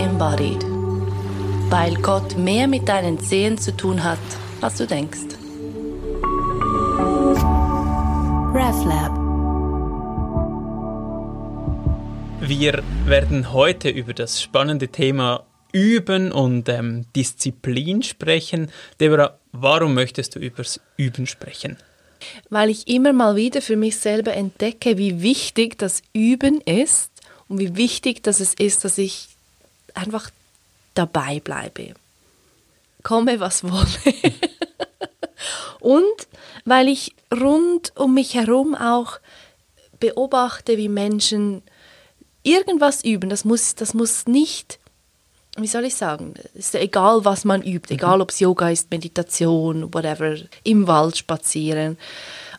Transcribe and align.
embodied. 0.00 0.64
Weil 1.70 1.94
Gott 1.96 2.36
mehr 2.36 2.66
mit 2.66 2.88
deinen 2.88 3.20
Zehen 3.20 3.58
zu 3.58 3.76
tun 3.76 4.02
hat, 4.02 4.18
als 4.60 4.76
du 4.76 4.86
denkst. 4.86 5.36
RefLab 8.52 9.20
Wir 12.40 12.82
werden 13.04 13.52
heute 13.52 13.90
über 13.90 14.12
das 14.12 14.42
spannende 14.42 14.88
Thema 14.88 15.44
Üben 15.72 16.32
und 16.32 16.68
ähm, 16.68 17.06
Disziplin 17.14 18.02
sprechen. 18.02 18.72
Deborah, 18.98 19.38
warum 19.52 19.94
möchtest 19.94 20.34
du 20.34 20.40
übers 20.40 20.80
Üben 20.96 21.26
sprechen? 21.26 21.76
Weil 22.48 22.70
ich 22.70 22.88
immer 22.88 23.12
mal 23.12 23.36
wieder 23.36 23.62
für 23.62 23.76
mich 23.76 23.98
selber 23.98 24.34
entdecke, 24.34 24.98
wie 24.98 25.22
wichtig 25.22 25.78
das 25.78 26.02
Üben 26.12 26.60
ist 26.62 27.12
und 27.48 27.60
wie 27.60 27.76
wichtig 27.76 28.22
dass 28.22 28.40
es 28.40 28.54
ist, 28.54 28.84
dass 28.84 28.98
ich 28.98 29.28
einfach 29.94 30.30
dabei 30.94 31.40
bleibe. 31.40 31.94
Komme, 33.02 33.40
was 33.40 33.64
wolle. 33.64 34.14
und 35.80 36.28
weil 36.64 36.88
ich 36.88 37.14
rund 37.32 37.92
um 37.96 38.14
mich 38.14 38.34
herum 38.34 38.74
auch 38.74 39.18
beobachte, 39.98 40.76
wie 40.76 40.88
Menschen 40.88 41.62
irgendwas 42.42 43.04
üben. 43.04 43.30
Das 43.30 43.44
muss, 43.44 43.74
das 43.74 43.94
muss 43.94 44.26
nicht 44.26 44.80
wie 45.56 45.66
soll 45.66 45.84
ich 45.84 45.94
sagen, 45.94 46.34
ist 46.54 46.74
egal, 46.74 47.24
was 47.24 47.44
man 47.44 47.62
übt, 47.62 47.92
egal 47.92 48.16
mhm. 48.16 48.22
ob 48.22 48.30
es 48.30 48.40
Yoga 48.40 48.70
ist, 48.70 48.90
Meditation, 48.90 49.92
whatever, 49.92 50.36
im 50.62 50.86
Wald 50.86 51.18
spazieren, 51.18 51.98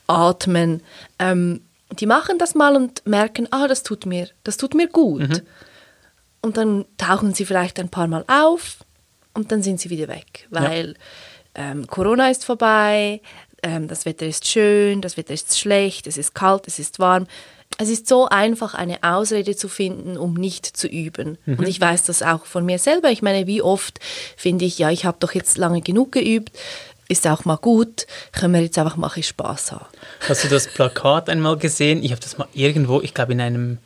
atmen. 0.07 0.81
Ähm, 1.19 1.61
die 1.99 2.05
machen 2.05 2.37
das 2.37 2.55
mal 2.55 2.75
und 2.75 3.05
merken, 3.05 3.47
ah, 3.51 3.67
das 3.67 3.83
tut 3.83 4.05
mir, 4.05 4.29
das 4.43 4.57
tut 4.57 4.73
mir 4.73 4.87
gut. 4.87 5.29
Mhm. 5.29 5.41
Und 6.41 6.57
dann 6.57 6.85
tauchen 6.97 7.33
sie 7.33 7.45
vielleicht 7.45 7.79
ein 7.79 7.89
paar 7.89 8.07
Mal 8.07 8.25
auf 8.27 8.77
und 9.33 9.51
dann 9.51 9.61
sind 9.61 9.79
sie 9.79 9.89
wieder 9.89 10.07
weg, 10.07 10.47
weil 10.49 10.95
ja. 11.55 11.71
ähm, 11.71 11.87
Corona 11.87 12.29
ist 12.29 12.45
vorbei, 12.45 13.21
ähm, 13.63 13.87
das 13.87 14.05
Wetter 14.05 14.25
ist 14.25 14.47
schön, 14.47 15.01
das 15.01 15.17
Wetter 15.17 15.33
ist 15.33 15.59
schlecht, 15.59 16.07
es 16.07 16.17
ist 16.17 16.33
kalt, 16.33 16.67
es 16.67 16.79
ist 16.79 16.99
warm 16.99 17.27
es 17.77 17.89
ist 17.89 18.07
so 18.07 18.27
einfach, 18.27 18.73
eine 18.73 19.01
Ausrede 19.01 19.55
zu 19.55 19.67
finden, 19.67 20.17
um 20.17 20.33
nicht 20.33 20.65
zu 20.65 20.87
üben. 20.87 21.37
Mhm. 21.45 21.55
Und 21.59 21.67
ich 21.67 21.79
weiß 21.79 22.03
das 22.03 22.21
auch 22.21 22.45
von 22.45 22.65
mir 22.65 22.79
selber. 22.79 23.09
Ich 23.09 23.21
meine, 23.21 23.47
wie 23.47 23.61
oft 23.61 23.99
finde 24.37 24.65
ich, 24.65 24.77
ja, 24.77 24.89
ich 24.91 25.05
habe 25.05 25.17
doch 25.19 25.33
jetzt 25.33 25.57
lange 25.57 25.81
genug 25.81 26.11
geübt, 26.11 26.51
ist 27.07 27.27
auch 27.27 27.43
mal 27.43 27.57
gut, 27.57 28.07
können 28.31 28.53
wir 28.53 28.61
jetzt 28.61 28.77
einfach 28.77 28.97
mal 28.97 29.09
Spaß 29.09 29.73
haben. 29.73 29.85
Hast 30.29 30.43
du 30.43 30.47
das 30.47 30.67
Plakat 30.67 31.29
einmal 31.29 31.57
gesehen? 31.57 32.03
Ich 32.03 32.11
habe 32.11 32.21
das 32.21 32.37
mal 32.37 32.47
irgendwo, 32.53 33.01
ich 33.01 33.13
glaube 33.13 33.33
in 33.33 33.41
einem 33.41 33.77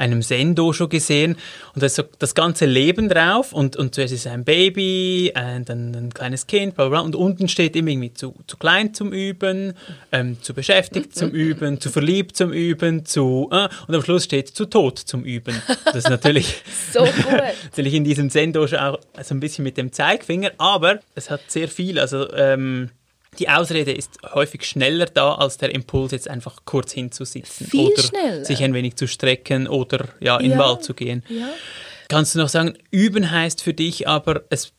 einem 0.00 0.22
Sendo 0.22 0.72
schon 0.72 0.88
gesehen 0.88 1.36
und 1.74 1.82
da 1.82 1.86
ist 1.86 1.96
so 1.96 2.02
das 2.18 2.34
ganze 2.34 2.66
Leben 2.66 3.08
drauf 3.08 3.52
und, 3.52 3.76
und 3.76 3.94
zuerst 3.94 4.14
ist 4.14 4.26
ein 4.26 4.44
Baby, 4.44 5.32
und 5.36 5.68
dann 5.68 5.94
ein 5.94 6.14
kleines 6.14 6.46
Kind, 6.46 6.74
bla 6.74 6.88
bla, 6.88 7.00
und 7.00 7.14
unten 7.14 7.48
steht 7.48 7.76
immer 7.76 7.90
irgendwie 7.90 8.14
zu, 8.14 8.34
zu 8.46 8.56
klein 8.56 8.94
zum 8.94 9.12
Üben, 9.12 9.74
ähm, 10.10 10.38
zu 10.42 10.54
beschäftigt 10.54 11.14
zum 11.14 11.30
Üben, 11.32 11.80
zu 11.80 11.90
verliebt 11.90 12.36
zum 12.36 12.52
Üben, 12.52 13.04
zu 13.04 13.48
äh, 13.52 13.68
und 13.86 13.94
am 13.94 14.02
Schluss 14.02 14.24
steht 14.24 14.48
zu 14.48 14.64
tot 14.66 14.98
zum 14.98 15.24
Üben. 15.24 15.54
Das 15.84 15.96
ist 15.96 16.10
natürlich, 16.10 16.62
so 16.92 17.00
gut. 17.00 17.42
natürlich 17.64 17.94
in 17.94 18.04
diesem 18.04 18.30
Sendo 18.30 18.66
schon 18.66 18.78
auch 18.78 18.98
so 19.22 19.34
ein 19.34 19.40
bisschen 19.40 19.64
mit 19.64 19.76
dem 19.76 19.92
Zeigfinger, 19.92 20.52
aber 20.58 21.00
es 21.14 21.30
hat 21.30 21.42
sehr 21.48 21.68
viel, 21.68 21.98
also 21.98 22.32
ähm, 22.32 22.90
die 23.38 23.48
Ausrede 23.48 23.92
ist 23.92 24.18
häufig 24.34 24.64
schneller 24.64 25.06
da, 25.06 25.34
als 25.34 25.56
der 25.56 25.74
Impuls 25.74 26.12
jetzt 26.12 26.28
einfach 26.28 26.64
kurz 26.64 26.92
hinzusitzen 26.92 27.66
Viel 27.66 27.92
oder 27.92 28.02
schneller. 28.02 28.44
sich 28.44 28.62
ein 28.62 28.74
wenig 28.74 28.96
zu 28.96 29.06
strecken 29.06 29.68
oder 29.68 30.08
ja, 30.20 30.36
in 30.36 30.50
den 30.50 30.58
ja. 30.58 30.58
Wald 30.58 30.82
zu 30.82 30.94
gehen. 30.94 31.22
Ja. 31.28 31.48
Kannst 32.08 32.34
du 32.34 32.40
noch 32.40 32.48
sagen, 32.48 32.76
üben 32.90 33.30
heißt 33.30 33.62
für 33.62 33.72
dich 33.72 34.08
aber, 34.08 34.42
es 34.50 34.72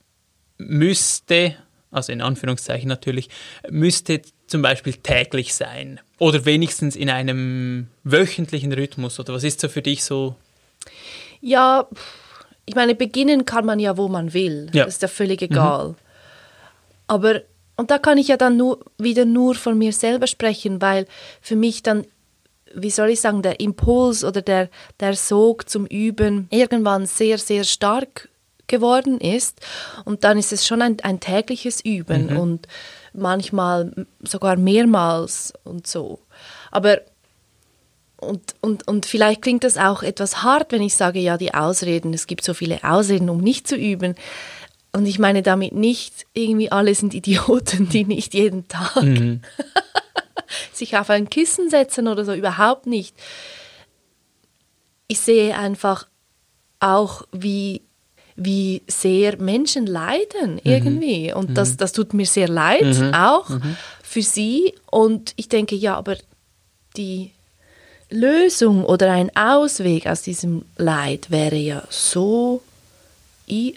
müsste, 0.58 1.56
also 1.92 2.12
in 2.12 2.22
Anführungszeichen 2.22 2.90
natürlich, 2.90 3.30
müsste 3.70 4.22
zum 4.48 4.62
Beispiel 4.62 4.94
täglich 4.94 5.54
sein 5.54 6.02
oder 6.20 6.46
wenigstens 6.46 6.98
in 6.98 7.10
einem 7.10 7.88
wöchentlichen 8.04 8.74
Rhythmus 8.74 9.20
oder 9.20 9.34
was 9.34 9.46
ist 9.46 9.62
so 9.62 9.70
für 9.70 9.82
dich 9.82 10.04
so? 10.04 10.36
Ja, 11.40 11.88
ich 12.66 12.76
meine, 12.76 12.96
beginnen 12.96 13.46
kann 13.46 13.66
man 13.66 13.80
ja, 13.80 13.98
wo 13.98 14.08
man 14.10 14.34
will. 14.34 14.70
Ja. 14.74 14.86
Das 14.86 14.96
ist 14.96 15.02
ja 15.02 15.08
völlig 15.08 15.42
egal. 15.42 15.90
Mhm. 15.90 15.96
Aber 17.08 17.42
und 17.82 17.90
da 17.90 17.98
kann 17.98 18.20
ich 18.20 18.28
ja 18.28 18.38
dann 18.38 18.58
nur, 18.58 18.78
wieder 19.00 19.26
nur 19.26 19.56
von 19.56 19.76
mir 19.76 19.92
selber 19.92 20.28
sprechen, 20.28 20.84
weil 20.84 21.08
für 21.42 21.56
mich 21.56 21.82
dann, 21.82 22.06
wie 22.76 22.92
soll 22.92 23.10
ich 23.10 23.22
sagen, 23.22 23.42
der 23.42 23.60
Impuls 23.60 24.24
oder 24.24 24.44
der, 24.44 24.70
der 25.00 25.16
Sog 25.16 25.68
zum 25.68 25.88
Üben 25.88 26.48
irgendwann 26.52 27.08
sehr, 27.08 27.40
sehr 27.40 27.64
stark 27.64 28.30
geworden 28.68 29.20
ist. 29.20 29.62
Und 30.06 30.24
dann 30.24 30.38
ist 30.38 30.54
es 30.54 30.68
schon 30.68 30.84
ein, 30.84 30.98
ein 31.02 31.20
tägliches 31.20 31.84
Üben 31.84 32.28
mhm. 32.28 32.38
und 32.38 32.68
manchmal 33.14 34.06
sogar 34.22 34.58
mehrmals 34.58 35.52
und 35.64 35.88
so. 35.88 36.20
Aber 36.70 37.00
und, 38.18 38.54
und, 38.62 38.88
und 38.88 39.08
vielleicht 39.08 39.42
klingt 39.42 39.64
das 39.64 39.80
auch 39.80 40.04
etwas 40.04 40.44
hart, 40.44 40.72
wenn 40.72 40.84
ich 40.84 40.94
sage, 40.94 41.18
ja, 41.18 41.40
die 41.40 41.56
Ausreden, 41.56 42.14
es 42.14 42.28
gibt 42.28 42.44
so 42.44 42.54
viele 42.54 42.84
Ausreden, 42.84 43.32
um 43.32 43.40
nicht 43.40 43.68
zu 43.68 43.76
üben. 43.76 44.14
Und 44.94 45.06
ich 45.06 45.20
meine 45.20 45.42
damit 45.42 45.74
nicht, 45.74 46.26
irgendwie 46.34 46.72
alle 46.72 46.94
sind 46.96 47.14
Idioten, 47.14 47.88
die 47.90 48.04
nicht 48.04 48.34
jeden 48.34 48.68
Tag 48.68 49.04
mhm. 49.04 49.42
sich 50.74 50.98
auf 50.98 51.10
ein 51.10 51.30
Kissen 51.30 51.70
setzen 51.70 52.08
oder 52.08 52.26
so, 52.26 52.34
überhaupt 52.34 52.88
nicht. 52.88 53.16
Ich 55.08 55.20
sehe 55.20 55.58
einfach 55.58 56.08
auch, 56.80 57.24
wie, 57.32 57.82
wie 58.36 58.82
sehr 58.88 59.38
Menschen 59.38 59.86
leiden 59.86 60.56
mhm. 60.56 60.62
irgendwie. 60.64 61.34
Und 61.34 61.52
mhm. 61.52 61.54
das, 61.54 61.78
das 61.78 61.94
tut 61.94 62.14
mir 62.14 62.26
sehr 62.26 62.50
leid, 62.50 63.00
mhm. 63.00 63.14
auch 63.14 63.48
mhm. 63.48 63.78
für 64.04 64.22
sie. 64.22 64.74
Und 64.90 65.34
ich 65.38 65.48
denke, 65.48 65.76
ja, 65.76 65.96
aber 65.96 66.18
die 66.98 67.32
Lösung 68.10 68.84
oder 68.84 69.12
ein 69.12 69.34
Ausweg 69.38 70.06
aus 70.08 70.22
diesem 70.22 70.66
Leid 70.76 71.32
wäre 71.32 71.56
ja 71.56 71.84
so 71.90 72.62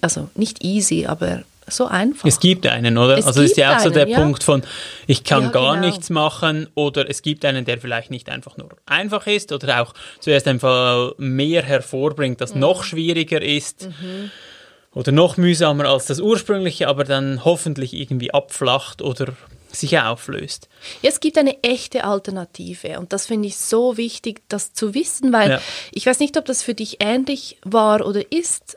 also 0.01 0.29
nicht 0.35 0.65
easy, 0.65 1.07
aber 1.07 1.43
so 1.67 1.87
einfach. 1.87 2.29
Es 2.29 2.41
gibt 2.41 2.67
einen, 2.67 2.99
oder? 2.99 3.17
Es 3.17 3.27
also 3.27 3.41
ist 3.41 3.57
ja 3.57 3.77
auch 3.77 3.81
so 3.81 3.89
der 3.91 4.07
ja. 4.07 4.19
Punkt 4.21 4.43
von, 4.45 4.63
ich 5.07 5.25
kann 5.25 5.45
Ja, 5.45 5.49
gar 5.51 5.75
genau. 5.77 5.87
nichts 5.87 6.11
machen 6.11 6.69
oder 6.75 7.09
es 7.09 7.23
gibt 7.23 7.45
einen, 7.47 7.65
der 7.65 7.79
vielleicht 7.79 8.11
nicht 8.11 8.29
einfach 8.29 8.59
nur 8.59 8.69
einfach 8.85 9.27
ist 9.27 9.51
oder 9.51 9.81
auch 9.83 9.95
zuerst 10.21 10.47
einfach 10.47 11.13
mehr 11.17 11.63
hervorbringt, 11.63 12.41
das 12.43 12.55
noch 12.55 12.85
schwieriger 12.85 13.41
ist 13.41 13.89
oder 14.95 15.11
noch 15.11 15.39
mühsamer 15.39 15.87
als 15.87 16.05
das 16.07 16.21
ursprüngliche, 16.21 16.87
aber 16.87 17.05
dann 17.05 17.45
hoffentlich 17.47 17.95
irgendwie 17.95 18.33
abflacht 18.35 19.01
oder 19.01 19.33
sich 19.73 19.99
auflöst. 19.99 20.69
Ja, 21.03 21.09
es 21.11 21.19
gibt 21.19 21.37
eine 21.39 21.63
echte 21.65 22.05
Alternative 22.05 22.99
und 23.01 23.13
das 23.13 23.27
finde 23.27 23.49
ich 23.49 23.57
so 23.57 23.97
wichtig, 23.97 24.43
das 24.49 24.73
zu 24.73 24.95
wissen, 24.95 25.33
weil 25.33 25.51
Ja. 25.51 25.61
ich 25.93 26.07
weiß 26.07 26.21
nicht, 26.21 26.37
ob 26.37 26.45
das 26.45 26.63
für 26.63 26.75
dich 26.75 26.99
ähnlich 27.01 27.57
war 27.65 28.07
oder 28.07 28.21
ist. 28.31 28.77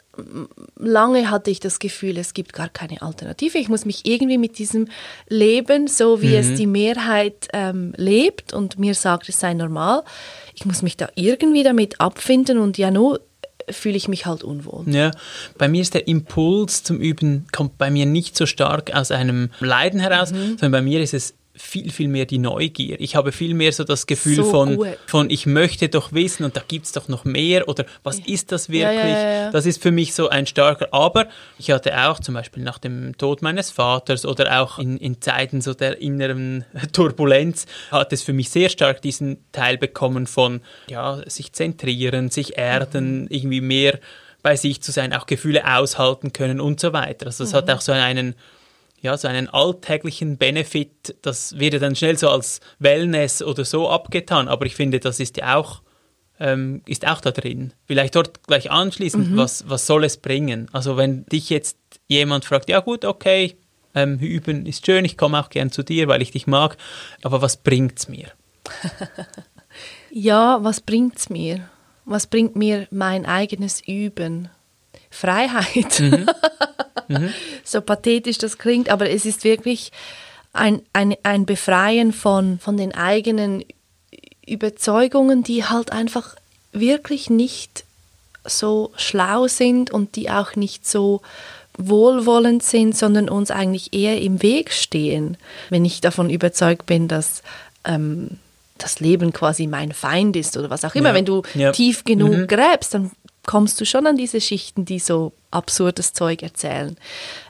Lange 0.78 1.30
hatte 1.30 1.50
ich 1.52 1.60
das 1.60 1.80
Gefühl, 1.80 2.18
es 2.18 2.34
gibt 2.34 2.54
gar 2.54 2.70
keine 2.70 3.02
Alternative. 3.02 3.58
Ich 3.58 3.70
muss 3.70 3.86
mich 3.86 4.06
irgendwie 4.06 4.38
mit 4.38 4.58
diesem 4.58 4.88
Leben, 5.30 5.88
so 5.88 6.22
wie 6.22 6.36
es 6.36 6.56
die 6.56 6.68
Mehrheit 6.68 7.48
ähm, 7.54 7.94
lebt 7.98 8.54
und 8.54 8.80
mir 8.80 8.94
sagt, 8.96 9.30
es 9.30 9.40
sei 9.40 9.54
normal, 9.54 10.04
ich 10.56 10.66
muss 10.66 10.82
mich 10.82 10.98
da 10.98 11.10
irgendwie 11.16 11.64
damit 11.64 12.00
abfinden 12.02 12.58
und 12.58 12.78
ja, 12.78 12.92
nur 12.92 13.22
fühle 13.70 13.98
ich 13.98 14.08
mich 14.08 14.26
halt 14.26 14.44
unwohl. 14.44 14.84
Ja, 14.88 15.12
bei 15.58 15.68
mir 15.68 15.82
ist 15.82 15.94
der 15.94 16.08
Impuls 16.08 16.84
zum 16.84 17.00
Üben 17.02 17.48
kommt 17.52 17.78
bei 17.78 17.92
mir 17.92 18.06
nicht 18.06 18.38
so 18.38 18.46
stark 18.46 18.96
aus 18.96 19.12
einem 19.12 19.50
Leiden 19.60 20.00
heraus, 20.00 20.32
Mhm. 20.32 20.52
sondern 20.58 20.72
bei 20.72 20.82
mir 20.82 21.02
ist 21.02 21.14
es 21.14 21.34
viel, 21.58 21.92
viel 21.92 22.08
mehr 22.08 22.26
die 22.26 22.38
Neugier. 22.38 23.00
Ich 23.00 23.16
habe 23.16 23.32
viel 23.32 23.54
mehr 23.54 23.72
so 23.72 23.84
das 23.84 24.06
Gefühl 24.08 24.36
So 24.36 24.44
von, 24.46 24.76
gut. 24.78 24.88
von, 25.08 25.30
ich 25.30 25.46
möchte 25.46 25.90
doch 25.90 26.14
wissen 26.14 26.44
und 26.44 26.56
da 26.56 26.62
gibt 26.68 26.86
es 26.86 26.92
doch 26.92 27.08
noch 27.08 27.26
mehr 27.26 27.68
oder 27.68 27.86
was 28.04 28.20
ist 28.20 28.52
das 28.52 28.68
Ja, 28.68 28.74
wirklich? 28.92 29.14
ja, 29.14 29.22
ja, 29.22 29.32
ja. 29.46 29.52
Das 29.52 29.66
ist 29.66 29.82
für 29.82 29.92
mich 29.92 30.14
so 30.14 30.30
ein 30.30 30.46
starker, 30.46 30.88
aber 30.92 31.28
ich 31.58 31.72
hatte 31.72 31.98
auch 32.08 32.20
zum 32.20 32.36
Beispiel 32.36 32.64
nach 32.64 32.78
dem 32.78 33.18
Tod 33.18 33.42
meines 33.42 33.72
Vaters 33.72 34.26
oder 34.26 34.62
auch 34.62 34.80
in, 34.80 34.98
in 34.98 35.22
Zeiten 35.22 35.62
so 35.62 35.74
der 35.74 36.00
inneren 36.02 36.64
Turbulenz 36.94 37.66
hat 37.92 38.14
es 38.14 38.22
für 38.24 38.34
mich 38.34 38.50
sehr 38.50 38.70
stark 38.70 39.02
diesen 39.02 39.38
Teil 39.52 39.78
bekommen 39.78 40.28
von, 40.28 40.62
ja, 40.90 41.22
sich 41.30 41.54
zentrieren, 41.54 42.30
sich 42.30 42.58
erden, 42.58 43.22
Mhm. 43.22 43.28
irgendwie 43.30 43.62
mehr 43.62 44.00
bei 44.44 44.56
sich 44.56 44.82
zu 44.82 44.92
sein, 44.92 45.14
auch 45.14 45.26
Gefühle 45.26 45.64
aushalten 45.78 46.32
können 46.34 46.62
und 46.62 46.80
so 46.80 46.94
weiter. 46.94 47.26
Also 47.28 47.44
es 47.44 47.52
Mhm. 47.52 47.58
hat 47.58 47.70
auch 47.72 47.82
so 47.82 47.92
einen, 47.92 48.36
ja, 49.00 49.18
so 49.18 49.28
einen 49.28 49.48
alltäglichen 49.48 50.38
Benefit, 50.38 51.16
das 51.22 51.58
wird 51.60 51.74
ja 51.74 51.80
dann 51.80 51.96
schnell 51.96 52.18
so 52.18 52.30
als 52.30 52.60
Wellness 52.80 53.42
oder 53.42 53.64
so 53.66 53.90
abgetan, 53.90 54.48
aber 54.48 54.66
ich 54.66 54.76
finde, 54.76 55.00
das 55.00 55.20
ist 55.20 55.38
ja 55.38 55.56
auch, 55.56 55.82
ähm, 56.40 56.82
ist 56.88 57.08
auch 57.08 57.22
da 57.22 57.32
drin. 57.32 57.74
Vielleicht 57.86 58.16
dort 58.16 58.44
gleich 58.44 58.72
anschließend, 58.72 59.38
was, 59.38 59.70
was 59.70 59.86
soll 59.86 60.04
es 60.04 60.18
bringen? 60.18 60.68
Also 60.72 60.98
wenn 60.98 61.26
dich 61.26 61.50
jetzt 61.50 61.78
jemand 62.08 62.46
fragt, 62.46 62.70
ja 62.70 62.80
gut, 62.80 63.06
okay, 63.06 63.58
ähm, 63.96 64.20
üben 64.20 64.66
ist 64.66 64.86
schön, 64.86 65.06
ich 65.06 65.18
komme 65.18 65.40
auch 65.40 65.50
gern 65.50 65.72
zu 65.72 65.84
dir, 65.84 66.08
weil 66.08 66.22
ich 66.22 66.32
dich 66.32 66.48
mag, 66.48 66.78
aber 67.24 67.42
was 67.42 67.58
bringt's 67.58 68.08
mir? 68.08 68.32
Ja, 70.10 70.60
was 70.64 70.82
bringt's 70.82 71.30
mir? 71.30 71.70
Was 72.06 72.28
bringt 72.28 72.56
mir 72.56 72.88
mein 72.90 73.26
eigenes 73.26 73.82
Üben? 73.86 74.50
Freiheit. 75.10 76.00
Mhm. 76.00 76.28
Mhm. 77.08 77.34
so 77.64 77.82
pathetisch 77.82 78.38
das 78.38 78.58
klingt, 78.58 78.90
aber 78.90 79.10
es 79.10 79.26
ist 79.26 79.44
wirklich 79.44 79.92
ein, 80.54 80.82
ein, 80.94 81.16
ein 81.24 81.46
Befreien 81.46 82.14
von, 82.14 82.60
von 82.60 82.78
den 82.78 82.94
eigenen 82.96 83.64
Überzeugungen, 84.46 85.44
die 85.44 85.66
halt 85.66 85.92
einfach 85.92 86.36
wirklich 86.72 87.30
nicht 87.30 87.84
so 88.46 88.92
schlau 88.96 89.48
sind 89.48 89.92
und 89.92 90.16
die 90.16 90.30
auch 90.30 90.56
nicht 90.56 90.88
so 90.88 91.22
wohlwollend 91.78 92.64
sind, 92.64 92.98
sondern 92.98 93.30
uns 93.30 93.52
eigentlich 93.52 93.94
eher 93.94 94.20
im 94.22 94.42
Weg 94.42 94.72
stehen. 94.72 95.38
Wenn 95.70 95.86
ich 95.86 96.02
davon 96.02 96.30
überzeugt 96.30 96.86
bin, 96.86 97.08
dass 97.08 97.44
ähm, 97.86 98.32
das 98.78 99.00
Leben 99.00 99.34
quasi 99.34 99.68
mein 99.68 99.92
Feind 99.92 100.36
ist 100.36 100.58
oder 100.58 100.70
was 100.70 100.86
auch 100.86 100.96
immer, 100.96 101.10
ja. 101.10 101.16
wenn 101.16 101.26
du 101.26 101.44
ja. 101.54 101.72
tief 101.72 102.04
genug 102.04 102.32
mhm. 102.32 102.48
gräbst, 102.48 102.94
dann 102.94 103.12
kommst 103.48 103.82
du 103.82 103.86
schon 103.86 104.06
an 104.06 104.18
diese 104.18 104.40
Schichten, 104.40 104.86
die 104.86 105.00
so 105.00 105.34
absurdes 105.50 106.14
Zeug 106.14 106.44
erzählen. 106.44 106.96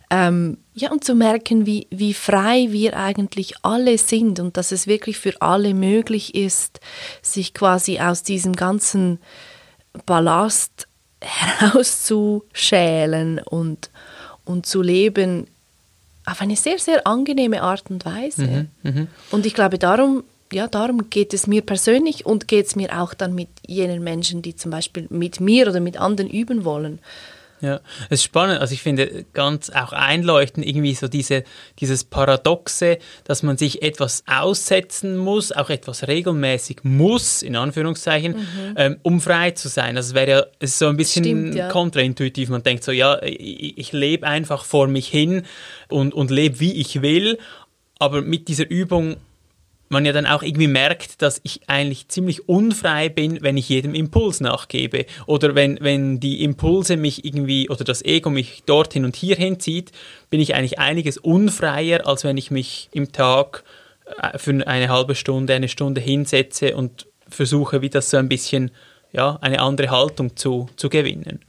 Ähm, 0.10 0.60
ja, 0.74 0.90
und 0.92 1.04
zu 1.04 1.16
merken, 1.16 1.66
wie, 1.66 1.88
wie 1.90 2.14
frei 2.14 2.68
wir 2.70 2.96
eigentlich 2.96 3.56
alle 3.64 3.98
sind 3.98 4.40
und 4.40 4.56
dass 4.56 4.72
es 4.72 4.88
wirklich 4.88 5.18
für 5.18 5.42
alle 5.42 5.74
möglich 5.74 6.34
ist, 6.34 6.80
sich 7.22 7.54
quasi 7.54 8.00
aus 8.00 8.24
diesem 8.24 8.56
ganzen 8.56 9.20
Ballast 10.06 10.88
herauszuschälen 11.20 13.40
und, 13.40 13.90
und 14.46 14.66
zu 14.66 14.82
leben 14.82 15.48
auf 16.26 16.40
eine 16.42 16.56
sehr, 16.56 16.80
sehr 16.80 17.06
angenehme 17.08 17.62
Art 17.62 17.90
und 17.90 18.06
Weise. 18.06 18.68
Mhm, 18.84 18.92
mh. 18.92 19.08
Und 19.32 19.46
ich 19.46 19.54
glaube, 19.54 19.78
darum, 19.78 20.24
ja, 20.52 20.68
darum 20.68 21.10
geht 21.10 21.34
es 21.34 21.48
mir 21.48 21.62
persönlich 21.62 22.26
und 22.26 22.48
geht 22.48 22.68
es 22.68 22.76
mir 22.76 23.02
auch 23.02 23.14
dann 23.14 23.36
mit 23.36 23.50
jenen 23.66 24.04
Menschen, 24.04 24.42
die 24.42 24.56
zum 24.56 24.72
Beispiel 24.72 25.08
mit 25.10 25.40
mir 25.40 25.68
oder 25.68 25.80
mit 25.80 25.98
anderen 25.98 26.30
üben 26.30 26.66
wollen. 26.66 27.00
Ja, 27.60 27.80
es 28.06 28.20
ist 28.20 28.24
spannend. 28.24 28.60
Also 28.60 28.74
ich 28.74 28.84
finde 28.84 29.26
ganz 29.34 29.72
auch 29.72 29.92
einleuchtend 29.92 30.66
irgendwie 30.66 30.94
so 30.94 31.08
diese, 31.08 31.44
dieses 31.80 32.04
Paradoxe, 32.04 33.00
dass 33.24 33.42
man 33.42 33.58
sich 33.58 33.82
etwas 33.82 34.24
aussetzen 34.28 35.18
muss, 35.18 35.52
auch 35.52 35.70
etwas 35.70 36.08
regelmäßig 36.08 36.84
muss, 36.84 37.42
in 37.42 37.56
Anführungszeichen, 37.56 38.34
mhm. 38.34 38.74
ähm, 38.76 38.98
um 39.02 39.22
frei 39.22 39.52
zu 39.52 39.70
sein. 39.70 39.98
Also 39.98 40.10
es 40.10 40.14
wäre 40.14 40.30
ja 40.30 40.46
es 40.60 40.72
ist 40.72 40.80
so 40.80 40.88
ein 40.88 40.98
bisschen 40.98 41.26
Stimmt, 41.26 41.56
ja. 41.56 41.70
kontraintuitiv. 41.70 42.50
Man 42.50 42.62
denkt 42.62 42.84
so, 42.84 42.92
ja, 42.92 43.22
ich, 43.24 43.78
ich 43.78 43.92
lebe 43.92 44.28
einfach 44.28 44.64
vor 44.64 44.88
mich 44.88 45.08
hin 45.08 45.44
und, 45.90 46.14
und 46.14 46.30
lebe, 46.30 46.60
wie 46.60 46.74
ich 46.74 47.02
will. 47.02 47.40
Aber 47.98 48.22
mit 48.22 48.48
dieser 48.48 48.70
Übung 48.70 49.18
man 49.90 50.06
ja 50.06 50.12
dann 50.12 50.26
auch 50.26 50.44
irgendwie 50.44 50.68
merkt, 50.68 51.22
dass 51.22 51.40
ich 51.44 51.62
eigentlich 51.68 52.08
ziemlich 52.10 52.50
unfrei 52.50 53.10
bin, 53.10 53.42
wenn 53.42 53.58
ich 53.58 53.70
jedem 53.70 53.96
Impuls 53.96 54.42
nachgebe. 54.42 55.06
Oder 55.26 55.56
wenn, 55.56 55.78
wenn 55.82 56.20
die 56.20 56.44
Impulse 56.44 56.98
mich 56.98 57.24
irgendwie 57.26 57.70
oder 57.70 57.84
das 57.84 58.04
Ego 58.04 58.30
mich 58.30 58.64
dorthin 58.66 59.06
und 59.06 59.16
hierhin 59.16 59.60
zieht, 59.60 59.92
bin 60.30 60.42
ich 60.42 60.56
eigentlich 60.56 60.80
einiges 60.80 61.18
unfreier, 61.18 62.06
als 62.06 62.24
wenn 62.24 62.38
ich 62.38 62.52
mich 62.52 62.90
im 62.92 63.12
Tag 63.12 63.64
äh, 64.22 64.38
für 64.38 64.66
eine 64.68 64.90
halbe 64.90 65.16
Stunde, 65.16 65.54
eine 65.54 65.70
Stunde 65.70 66.02
hinsetze 66.02 66.76
und 66.76 67.08
versuche, 67.30 67.82
wie 67.82 67.90
das 67.90 68.10
so 68.10 68.18
ein 68.18 68.30
bisschen, 68.30 68.72
ja, 69.12 69.38
eine 69.42 69.60
andere 69.62 69.90
Haltung 69.90 70.36
zu, 70.36 70.70
zu 70.76 70.90
gewinnen. 70.90 71.40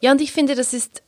Ja, 0.00 0.12
und 0.12 0.20
ich 0.20 0.32
finde, 0.32 0.54
das 0.54 0.72
ist, 0.72 1.02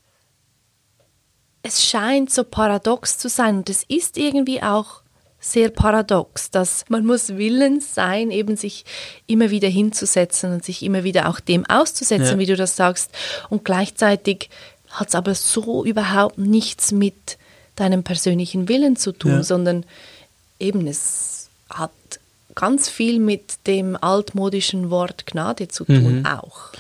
es 1.63 1.85
scheint 1.85 2.33
so 2.33 2.45
paradox 2.45 3.19
zu 3.19 3.29
sein 3.29 3.59
und 3.59 3.71
es 3.71 3.85
ist 3.85 4.17
irgendwie 4.17 4.63
auch 4.63 5.03
sehr 5.41 5.71
paradox, 5.71 6.51
dass 6.51 6.85
man 6.89 7.07
muss 7.07 7.37
willens 7.37 7.95
sein, 7.95 8.31
eben 8.31 8.57
sich 8.57 8.85
immer 9.27 9.51
wieder 9.51 9.69
hinzusetzen 9.69 10.53
und 10.53 10.65
sich 10.65 10.83
immer 10.83 11.05
wieder 11.05 11.29
auch 11.29 11.41
dem 11.41 11.65
auszusetzen, 11.67 12.33
ja. 12.33 12.39
wie 12.39 12.47
du 12.47 12.57
das 12.57 12.77
sagst. 12.77 13.11
Und 13.49 13.65
gleichzeitig 13.65 14.51
hat 14.91 15.09
es 15.09 15.15
aber 15.15 15.35
so 15.35 15.85
überhaupt 15.85 16.39
nichts 16.39 16.93
mit 16.93 17.39
deinem 17.77 18.03
persönlichen 18.03 18.69
Willen 18.69 18.97
zu 18.97 19.13
tun, 19.13 19.33
ja. 19.33 19.43
sondern 19.43 19.85
eben 20.59 20.87
es 20.87 21.51
hat 21.71 21.93
ganz 22.59 22.89
viel 22.89 23.21
mit 23.21 23.67
dem 23.69 23.97
altmodischen 23.97 24.91
Wort 24.91 25.27
Gnade 25.27 25.69
zu 25.69 25.85
tun, 25.85 26.21
mhm. 26.21 26.27
auch. 26.27 26.73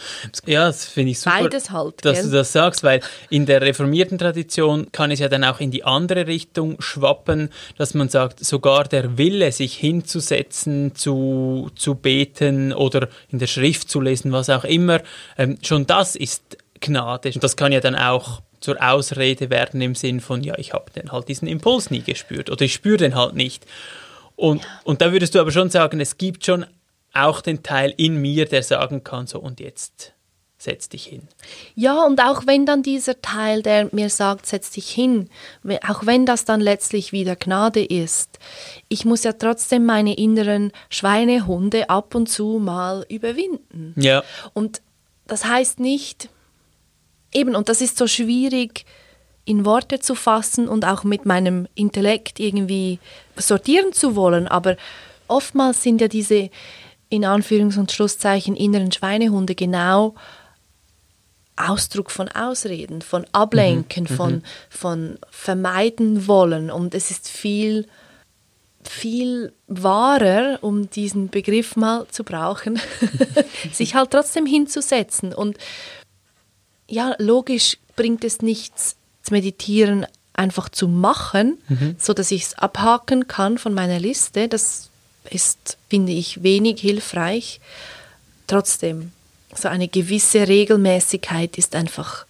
Ja, 0.45 0.67
das 0.67 0.87
finde 0.87 1.13
ich 1.13 1.21
super, 1.21 1.37
Beides 1.43 1.71
halt, 1.71 2.05
dass 2.05 2.15
gell? 2.15 2.25
du 2.25 2.31
das 2.33 2.53
sagst, 2.53 2.83
weil 2.83 3.01
in 3.31 3.47
der 3.47 3.61
reformierten 3.61 4.19
Tradition 4.19 4.91
kann 4.91 5.13
es 5.13 5.21
ja 5.21 5.29
dann 5.29 5.45
auch 5.45 5.61
in 5.61 5.71
die 5.71 5.85
andere 5.85 6.27
Richtung 6.27 6.81
schwappen, 6.81 7.51
dass 7.77 7.95
man 7.95 8.09
sagt, 8.09 8.45
sogar 8.45 8.85
der 8.85 9.19
Wille, 9.19 9.53
sich 9.53 9.77
hinzusetzen, 9.77 10.97
zu, 10.97 11.71
zu 11.77 11.95
beten 11.95 12.73
oder 12.73 13.09
in 13.29 13.39
der 13.39 13.47
Schrift 13.47 13.89
zu 13.89 14.01
lesen, 14.01 14.33
was 14.33 14.51
auch 14.51 14.65
immer, 14.65 15.01
ähm, 15.37 15.59
schon 15.63 15.87
das 15.87 16.17
ist 16.17 16.59
Gnade. 16.81 17.31
Und 17.33 17.45
das 17.45 17.57
kann 17.57 17.71
ja 17.71 17.79
dann 17.79 17.95
auch 17.95 18.43
zur 18.59 18.83
Ausrede 18.83 19.49
werden 19.51 19.81
im 19.81 19.95
Sinn 19.95 20.21
von, 20.21 20.43
ja, 20.43 20.59
ich 20.59 20.73
habe 20.73 20.87
halt 21.11 21.29
diesen 21.29 21.47
Impuls 21.47 21.91
nie 21.93 22.03
gespürt 22.03 22.51
oder 22.51 22.63
ich 22.63 22.75
spüre 22.75 22.97
den 22.97 23.15
halt 23.15 23.35
nicht. 23.35 23.65
Und, 24.39 24.63
ja. 24.63 24.69
und 24.85 25.03
da 25.03 25.11
würdest 25.11 25.35
du 25.35 25.41
aber 25.41 25.51
schon 25.51 25.69
sagen, 25.69 25.99
es 25.99 26.17
gibt 26.17 26.47
schon 26.47 26.65
auch 27.13 27.41
den 27.41 27.65
Teil 27.65 27.93
in 27.97 28.17
mir, 28.17 28.47
der 28.47 28.63
sagen 28.63 29.03
kann, 29.03 29.27
so 29.27 29.41
und 29.41 29.59
jetzt 29.59 30.13
setz 30.59 30.89
dich 30.89 31.07
hin. 31.07 31.23
Ja, 31.75 32.05
und 32.05 32.21
auch 32.21 32.47
wenn 32.47 32.65
dann 32.65 32.85
dieser 32.85 33.21
Teil, 33.21 33.63
der 33.63 33.89
mir 33.91 34.11
sagt, 34.11 34.47
setz 34.47 34.71
dich 34.71 34.91
hin, 34.91 35.29
auch 35.89 36.07
wenn 36.07 36.25
das 36.25 36.45
dann 36.45 36.61
letztlich 36.61 37.11
wieder 37.11 37.35
Gnade 37.35 37.85
ist, 37.85 38.39
ich 38.89 39.05
muss 39.05 39.25
ja 39.25 39.33
trotzdem 39.33 39.85
meine 39.85 40.17
inneren 40.17 40.71
Schweinehunde 40.89 41.91
ab 41.91 42.15
und 42.15 42.29
zu 42.29 42.61
mal 42.61 43.05
überwinden. 43.09 43.95
Ja. 43.97 44.23
Und 44.55 44.83
das 45.27 45.47
heißt 45.47 45.81
nicht, 45.81 46.29
eben, 47.35 47.57
und 47.57 47.69
das 47.69 47.81
ist 47.81 47.99
so 47.99 48.07
schwierig, 48.07 48.85
in 49.49 49.65
Worte 49.65 49.99
zu 49.99 50.15
fassen 50.15 50.69
und 50.69 50.85
auch 50.85 51.05
mit 51.05 51.25
meinem 51.25 51.67
Intellekt 51.75 52.39
irgendwie 52.39 52.99
sortieren 53.37 53.93
zu 53.93 54.15
wollen. 54.15 54.47
Aber 54.47 54.77
oftmals 55.27 55.83
sind 55.83 56.01
ja 56.01 56.09
diese 56.09 56.51
in 57.09 57.25
Anführungs- 57.25 57.79
und 57.79 57.91
Schlusszeichen 57.91 58.55
inneren 58.55 58.93
Schweinehunde 58.93 59.55
genau 59.55 60.15
Ausdruck 61.57 62.11
von 62.11 62.29
Ausreden, 62.29 63.01
von 63.01 63.27
Ablenken, 63.33 64.05
mhm. 64.05 64.17
von, 64.17 64.35
mhm. 64.35 64.43
von 64.69 65.19
vermeiden 65.31 66.29
wollen. 66.29 66.71
Und 66.71 66.95
es 66.95 67.11
ist 67.11 67.29
viel, 67.29 67.87
viel 68.85 69.55
wahrer, 69.67 70.59
um 70.61 70.91
diesen 70.91 71.31
Begriff 71.31 71.75
mal 71.75 72.07
zu 72.09 72.23
brauchen, 72.23 72.79
sich 73.73 73.95
halt 73.95 74.11
trotzdem 74.11 74.45
hinzusetzen. 74.45 75.33
Und 75.33 75.57
ja, 76.87 77.15
logisch 77.19 77.79
bringt 77.97 78.23
es 78.25 78.43
nichts, 78.43 78.98
Meditieren 79.31 80.07
einfach 80.33 80.69
zu 80.69 80.89
machen, 80.89 81.59
mhm. 81.69 81.97
so 81.99 82.13
dass 82.13 82.31
ich 82.31 82.45
es 82.45 82.55
abhaken 82.55 83.27
kann 83.27 83.59
von 83.59 83.75
meiner 83.75 83.99
Liste. 83.99 84.49
Das 84.49 84.91
ist, 85.31 85.79
finde 85.89 86.13
ich, 86.13 86.43
wenig 86.43 86.81
hilfreich. 86.81 87.61
Trotzdem, 88.47 89.13
so 89.55 89.69
eine 89.69 89.89
gewisse 89.89 90.47
Regelmäßigkeit 90.47 91.59
ist 91.59 91.75
einfach, 91.75 92.25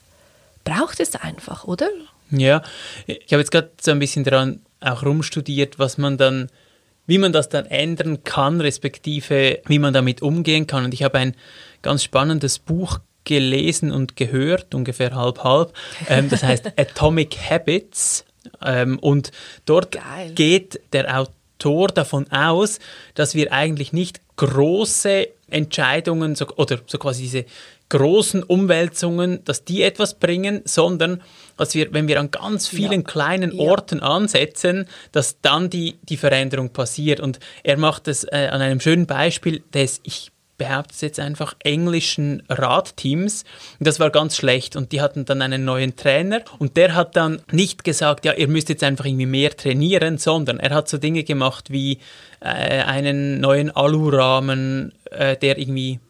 braucht 0.65 1.01
es 1.01 1.15
einfach, 1.15 1.65
oder? 1.65 1.89
Ja, 2.31 2.63
ich 3.07 3.33
habe 3.33 3.41
jetzt 3.41 3.51
gerade 3.51 3.71
so 3.81 3.91
ein 3.91 3.99
bisschen 3.99 4.25
daran 4.25 4.61
auch 4.81 5.03
rumstudiert, 5.05 5.79
was 5.79 5.99
man 5.99 6.19
dann, 6.19 6.51
wie 7.07 7.19
man 7.19 7.33
das 7.33 7.49
dann 7.49 7.67
ändern 7.67 8.25
kann, 8.25 8.61
respektive 8.61 9.61
wie 9.67 9.79
man 9.79 9.93
damit 9.95 10.23
umgehen 10.23 10.67
kann. 10.67 10.85
Und 10.85 10.95
ich 10.95 11.03
habe 11.03 11.19
ein 11.19 11.35
ganz 11.83 12.03
spannendes 12.03 12.59
Buch 12.59 13.01
gelesen 13.29 13.93
und 13.93 14.17
gehört, 14.17 14.75
ungefähr 14.75 15.15
halb 15.15 15.45
halb. 15.45 15.73
Ähm, 16.09 16.29
das 16.29 16.43
heißt 16.43 16.73
Atomic 16.77 17.37
Habits. 17.49 18.25
Ähm, 18.65 18.99
und 18.99 19.31
dort 19.67 19.93
Geil. 19.93 20.33
geht 20.35 20.81
der 20.93 21.21
Autor 21.21 21.89
davon 21.89 22.31
aus, 22.33 22.81
dass 23.15 23.35
wir 23.35 23.53
eigentlich 23.53 23.93
nicht 23.93 24.21
große 24.37 25.29
Entscheidungen 25.51 26.35
so, 26.35 26.47
oder 26.57 26.79
so 26.87 26.99
quasi 26.99 27.23
diese 27.23 27.45
großen 27.91 28.43
Umwälzungen, 28.43 29.45
dass 29.45 29.65
die 29.65 29.83
etwas 29.83 30.15
bringen, 30.15 30.63
sondern 30.65 31.23
dass 31.57 31.75
wir, 31.75 31.93
wenn 31.93 32.09
wir 32.09 32.21
an 32.21 32.31
ganz 32.31 32.67
vielen 32.67 33.01
ja. 33.01 33.07
kleinen 33.07 33.59
Orten 33.59 33.99
ja. 33.99 34.05
ansetzen, 34.05 34.87
dass 35.13 35.41
dann 35.41 35.71
die, 35.71 35.99
die 36.03 36.17
Veränderung 36.17 36.71
passiert. 36.71 37.21
Und 37.21 37.41
er 37.63 37.77
macht 37.77 38.09
es 38.09 38.25
äh, 38.25 38.49
an 38.51 38.61
einem 38.61 38.81
schönen 38.81 39.07
Beispiel, 39.07 39.63
das 39.73 40.01
ich 40.03 40.31
behaupte 40.59 40.93
es 40.93 41.01
jetzt 41.01 41.21
einfach, 41.21 41.55
englischen 41.61 42.43
Radteams. 42.49 43.45
Das 43.81 44.01
war 44.01 44.11
ganz 44.11 44.37
schlecht 44.37 44.77
und 44.77 44.93
die 44.93 45.01
hatten 45.01 45.25
dann 45.25 45.41
einen 45.41 45.65
neuen 45.65 45.97
Trainer 45.97 46.43
und 46.59 46.77
der 46.77 46.95
hat 46.95 47.17
dann 47.17 47.41
nicht 47.51 47.85
gesagt, 47.85 48.25
ja, 48.25 48.35
ihr 48.35 48.49
müsst 48.49 48.69
jetzt 48.69 48.83
einfach 48.83 49.07
irgendwie 49.07 49.27
mehr 49.27 49.57
trainieren, 49.57 50.19
sondern 50.19 50.61
er 50.61 50.75
hat 50.75 50.89
so 50.89 50.99
Dinge 50.99 51.25
gemacht 51.25 51.71
wie 51.71 51.99
äh, 52.41 52.83
einen 52.83 53.41
neuen 53.41 53.71
Alurahmen, 53.71 54.93
äh, 55.11 55.37
der 55.37 55.59
irgendwie 55.59 56.01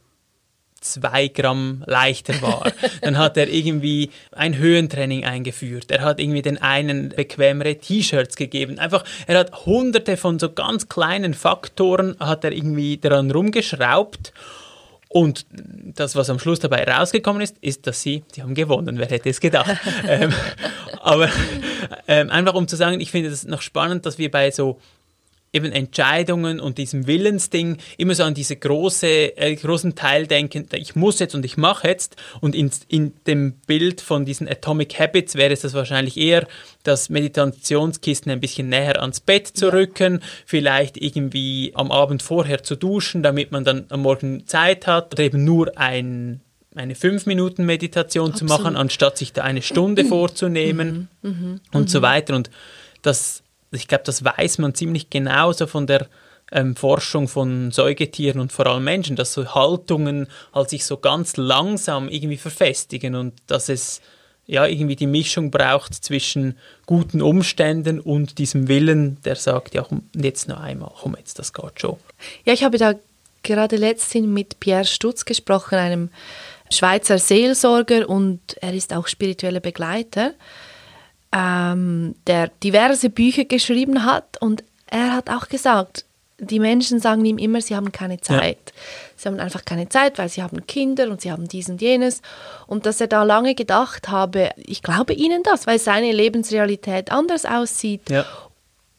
zwei 0.93 1.29
Gramm 1.29 1.83
leichter 1.87 2.41
war. 2.43 2.73
Dann 3.03 3.19
hat 3.19 3.37
er 3.37 3.49
irgendwie 3.49 4.11
ein 4.33 4.57
Höhentraining 4.57 5.25
eingeführt. 5.25 5.91
Er 5.91 6.03
hat 6.03 6.21
irgendwie 6.21 6.43
den 6.43 6.61
einen 6.61 7.11
bequemere 7.11 7.77
T-Shirts 7.77 8.37
gegeben. 8.37 8.79
Einfach, 8.79 9.05
er 9.27 9.39
hat 9.39 9.67
hunderte 9.67 10.17
von 10.17 10.39
so 10.39 10.51
ganz 10.53 10.89
kleinen 10.89 11.35
Faktoren 11.35 12.17
hat 12.21 12.45
er 12.45 12.53
irgendwie 12.53 12.97
daran 12.97 13.31
rumgeschraubt 13.31 14.33
Und 15.09 15.47
das, 15.51 16.17
was 16.17 16.29
am 16.29 16.39
Schluss 16.39 16.59
dabei 16.59 16.85
rausgekommen 16.85 17.41
ist, 17.41 17.57
ist, 17.63 17.87
dass 17.87 18.03
sie, 18.03 18.25
sie 18.31 18.43
haben 18.43 18.55
gewonnen, 18.55 18.99
wer 18.99 19.07
hätte 19.07 19.31
es 19.31 19.41
gedacht. 19.41 19.75
ähm, 20.09 20.33
aber 21.01 21.31
ähm, 22.07 22.29
einfach 22.31 22.55
um 22.55 22.69
zu 22.69 22.77
sagen, 22.77 23.01
ich 23.01 23.11
finde 23.11 23.31
es 23.31 23.47
noch 23.47 23.63
spannend, 23.63 24.05
dass 24.05 24.19
wir 24.19 24.31
bei 24.31 24.51
so 24.51 24.79
eben 25.53 25.73
Entscheidungen 25.73 26.61
und 26.61 26.79
diesem 26.79 27.07
Willensding 27.07 27.79
immer 27.97 28.15
so 28.15 28.25
an 28.25 28.35
diese 28.35 28.57
große, 28.57 29.37
äh, 29.37 29.57
großen 29.57 29.95
Teil 29.95 30.27
denken, 30.27 30.69
ich 30.75 30.95
muss 30.95 31.19
jetzt 31.19 31.35
und 31.35 31.45
ich 31.45 31.57
mache 31.57 31.89
jetzt. 31.89 32.17
Und 32.41 32.55
in, 32.55 32.71
in 32.89 33.15
dem 33.27 33.53
Bild 33.67 34.01
von 34.01 34.25
diesen 34.25 34.49
Atomic 34.49 34.99
Habits 34.99 35.35
wäre 35.35 35.53
es 35.53 35.63
das 35.63 35.75
wahrscheinlich 35.75 36.17
eher, 36.17 36.47
das 36.83 37.09
Meditationskisten 37.09 38.31
ein 38.31 38.41
bisschen 38.41 38.69
näher 38.69 39.01
ans 39.01 39.21
Bett 39.21 39.47
zu 39.47 39.73
rücken, 39.73 40.21
vielleicht 40.47 40.97
irgendwie 40.97 41.73
am 41.75 41.91
Abend 41.91 42.23
vorher 42.23 42.63
zu 42.63 42.77
duschen, 42.77 43.23
damit 43.23 43.51
man 43.51 43.65
dann 43.65 43.87
am 43.89 44.03
Morgen 44.03 44.47
Zeit 44.47 44.87
hat. 44.87 45.13
Oder 45.13 45.25
eben 45.25 45.45
nur 45.45 45.79
ein 45.79 46.41
eine 46.75 46.95
5-Minuten-Meditation 46.95 48.35
zu 48.35 48.45
machen, 48.45 48.77
anstatt 48.77 49.19
sich 49.19 49.33
da 49.33 49.43
eine 49.43 49.63
Stunde 49.63 50.05
vorzunehmen 50.05 51.09
mhm, 51.23 51.31
mhm, 51.31 51.61
und 51.73 51.91
so 51.91 52.03
weiter. 52.03 52.37
Und 52.37 52.51
das 53.03 53.43
ich 53.73 53.89
glaube, 53.89 54.05
das 54.05 54.25
weiß 54.25 54.59
man 54.59 54.75
ziemlich 54.75 55.11
genau 55.11 55.53
so 55.53 55.67
von 55.67 55.87
der 55.87 56.07
ähm, 56.53 56.77
Forschung 56.77 57.29
von 57.29 57.71
Säugetieren 57.71 58.41
und 58.41 58.53
vor 58.53 58.67
allem 58.67 58.85
Menschen, 58.85 59.17
dass 59.17 59.33
so 59.33 59.55
Haltungen 59.55 60.29
halt 60.55 60.71
sich 60.71 60.85
so 60.85 60.97
ganz 60.97 61.37
langsam 61.37 62.09
irgendwie 62.09 62.39
verfestigen 62.39 63.15
und 63.15 63.35
dass 63.47 63.69
es 63.69 64.01
ja 64.47 64.67
irgendwie 64.67 64.97
die 64.97 65.07
Mischung 65.07 65.51
braucht 65.51 65.95
zwischen 65.95 66.57
guten 66.87 67.21
Umständen 67.21 68.01
und 68.01 68.39
diesem 68.39 68.67
Willen, 68.67 69.19
der 69.25 69.37
sagt, 69.37 69.75
ja, 69.75 69.87
jetzt 70.15 70.49
noch 70.49 70.61
einmal, 70.61 70.91
komm 71.03 71.17
jetzt, 71.19 71.39
das 71.39 71.53
geht 71.53 71.81
schon. 71.81 71.99
Ja, 72.47 72.55
ich 72.55 72.65
habe 72.65 72.79
da 72.79 72.95
gerade 73.43 73.77
letztens 73.77 74.27
mit 74.27 74.59
Pierre 74.59 74.87
Stutz 74.87 75.27
gesprochen, 75.27 75.75
einem 75.77 76.11
Schweizer 76.71 77.19
Seelsorger 77.19 78.09
und 78.09 78.41
er 78.61 78.73
ist 78.73 78.95
auch 78.95 79.07
spiritueller 79.07 79.61
Begleiter 79.61 80.33
ähm, 81.33 82.15
der 82.27 82.49
diverse 82.63 83.11
Bücher 83.11 83.45
geschrieben 83.45 84.05
hat 84.05 84.41
und 84.41 84.65
er 84.87 85.13
hat 85.15 85.31
auch 85.31 85.49
gesagt, 85.49 86.05
die 86.41 86.61
Menschen 86.61 87.01
sagen 87.01 87.25
ihm 87.25 87.37
immer, 87.37 87.61
sie 87.61 87.75
haben 87.75 87.91
keine 87.91 88.21
Zeit. 88.21 88.59
Ja. 88.67 88.83
Sie 89.17 89.29
haben 89.29 89.41
einfach 89.41 89.65
keine 89.65 89.89
Zeit, 89.89 90.19
weil 90.19 90.29
sie 90.29 90.43
haben 90.43 90.67
Kinder 90.67 91.11
und 91.11 91.21
sie 91.21 91.33
haben 91.33 91.49
dies 91.49 91.69
und 91.69 91.83
jenes. 91.83 92.23
Und 92.69 92.87
dass 92.87 93.01
er 93.01 93.09
da 93.09 93.25
lange 93.25 93.57
gedacht 93.57 94.09
habe, 94.09 94.51
ich 94.57 94.83
glaube 94.83 95.15
ihnen 95.15 95.43
das, 95.43 95.67
weil 95.67 95.81
seine 95.81 96.13
Lebensrealität 96.13 97.11
anders 97.11 97.45
aussieht. 97.45 98.09
Ja. 98.09 98.25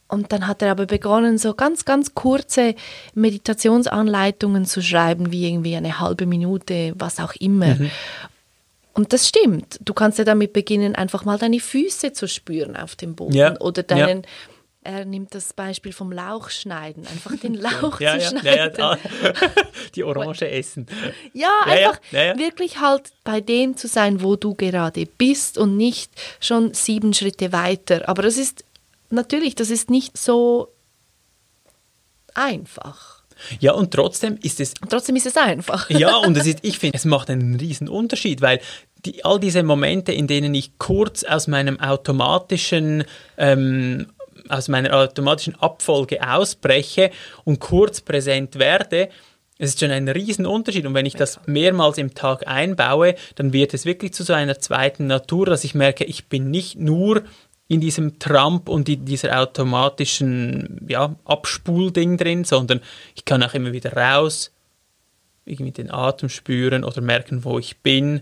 Und 0.10 0.34
dann 0.34 0.48
hat 0.48 0.62
er 0.62 0.72
aber 0.72 0.88
begonnen, 0.88 1.38
so 1.38 1.54
ganz, 1.54 1.86
ganz 1.86 2.16
kurze 2.16 2.76
Meditationsanleitungen 3.14 4.66
zu 4.66 4.82
schreiben, 4.82 5.32
wie 5.32 5.48
irgendwie 5.48 5.76
eine 5.76 6.00
halbe 6.00 6.26
Minute, 6.26 6.94
was 6.98 7.20
auch 7.20 7.36
immer. 7.36 7.76
Mhm. 7.76 7.92
Und 9.00 9.14
das 9.14 9.30
stimmt. 9.30 9.80
Du 9.82 9.94
kannst 9.94 10.18
ja 10.18 10.26
damit 10.26 10.52
beginnen, 10.52 10.94
einfach 10.94 11.24
mal 11.24 11.38
deine 11.38 11.62
Füße 11.62 12.12
zu 12.12 12.28
spüren 12.28 12.76
auf 12.76 12.98
dem 12.98 13.16
Boden 13.16 13.34
ja. 13.34 13.58
oder 13.62 13.82
deinen. 13.82 14.24
Ja. 14.24 14.30
Er 14.82 15.06
nimmt 15.06 15.34
das 15.34 15.54
Beispiel 15.54 15.94
vom 15.94 16.12
Lauchschneiden, 16.12 17.08
einfach 17.08 17.38
den 17.38 17.54
Lauch 17.62 18.02
ja, 18.02 18.20
zu 18.20 18.28
schneiden. 18.28 18.78
Ja, 18.78 18.98
Die 19.96 20.04
Orange 20.04 20.50
essen. 20.50 20.86
Ja, 21.32 21.50
einfach 21.66 22.02
wirklich 22.12 22.82
halt 22.82 23.04
bei 23.24 23.40
dem 23.40 23.78
zu 23.78 23.88
sein, 23.88 24.22
wo 24.22 24.36
du 24.36 24.54
gerade 24.54 25.06
bist 25.06 25.58
und 25.58 25.78
nicht 25.78 26.12
schon 26.42 26.74
sieben 26.74 27.14
Schritte 27.14 27.54
weiter. 27.54 28.10
Aber 28.10 28.22
das 28.22 28.36
ist 28.36 28.66
natürlich, 29.10 29.56
das 29.56 29.70
ist 29.70 29.90
nicht 29.90 30.18
so 30.18 30.74
einfach. 32.34 33.20
Ja, 33.60 33.74
und 33.74 33.92
trotzdem 33.92 34.38
ist 34.42 34.60
es. 34.60 34.74
Trotzdem 34.90 35.16
ist 35.16 35.26
es 35.26 35.38
einfach. 35.38 35.90
ja, 35.90 36.18
und 36.18 36.36
es 36.38 36.46
ist, 36.48 36.60
ich 36.62 36.80
finde, 36.80 36.98
es 36.98 37.06
macht 37.06 37.30
einen 37.30 37.56
riesen 37.56 37.88
Unterschied, 37.88 38.42
weil 38.42 38.60
die, 39.06 39.24
all 39.24 39.40
diese 39.40 39.64
Momente, 39.64 40.12
in 40.12 40.28
denen 40.28 40.54
ich 40.54 40.78
kurz 40.78 41.24
aus 41.24 41.48
meinem 41.48 41.80
automatischen 41.80 43.04
ähm, 43.38 44.08
aus 44.48 44.68
meiner 44.68 44.94
automatischen 44.94 45.56
Abfolge 45.56 46.28
ausbreche 46.28 47.12
und 47.44 47.60
kurz 47.60 48.02
präsent 48.02 48.58
werde, 48.58 49.10
es 49.60 49.72
ist 49.72 49.82
schon 49.82 49.92
ein 49.92 50.08
Riesenunterschied. 50.08 50.86
Und 50.86 50.94
wenn 50.94 51.06
ich 51.06 51.16
das 51.16 51.40
mehrmals 51.46 51.98
im 51.98 52.16
Tag 52.16 52.48
einbaue, 52.48 53.16
dann 53.36 53.54
wird 53.54 53.74
es 53.74 53.86
wirklich 53.86 54.14
zu 54.14 54.24
so 54.24 54.34
einer 54.34 54.58
zweiten 54.60 55.06
Natur, 55.06 55.46
dass 55.46 55.66
ich 55.66 55.76
merke, 55.76 56.06
ich 56.06 56.28
bin 56.28 56.50
nicht 56.50 56.80
nur 56.80 57.24
in 57.68 57.82
diesem 57.82 58.18
Trump 58.18 58.70
und 58.70 58.90
in 58.90 59.06
dieser 59.06 59.40
automatischen 59.40 60.88
ja, 60.90 61.16
Abspulding 61.26 62.18
drin, 62.18 62.46
sondern 62.46 62.80
ich 63.16 63.26
kann 63.26 63.44
auch 63.44 63.54
immer 63.54 63.74
wieder 63.74 63.94
raus, 63.94 64.52
irgendwie 65.46 65.72
den 65.72 65.92
Atem 65.92 66.30
spüren 66.30 66.84
oder 66.84 67.02
merken, 67.02 67.44
wo 67.44 67.60
ich 67.60 67.78
bin. 67.78 68.22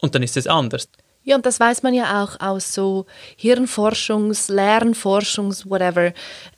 Und 0.00 0.14
dann 0.14 0.22
ist 0.22 0.36
es 0.36 0.46
anders. 0.46 0.88
Ja, 1.24 1.34
und 1.34 1.44
das 1.44 1.58
weiß 1.58 1.82
man 1.82 1.92
ja 1.92 2.22
auch 2.22 2.38
aus 2.40 2.72
so 2.72 3.06
Hirnforschungs-, 3.40 4.52
Lernforschungs-, 4.52 5.68
whatever. 5.68 6.12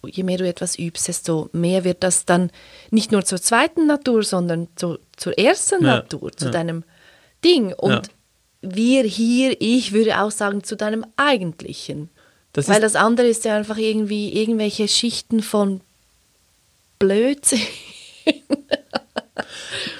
Je 0.04 0.22
mehr 0.22 0.36
du 0.36 0.46
etwas 0.46 0.78
übst, 0.78 1.08
desto 1.08 1.48
mehr 1.52 1.84
wird 1.84 2.02
das 2.02 2.26
dann 2.26 2.50
nicht 2.90 3.10
nur 3.10 3.24
zur 3.24 3.40
zweiten 3.40 3.86
Natur, 3.86 4.22
sondern 4.22 4.68
zu, 4.76 4.98
zur 5.16 5.38
ersten 5.38 5.84
ja, 5.84 5.96
Natur, 5.96 6.32
zu 6.32 6.46
ja. 6.46 6.50
deinem 6.50 6.84
Ding. 7.42 7.72
Und 7.72 7.92
ja 7.92 8.02
wir 8.60 9.04
hier, 9.04 9.56
ich 9.60 9.92
würde 9.92 10.20
auch 10.20 10.30
sagen, 10.30 10.64
zu 10.64 10.76
deinem 10.76 11.06
eigentlichen. 11.16 12.10
Das 12.52 12.68
Weil 12.68 12.80
das 12.80 12.96
andere 12.96 13.28
ist 13.28 13.44
ja 13.44 13.56
einfach 13.56 13.76
irgendwie 13.76 14.32
irgendwelche 14.32 14.88
Schichten 14.88 15.42
von 15.42 15.80
Blödsinn. 16.98 17.60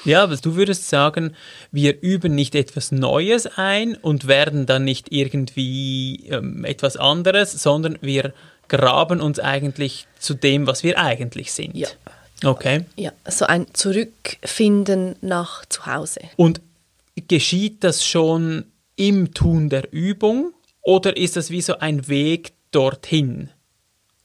ja, 0.09 0.23
aber 0.23 0.37
du 0.37 0.57
würdest 0.57 0.89
sagen, 0.89 1.35
wir 1.71 2.01
üben 2.03 2.35
nicht 2.35 2.55
etwas 2.55 2.93
Neues 2.93 3.47
ein 3.47 3.95
und 3.95 4.27
werden 4.27 4.67
dann 4.67 4.85
nicht 4.85 5.13
irgendwie 5.13 6.29
ähm, 6.31 6.65
etwas 6.65 6.97
anderes, 6.97 7.53
sondern 7.53 7.99
wir 8.01 8.33
graben 8.69 9.21
uns 9.21 9.39
eigentlich 9.39 10.07
zu 10.19 10.35
dem, 10.35 10.67
was 10.67 10.83
wir 10.83 10.99
eigentlich 10.99 11.53
sind. 11.53 11.77
Ja. 11.77 11.89
Okay. 12.45 12.85
Ja, 12.97 13.13
so 13.27 13.47
ein 13.47 13.67
Zurückfinden 13.75 15.17
nach 15.21 15.65
zu 15.67 15.87
Hause. 15.87 16.21
Und 16.37 16.61
geschieht 17.27 17.83
das 17.83 18.05
schon 18.05 18.65
im 18.97 19.35
Tun 19.35 19.69
der 19.69 19.93
Übung 19.93 20.53
oder 20.83 21.17
ist 21.17 21.37
das 21.37 21.51
wie 21.51 21.61
so 21.61 21.79
ein 21.79 22.09
Weg 22.09 22.53
dorthin? 22.71 23.51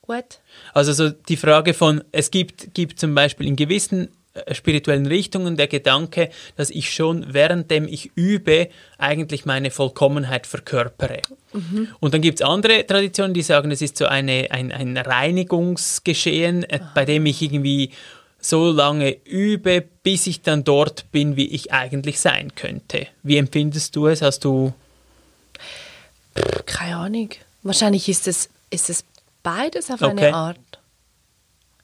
What? 0.05 0.41
Also 0.73 0.93
so 0.93 1.09
die 1.09 1.37
Frage 1.37 1.73
von, 1.73 2.03
es 2.11 2.29
gibt, 2.29 2.73
gibt 2.73 2.99
zum 2.99 3.15
Beispiel 3.15 3.47
in 3.47 3.55
gewissen 3.55 4.09
spirituellen 4.51 5.05
Richtungen 5.05 5.57
der 5.57 5.67
Gedanke, 5.67 6.29
dass 6.55 6.69
ich 6.69 6.93
schon 6.93 7.33
währenddem 7.33 7.87
ich 7.87 8.11
übe, 8.15 8.69
eigentlich 8.97 9.45
meine 9.45 9.69
Vollkommenheit 9.69 10.47
verkörpere. 10.47 11.21
Mhm. 11.53 11.89
Und 11.99 12.13
dann 12.13 12.21
gibt 12.21 12.41
es 12.41 12.45
andere 12.45 12.85
Traditionen, 12.85 13.33
die 13.33 13.43
sagen, 13.43 13.69
es 13.71 13.81
ist 13.81 13.97
so 13.97 14.05
eine, 14.05 14.47
ein, 14.49 14.71
ein 14.71 14.97
Reinigungsgeschehen, 14.97 16.63
äh, 16.63 16.79
bei 16.95 17.05
dem 17.05 17.25
ich 17.25 17.41
irgendwie 17.41 17.91
so 18.39 18.71
lange 18.71 19.15
übe, 19.25 19.81
bis 19.81 20.27
ich 20.27 20.41
dann 20.41 20.63
dort 20.63 21.11
bin, 21.11 21.35
wie 21.35 21.47
ich 21.47 21.71
eigentlich 21.71 22.19
sein 22.19 22.55
könnte. 22.55 23.07
Wie 23.21 23.37
empfindest 23.37 23.95
du 23.95 24.07
es? 24.07 24.21
Hast 24.21 24.43
du. 24.43 24.73
Keine 26.65 26.97
Ahnung. 26.97 27.29
Wahrscheinlich 27.61 28.09
ist 28.09 28.27
es, 28.27 28.49
ist 28.69 28.89
es 28.89 29.05
beides 29.43 29.91
auf 29.91 30.01
okay. 30.01 30.11
eine 30.11 30.33
Art. 30.33 30.57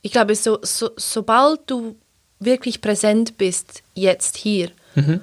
Ich 0.01 0.11
glaube, 0.11 0.35
so, 0.35 0.59
so, 0.63 0.89
sobald 0.95 1.69
du 1.69 1.95
wirklich 2.39 2.81
präsent 2.81 3.37
bist, 3.37 3.83
jetzt 3.93 4.37
hier, 4.37 4.69
mhm. 4.95 5.21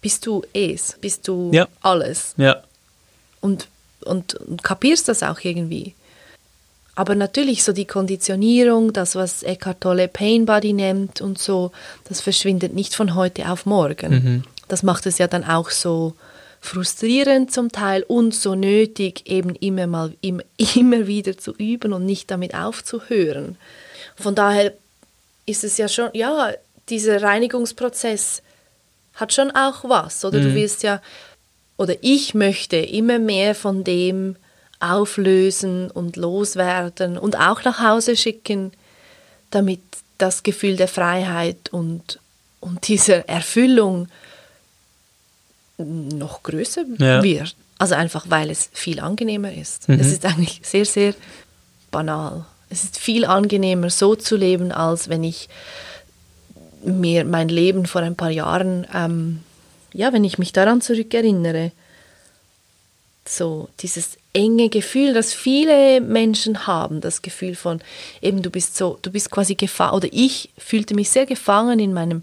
bist 0.00 0.26
du 0.26 0.42
es, 0.52 0.96
bist 1.00 1.26
du 1.28 1.50
ja. 1.52 1.66
alles. 1.82 2.34
Ja. 2.36 2.62
Und, 3.40 3.68
und, 4.00 4.34
und 4.34 4.62
kapierst 4.62 5.08
das 5.08 5.22
auch 5.22 5.40
irgendwie. 5.42 5.94
Aber 6.94 7.14
natürlich 7.14 7.62
so 7.62 7.72
die 7.72 7.84
Konditionierung, 7.84 8.92
das, 8.92 9.14
was 9.16 9.42
Eckhart 9.42 9.82
Tolle 9.82 10.08
Pain 10.08 10.46
Body 10.46 10.72
nennt 10.72 11.20
und 11.20 11.38
so, 11.38 11.70
das 12.08 12.22
verschwindet 12.22 12.74
nicht 12.74 12.94
von 12.94 13.14
heute 13.14 13.50
auf 13.50 13.66
morgen. 13.66 14.12
Mhm. 14.12 14.44
Das 14.68 14.82
macht 14.82 15.04
es 15.06 15.18
ja 15.18 15.26
dann 15.26 15.44
auch 15.44 15.70
so 15.70 16.14
frustrierend 16.60 17.52
zum 17.52 17.70
Teil 17.70 18.02
und 18.02 18.34
so 18.34 18.54
nötig, 18.54 19.22
eben 19.26 19.54
immer 19.56 19.86
mal 19.86 20.14
immer, 20.22 20.42
immer 20.74 21.06
wieder 21.06 21.36
zu 21.36 21.54
üben 21.54 21.92
und 21.92 22.06
nicht 22.06 22.30
damit 22.30 22.54
aufzuhören. 22.54 23.56
Von 24.16 24.34
daher 24.34 24.72
ist 25.46 25.64
es 25.64 25.78
ja 25.78 25.88
schon, 25.88 26.10
ja, 26.12 26.52
dieser 26.88 27.22
Reinigungsprozess 27.22 28.42
hat 29.14 29.32
schon 29.32 29.50
auch 29.52 29.84
was, 29.84 30.24
oder 30.24 30.38
mhm. 30.38 30.44
du 30.44 30.54
willst 30.54 30.82
ja, 30.82 31.00
oder 31.76 31.94
ich 32.00 32.34
möchte 32.34 32.76
immer 32.76 33.18
mehr 33.18 33.54
von 33.54 33.84
dem 33.84 34.36
auflösen 34.78 35.90
und 35.90 36.16
loswerden 36.16 37.16
und 37.16 37.36
auch 37.36 37.64
nach 37.64 37.80
Hause 37.80 38.16
schicken, 38.16 38.72
damit 39.50 39.80
das 40.18 40.42
Gefühl 40.42 40.76
der 40.76 40.88
Freiheit 40.88 41.72
und, 41.72 42.18
und 42.60 42.88
dieser 42.88 43.28
Erfüllung 43.28 44.08
noch 45.78 46.42
größer 46.42 46.84
ja. 46.98 47.22
wird. 47.22 47.54
Also 47.78 47.94
einfach, 47.94 48.26
weil 48.28 48.50
es 48.50 48.70
viel 48.72 49.00
angenehmer 49.00 49.52
ist. 49.52 49.88
Mhm. 49.88 50.00
Es 50.00 50.08
ist 50.08 50.24
eigentlich 50.24 50.60
sehr, 50.62 50.86
sehr 50.86 51.14
banal. 51.90 52.46
Es 52.68 52.84
ist 52.84 52.98
viel 52.98 53.24
angenehmer, 53.24 53.90
so 53.90 54.14
zu 54.14 54.36
leben, 54.36 54.72
als 54.72 55.08
wenn 55.08 55.24
ich 55.24 55.48
mir 56.84 57.24
mein 57.24 57.48
Leben 57.48 57.86
vor 57.86 58.02
ein 58.02 58.16
paar 58.16 58.30
Jahren, 58.30 58.86
ähm, 58.94 59.40
ja, 59.92 60.12
wenn 60.12 60.24
ich 60.24 60.38
mich 60.38 60.52
daran 60.52 60.80
zurückerinnere, 60.80 61.72
so 63.28 63.68
dieses 63.80 64.18
enge 64.32 64.68
Gefühl, 64.68 65.14
das 65.14 65.32
viele 65.32 66.00
Menschen 66.00 66.66
haben, 66.66 67.00
das 67.00 67.22
Gefühl 67.22 67.54
von 67.54 67.80
eben 68.22 68.42
du 68.42 68.50
bist 68.50 68.76
so, 68.76 68.98
du 69.02 69.10
bist 69.10 69.30
quasi 69.30 69.54
gefangen 69.54 69.94
oder 69.94 70.08
ich 70.12 70.50
fühlte 70.58 70.94
mich 70.94 71.10
sehr 71.10 71.26
gefangen 71.26 71.78
in 71.78 71.92
meinem 71.92 72.22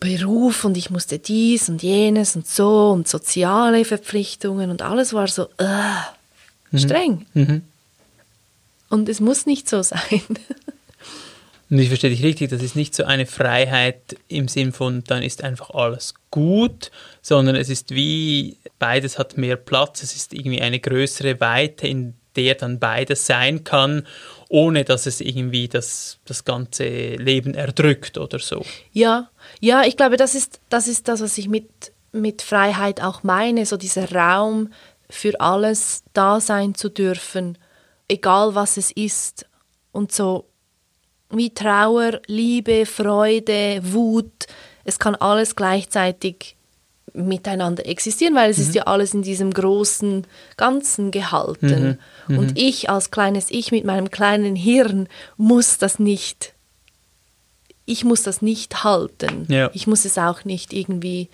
Beruf 0.00 0.64
und 0.64 0.76
ich 0.76 0.90
musste 0.90 1.18
dies 1.18 1.68
und 1.68 1.82
jenes 1.82 2.36
und 2.36 2.46
so 2.46 2.90
und 2.90 3.08
soziale 3.08 3.84
Verpflichtungen 3.84 4.70
und 4.70 4.82
alles 4.82 5.12
war 5.12 5.28
so 5.28 5.44
uh, 5.60 6.76
streng. 6.76 7.26
Mhm. 7.34 7.62
Und 8.88 9.08
es 9.08 9.20
muss 9.20 9.46
nicht 9.46 9.68
so 9.68 9.82
sein. 9.82 10.22
Und 11.70 11.78
ich 11.78 11.88
verstehe 11.88 12.08
dich 12.08 12.22
richtig, 12.22 12.48
das 12.48 12.62
ist 12.62 12.76
nicht 12.76 12.94
so 12.94 13.04
eine 13.04 13.26
Freiheit 13.26 14.16
im 14.28 14.48
Sinn 14.48 14.72
von, 14.72 15.04
dann 15.04 15.22
ist 15.22 15.44
einfach 15.44 15.70
alles 15.70 16.14
gut, 16.30 16.90
sondern 17.20 17.56
es 17.56 17.68
ist 17.68 17.90
wie, 17.94 18.56
beides 18.78 19.18
hat 19.18 19.36
mehr 19.36 19.56
Platz, 19.56 20.02
es 20.02 20.16
ist 20.16 20.32
irgendwie 20.32 20.62
eine 20.62 20.80
größere 20.80 21.40
Weite, 21.40 21.86
in 21.86 22.14
der 22.36 22.54
dann 22.54 22.78
beides 22.78 23.26
sein 23.26 23.64
kann, 23.64 24.06
ohne 24.48 24.84
dass 24.84 25.04
es 25.04 25.20
irgendwie 25.20 25.68
das, 25.68 26.18
das 26.24 26.44
ganze 26.46 26.86
Leben 27.16 27.52
erdrückt 27.52 28.16
oder 28.16 28.38
so. 28.38 28.64
Ja, 28.92 29.28
ja, 29.60 29.82
ich 29.82 29.96
glaube, 29.96 30.16
das 30.16 30.34
ist 30.34 30.60
das, 30.70 30.88
ist 30.88 31.08
das 31.08 31.20
was 31.20 31.36
ich 31.36 31.48
mit, 31.48 31.68
mit 32.12 32.40
Freiheit 32.40 33.02
auch 33.02 33.24
meine, 33.24 33.66
so 33.66 33.76
dieser 33.76 34.10
Raum 34.12 34.72
für 35.10 35.38
alles 35.40 36.04
da 36.14 36.40
sein 36.40 36.74
zu 36.74 36.88
dürfen, 36.88 37.58
egal 38.08 38.54
was 38.54 38.76
es 38.76 38.90
ist. 38.90 39.46
Und 39.92 40.12
so 40.12 40.46
wie 41.30 41.50
Trauer, 41.50 42.20
Liebe, 42.26 42.86
Freude, 42.86 43.80
Wut, 43.82 44.46
es 44.84 44.98
kann 44.98 45.14
alles 45.14 45.54
gleichzeitig 45.54 46.56
miteinander 47.12 47.86
existieren, 47.86 48.34
weil 48.34 48.50
es 48.50 48.58
mhm. 48.58 48.62
ist 48.62 48.74
ja 48.74 48.82
alles 48.84 49.14
in 49.14 49.22
diesem 49.22 49.52
großen 49.52 50.26
Ganzen 50.56 51.10
gehalten. 51.10 51.98
Mhm. 52.26 52.34
Mhm. 52.34 52.38
Und 52.38 52.58
ich 52.58 52.88
als 52.88 53.10
kleines 53.10 53.50
Ich 53.50 53.72
mit 53.72 53.84
meinem 53.84 54.10
kleinen 54.10 54.56
Hirn 54.56 55.08
muss 55.36 55.78
das 55.78 55.98
nicht, 55.98 56.54
ich 57.84 58.04
muss 58.04 58.22
das 58.22 58.40
nicht 58.42 58.84
halten. 58.84 59.46
Ja. 59.48 59.70
Ich 59.74 59.86
muss 59.86 60.04
es 60.04 60.16
auch 60.18 60.44
nicht 60.44 60.72
irgendwie 60.72 61.28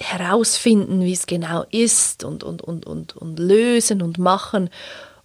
herausfinden, 0.00 1.02
wie 1.04 1.12
es 1.12 1.26
genau 1.26 1.64
ist 1.70 2.24
und, 2.24 2.42
und, 2.42 2.62
und, 2.62 2.86
und, 2.86 3.16
und 3.16 3.38
lösen 3.38 4.02
und 4.02 4.18
machen. 4.18 4.70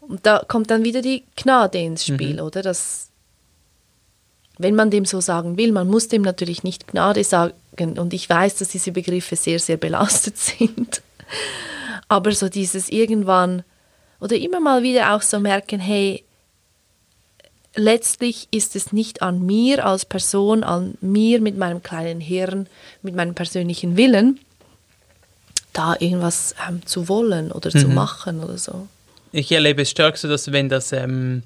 Und 0.08 0.26
da 0.26 0.44
kommt 0.48 0.70
dann 0.72 0.84
wieder 0.84 1.02
die 1.02 1.24
Gnade 1.36 1.80
ins 1.80 2.06
Spiel, 2.06 2.36
Mhm. 2.36 2.40
oder? 2.42 2.62
Das, 2.62 3.10
wenn 4.58 4.76
man 4.76 4.90
dem 4.90 5.06
so 5.06 5.20
sagen 5.22 5.58
will, 5.58 5.72
man 5.72 5.88
muss 5.88 6.08
dem 6.08 6.22
natürlich 6.22 6.64
nicht 6.64 6.88
Gnade 6.88 7.24
sagen. 7.24 7.54
Und 8.00 8.14
ich 8.14 8.30
weiß, 8.30 8.56
dass 8.56 8.70
diese 8.70 8.92
Begriffe 8.92 9.36
sehr, 9.36 9.60
sehr 9.60 9.78
belastet 9.78 10.38
sind. 10.38 11.02
Aber 12.08 12.32
so 12.32 12.48
dieses 12.50 12.90
irgendwann 12.90 13.64
oder 14.20 14.36
immer 14.38 14.60
mal 14.60 14.82
wieder 14.82 15.14
auch 15.14 15.22
so 15.22 15.40
merken, 15.40 15.80
hey, 15.80 16.24
letztlich 17.76 18.48
ist 18.52 18.76
es 18.76 18.92
nicht 18.94 19.22
an 19.22 19.46
mir 19.46 19.86
als 19.86 20.06
Person, 20.06 20.64
an 20.64 20.98
mir 21.02 21.40
mit 21.42 21.58
meinem 21.58 21.84
kleinen 21.84 22.22
Hirn, 22.22 22.68
mit 23.04 23.14
meinem 23.16 23.36
persönlichen 23.36 23.98
Willen, 23.98 24.40
da 25.74 25.96
irgendwas 26.00 26.56
ähm, 26.68 26.84
zu 26.86 27.08
wollen 27.08 27.52
oder 27.52 27.70
zu 27.70 27.88
Mhm. 27.88 27.94
machen 27.94 28.44
oder 28.44 28.58
so. 28.58 28.88
Ich 29.38 29.52
erlebe 29.52 29.84
es 29.84 29.92
stark 29.92 30.18
so, 30.18 30.28
dass 30.28 30.52
wenn 30.52 30.68
das 30.68 30.92
ähm, 30.94 31.44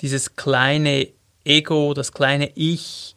dieses 0.00 0.36
kleine 0.36 1.08
Ego, 1.44 1.92
das 1.92 2.12
kleine 2.12 2.50
Ich 2.54 3.14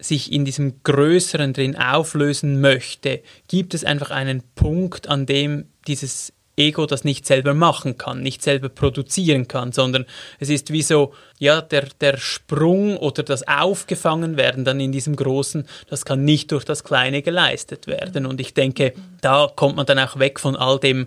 sich 0.00 0.32
in 0.32 0.44
diesem 0.44 0.82
Größeren 0.82 1.52
drin 1.52 1.76
auflösen 1.76 2.60
möchte, 2.60 3.22
gibt 3.46 3.72
es 3.74 3.84
einfach 3.84 4.10
einen 4.10 4.42
Punkt, 4.56 5.08
an 5.08 5.24
dem 5.26 5.66
dieses 5.86 6.32
Ego 6.56 6.86
das 6.86 7.04
nicht 7.04 7.26
selber 7.26 7.54
machen 7.54 7.96
kann, 7.96 8.22
nicht 8.22 8.42
selber 8.42 8.68
produzieren 8.68 9.46
kann, 9.46 9.70
sondern 9.70 10.04
es 10.40 10.48
ist 10.48 10.72
wie 10.72 10.82
so, 10.82 11.14
ja, 11.38 11.60
der, 11.60 11.86
der 12.00 12.16
Sprung 12.16 12.96
oder 12.96 13.22
das 13.22 13.46
Aufgefangenwerden 13.46 14.64
dann 14.64 14.80
in 14.80 14.90
diesem 14.90 15.14
Großen, 15.14 15.64
das 15.88 16.04
kann 16.04 16.24
nicht 16.24 16.50
durch 16.50 16.64
das 16.64 16.82
Kleine 16.82 17.22
geleistet 17.22 17.86
werden. 17.86 18.26
Und 18.26 18.40
ich 18.40 18.52
denke, 18.52 18.94
da 19.20 19.48
kommt 19.54 19.76
man 19.76 19.86
dann 19.86 20.00
auch 20.00 20.18
weg 20.18 20.40
von 20.40 20.56
all 20.56 20.80
dem, 20.80 21.06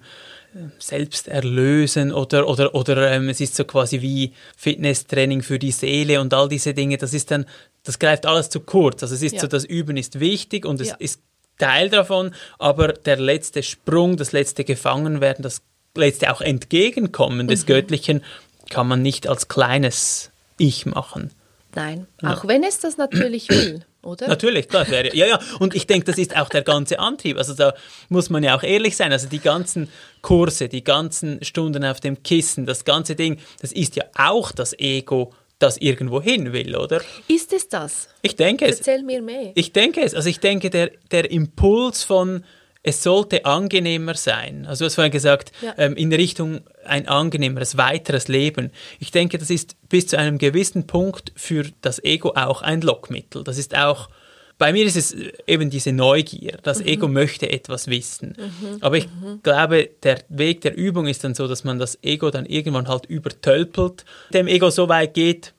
selbst 0.80 1.28
erlösen 1.28 2.12
oder, 2.12 2.48
oder, 2.48 2.74
oder 2.76 3.12
ähm, 3.12 3.30
es 3.30 3.40
ist 3.42 3.56
so 3.56 3.64
quasi 3.66 4.02
wie 4.02 4.34
Fitnesstraining 4.56 5.42
für 5.42 5.60
die 5.60 5.72
Seele 5.72 6.20
und 6.22 6.34
all 6.34 6.50
diese 6.50 6.74
Dinge, 6.74 6.98
das 6.98 7.14
ist 7.14 7.32
dann, 7.32 7.46
das 7.84 8.00
greift 8.00 8.26
alles 8.26 8.50
zu 8.50 8.60
kurz. 8.60 9.02
Also 9.04 9.16
es 9.16 9.22
ist 9.22 9.36
Ja. 9.36 9.42
so, 9.42 9.48
das 9.48 9.64
Üben 9.66 9.98
ist 9.98 10.20
wichtig 10.20 10.66
und 10.66 10.82
es 10.82 10.90
Ja. 10.90 10.96
ist 11.00 11.22
Teil 11.58 11.90
davon, 11.90 12.34
aber 12.60 12.94
der 12.94 13.18
letzte 13.18 13.64
Sprung, 13.64 14.16
das 14.18 14.32
letzte 14.32 14.64
Gefangenwerden, 14.64 15.42
das 15.44 15.62
letzte 15.96 16.32
auch 16.32 16.42
Entgegenkommen 16.42 17.48
des 17.48 17.64
Mhm. 17.64 17.68
Göttlichen 17.68 18.24
kann 18.70 18.88
man 18.88 19.02
nicht 19.02 19.28
als 19.28 19.48
kleines 19.48 20.30
Ich 20.60 20.86
machen. 20.86 21.32
Nein, 21.76 22.08
auch 22.24 22.48
wenn 22.48 22.64
es 22.64 22.80
das 22.80 22.98
natürlich 22.98 23.50
will, 23.50 23.86
oder? 24.04 24.28
Natürlich, 24.28 24.68
klar, 24.68 24.84
das 24.84 24.92
wäre, 24.92 25.16
ja, 25.16 25.26
ja. 25.26 25.40
Und 25.60 25.76
ich 25.76 25.88
denke, 25.88 26.06
das 26.06 26.18
ist 26.18 26.36
auch 26.38 26.50
der 26.50 26.62
ganze 26.62 27.00
Antrieb. 27.00 27.38
Also 27.38 27.54
da 27.54 27.74
muss 28.10 28.30
man 28.30 28.44
ja 28.44 28.56
auch 28.58 28.64
ehrlich 28.64 28.96
sein. 28.96 29.12
Also 29.12 29.28
die 29.28 29.40
ganzen 29.40 29.90
Kurse, 30.22 30.70
die 30.70 30.84
ganzen 30.84 31.44
Stunden 31.44 31.84
auf 31.86 32.00
dem 32.00 32.24
Kissen, 32.24 32.66
das 32.66 32.86
ganze 32.86 33.16
Ding, 33.16 33.40
das 33.62 33.72
ist 33.72 33.96
ja 33.96 34.04
auch 34.18 34.52
das 34.52 34.78
Ego, 34.80 35.34
das 35.60 35.78
irgendwo 35.78 36.22
hin 36.22 36.54
will, 36.54 36.76
oder? 36.76 37.02
Ist 37.28 37.52
es 37.54 37.68
das? 37.68 38.10
Ich 38.22 38.36
denke 38.36 38.66
es. 38.66 38.78
Erzähl 38.78 39.02
mir 39.04 39.22
mehr. 39.22 39.52
Ich 39.56 39.74
denke 39.74 40.02
es. 40.02 40.14
Also 40.14 40.30
ich 40.30 40.40
denke, 40.40 40.70
der, 40.70 40.92
der 41.12 41.32
Impuls 41.32 42.04
von 42.04 42.44
es 42.84 43.02
sollte 43.04 43.44
angenehmer 43.44 44.14
sein. 44.14 44.66
Also 44.68 44.84
du 44.84 44.86
hast 44.86 44.96
vorhin 44.96 45.12
gesagt, 45.12 45.52
Ja. 45.62 45.74
ähm, 45.78 45.96
in 45.96 46.14
Richtung 46.14 46.62
ein 46.86 47.08
angenehmeres, 47.08 47.76
weiteres 47.76 48.28
Leben. 48.30 48.72
Ich 49.00 49.12
denke, 49.12 49.38
das 49.40 49.50
ist 49.50 49.76
bis 49.90 50.08
zu 50.08 50.18
einem 50.18 50.38
gewissen 50.38 50.88
Punkt 50.88 51.32
für 51.36 51.66
das 51.82 52.04
Ego 52.04 52.34
auch 52.36 52.62
ein 52.62 52.82
Lockmittel. 52.82 53.44
Das 53.44 53.58
ist 53.58 53.76
auch, 53.76 54.10
bei 54.58 54.74
mir 54.74 54.86
ist 54.86 54.98
es 54.98 55.16
eben 55.46 55.70
diese 55.70 55.94
Neugier. 55.94 56.58
Das 56.64 56.82
Ego 56.82 57.08
möchte 57.08 57.50
etwas 57.50 57.88
wissen. 57.88 58.36
Aber 58.82 58.98
ich 58.98 59.08
glaube, 59.44 59.90
der 60.04 60.24
Weg 60.30 60.62
der 60.62 60.76
Übung 60.76 61.08
ist 61.08 61.24
dann 61.24 61.36
so, 61.36 61.48
dass 61.48 61.64
man 61.64 61.78
das 61.80 62.00
Ego 62.04 62.32
dann 62.32 62.46
irgendwann 62.46 62.88
halt 62.88 63.06
übertölpelt, 63.06 64.04
dem 64.34 64.48
Ego 64.48 64.70
so 64.70 64.90
weit 64.90 65.14
geht, 65.14 65.54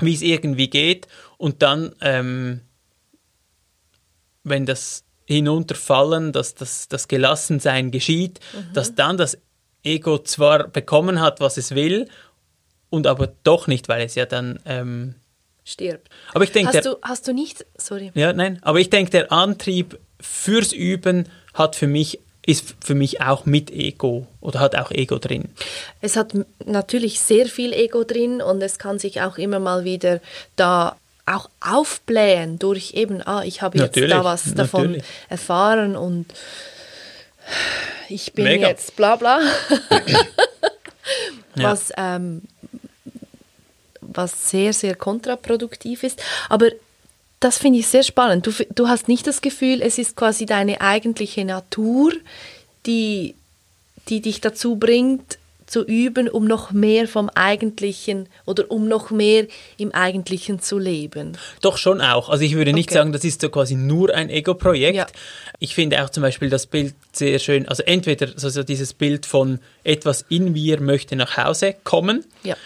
wie 0.00 0.14
es 0.14 0.22
irgendwie 0.22 0.68
geht. 0.68 1.08
Und 1.36 1.62
dann, 1.62 1.94
ähm, 2.00 2.60
wenn 4.44 4.66
das 4.66 5.04
Hinunterfallen, 5.26 6.32
dass 6.32 6.54
das, 6.54 6.88
das 6.88 7.08
Gelassensein 7.08 7.90
geschieht, 7.90 8.40
dass 8.72 8.94
dann 8.94 9.16
das 9.16 9.38
Ego 9.82 10.18
zwar 10.18 10.68
bekommen 10.68 11.20
hat, 11.20 11.40
was 11.40 11.56
es 11.56 11.74
will, 11.74 12.08
und 12.90 13.06
aber 13.06 13.28
doch 13.44 13.66
nicht, 13.66 13.88
weil 13.88 14.02
es 14.02 14.14
ja 14.14 14.26
dann. 14.26 14.58
Ähm, 14.66 15.14
Stirbt. 15.64 16.08
aber 16.32 16.44
ich 16.44 16.52
denke, 16.52 16.68
Hast 16.68 16.84
der, 16.86 16.92
du, 16.94 16.98
hast 17.02 17.28
du 17.28 17.34
nicht, 17.34 17.66
sorry, 17.76 18.10
ja, 18.14 18.32
nein, 18.32 18.58
aber 18.62 18.80
ich 18.80 18.88
denke, 18.88 19.10
der 19.10 19.30
Antrieb 19.30 19.98
fürs 20.18 20.72
Üben 20.72 21.28
hat 21.52 21.76
für 21.76 21.86
mich 21.86 22.20
ist 22.46 22.74
für 22.82 22.94
mich 22.94 23.20
auch 23.20 23.44
mit 23.44 23.70
Ego 23.70 24.26
oder 24.40 24.60
hat 24.60 24.74
auch 24.76 24.90
Ego 24.90 25.18
drin. 25.18 25.50
es 26.00 26.16
hat 26.16 26.32
natürlich 26.64 27.20
sehr 27.20 27.44
viel 27.44 27.74
Ego 27.74 28.04
drin 28.04 28.40
und 28.40 28.62
es 28.62 28.78
kann 28.78 28.98
sich 28.98 29.20
auch 29.20 29.36
immer 29.36 29.58
mal 29.58 29.84
wieder 29.84 30.20
da 30.56 30.96
auch 31.26 31.50
aufblähen 31.60 32.58
durch 32.58 32.94
eben, 32.94 33.20
ah, 33.26 33.42
ich 33.44 33.60
habe 33.60 33.76
jetzt 33.76 33.88
Natürlich, 33.88 34.10
da 34.16 34.24
was 34.24 34.54
davon 34.54 34.82
natürlich. 34.84 35.04
erfahren 35.28 35.96
und 35.96 36.24
ich 38.08 38.32
bin 38.32 38.44
Mega. 38.44 38.68
jetzt 38.68 38.96
bla 38.96 39.16
bla. 39.16 39.40
Was, 41.54 41.90
ähm, 41.96 42.42
was 44.12 44.50
sehr, 44.50 44.72
sehr 44.72 44.94
kontraproduktiv 44.94 46.02
ist. 46.02 46.22
Aber 46.48 46.70
das 47.40 47.58
finde 47.58 47.78
ich 47.78 47.86
sehr 47.86 48.02
spannend. 48.02 48.46
Du, 48.46 48.52
du 48.74 48.88
hast 48.88 49.06
nicht 49.08 49.26
das 49.26 49.40
Gefühl, 49.40 49.80
es 49.82 49.98
ist 49.98 50.16
quasi 50.16 50.44
deine 50.46 50.80
eigentliche 50.80 51.44
Natur, 51.44 52.12
die, 52.86 53.34
die 54.08 54.20
dich 54.20 54.40
dazu 54.40 54.76
bringt, 54.76 55.38
zu 55.66 55.84
üben, 55.84 56.30
um 56.30 56.46
noch 56.46 56.70
mehr 56.70 57.06
vom 57.06 57.28
Eigentlichen 57.28 58.30
oder 58.46 58.70
um 58.70 58.88
noch 58.88 59.10
mehr 59.10 59.46
im 59.76 59.92
Eigentlichen 59.92 60.60
zu 60.60 60.78
leben. 60.78 61.36
Doch 61.60 61.76
schon 61.76 62.00
auch. 62.00 62.30
Also 62.30 62.42
ich 62.42 62.54
würde 62.54 62.72
nicht 62.72 62.88
Okay. 62.88 62.94
sagen, 62.94 63.12
das 63.12 63.22
ist 63.22 63.42
so 63.42 63.50
quasi 63.50 63.74
nur 63.74 64.14
ein 64.14 64.30
Ego-Projekt. 64.30 64.96
Ja. 64.96 65.06
Ich 65.58 65.74
finde 65.74 66.02
auch 66.02 66.08
zum 66.08 66.22
Beispiel 66.22 66.48
das 66.48 66.66
Bild 66.66 66.94
sehr 67.12 67.38
schön, 67.38 67.68
also 67.68 67.82
entweder 67.82 68.28
so, 68.36 68.48
so 68.48 68.62
dieses 68.62 68.94
Bild 68.94 69.26
von 69.26 69.58
etwas 69.84 70.24
in 70.30 70.52
mir 70.52 70.80
möchte 70.80 71.16
nach 71.16 71.36
Hause 71.36 71.74
kommen. 71.84 72.24
Ja. 72.44 72.56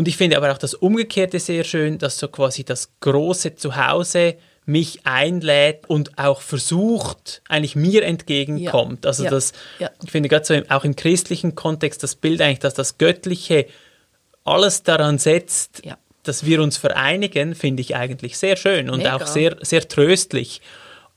Und 0.00 0.08
ich 0.08 0.16
finde 0.16 0.38
aber 0.38 0.50
auch 0.50 0.56
das 0.56 0.72
Umgekehrte 0.72 1.38
sehr 1.38 1.62
schön, 1.62 1.98
dass 1.98 2.16
so 2.16 2.28
quasi 2.28 2.64
das 2.64 2.88
große 3.00 3.56
Zuhause 3.56 4.36
mich 4.64 5.04
einlädt 5.04 5.90
und 5.90 6.16
auch 6.18 6.40
versucht, 6.40 7.42
eigentlich 7.50 7.76
mir 7.76 8.02
entgegenkommt. 8.04 9.04
Ja. 9.04 9.08
Also 9.10 9.24
Ja. 9.24 9.30
das, 9.30 9.52
Ja. 9.78 9.90
ich 10.02 10.10
finde 10.10 10.30
gerade 10.30 10.46
so 10.46 10.54
im, 10.54 10.70
auch 10.70 10.84
im 10.84 10.96
christlichen 10.96 11.54
Kontext 11.54 12.02
das 12.02 12.14
Bild 12.14 12.40
eigentlich, 12.40 12.60
dass 12.60 12.72
das 12.72 12.96
Göttliche 12.96 13.66
alles 14.42 14.84
daran 14.84 15.18
setzt, 15.18 15.82
dass 16.22 16.46
wir 16.46 16.62
uns 16.62 16.78
vereinigen, 16.78 17.54
finde 17.54 17.82
ich 17.82 17.94
eigentlich 17.94 18.38
sehr 18.38 18.56
schön 18.56 18.88
und 18.88 19.00
Mega. 19.00 19.16
auch 19.16 19.26
sehr, 19.26 19.58
sehr 19.60 19.86
tröstlich. 19.86 20.62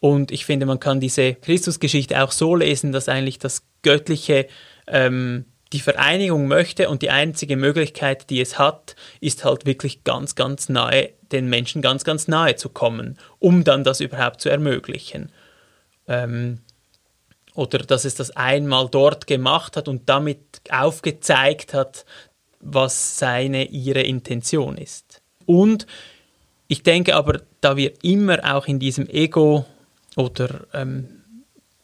Und 0.01 0.33
ich 0.33 0.45
finde, 0.45 0.65
man 0.65 0.81
kann 0.81 0.99
diese 0.99 1.35
Christusgeschichte 1.35 2.21
auch 2.21 2.33
so 2.33 2.53
lesen, 2.53 2.91
dass 2.91 3.07
eigentlich 3.07 3.39
das 3.39 3.63
Göttliche 3.81 4.47
ähm, 4.87 5.45
die 5.73 5.79
Vereinigung 5.79 6.47
möchte 6.47 6.89
und 6.89 7.01
die 7.01 7.09
einzige 7.09 7.57
Möglichkeit, 7.57 8.29
die 8.29 8.39
es 8.39 8.59
hat, 8.59 8.95
ist 9.19 9.43
halt 9.43 9.65
wirklich 9.65 10.03
ganz, 10.03 10.35
ganz 10.35 10.69
nahe, 10.69 11.09
den 11.31 11.49
Menschen 11.49 11.81
ganz, 11.81 12.03
ganz 12.03 12.27
nahe 12.27 12.55
zu 12.55 12.69
kommen, 12.69 13.17
um 13.39 13.63
dann 13.63 13.83
das 13.83 13.99
überhaupt 13.99 14.39
zu 14.39 14.49
ermöglichen. 14.49 15.31
Ähm, 16.07 16.59
oder 17.55 17.79
dass 17.79 18.05
es 18.05 18.15
das 18.15 18.31
einmal 18.31 18.87
dort 18.89 19.27
gemacht 19.27 19.75
hat 19.75 19.87
und 19.87 20.07
damit 20.09 20.39
aufgezeigt 20.69 21.73
hat, 21.73 22.05
was 22.59 23.17
seine, 23.17 23.65
ihre 23.65 24.01
Intention 24.01 24.77
ist. 24.77 25.21
Und 25.45 25.85
ich 26.67 26.83
denke 26.83 27.15
aber, 27.15 27.41
da 27.61 27.77
wir 27.77 27.93
immer 28.03 28.55
auch 28.55 28.67
in 28.67 28.79
diesem 28.79 29.07
Ego 29.09 29.65
oder 30.15 30.61
ähm, 30.73 31.23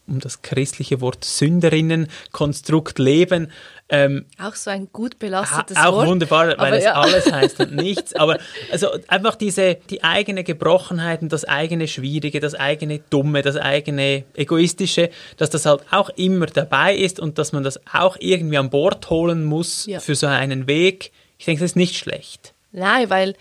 um 0.09 0.19
das 0.19 0.41
christliche 0.41 1.01
Wort 1.01 1.23
Sünderinnen-Konstrukt 1.23 2.99
leben, 2.99 3.51
ähm, 3.91 4.25
Auch 4.39 4.53
so 4.53 4.69
ein 4.69 4.89
gut 4.93 5.17
belastetes 5.17 5.75
auch 5.77 5.93
Wort. 5.93 6.07
wunderbar, 6.07 6.55
weil 6.59 6.75
es 6.75 6.83
ja. 6.83 6.93
alles 6.93 7.31
heißt 7.31 7.59
und 7.59 7.75
nichts. 7.75 8.15
Aber 8.15 8.37
also 8.71 8.89
einfach 9.07 9.35
diese, 9.35 9.75
die 9.89 10.03
eigene 10.03 10.43
Gebrochenheit 10.43 11.21
und 11.23 11.33
das 11.33 11.43
eigene 11.45 11.87
Schwierige, 11.87 12.39
das 12.39 12.53
eigene 12.53 12.99
Dumme, 13.09 13.41
das 13.41 13.57
eigene 13.57 14.25
Egoistische, 14.35 15.09
dass 15.37 15.49
das 15.49 15.65
halt 15.65 15.81
auch 15.91 16.09
immer 16.11 16.45
dabei 16.45 16.95
ist 16.95 17.19
und 17.19 17.37
dass 17.39 17.51
man 17.51 17.63
das 17.63 17.79
auch 17.91 18.15
irgendwie 18.19 18.57
an 18.57 18.69
Bord 18.69 19.09
holen 19.09 19.43
muss 19.43 19.87
Ja. 19.87 19.99
für 19.99 20.13
so 20.15 20.27
einen 20.27 20.67
Weg. 20.67 21.11
Ich 21.39 21.45
denke, 21.45 21.61
das 21.61 21.71
ist 21.71 21.75
nicht 21.75 21.97
schlecht. 21.97 22.53
Nein, 22.71 23.09
weil 23.09 23.33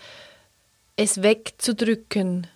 es 0.95 1.21
wegzudrücken 1.21 2.47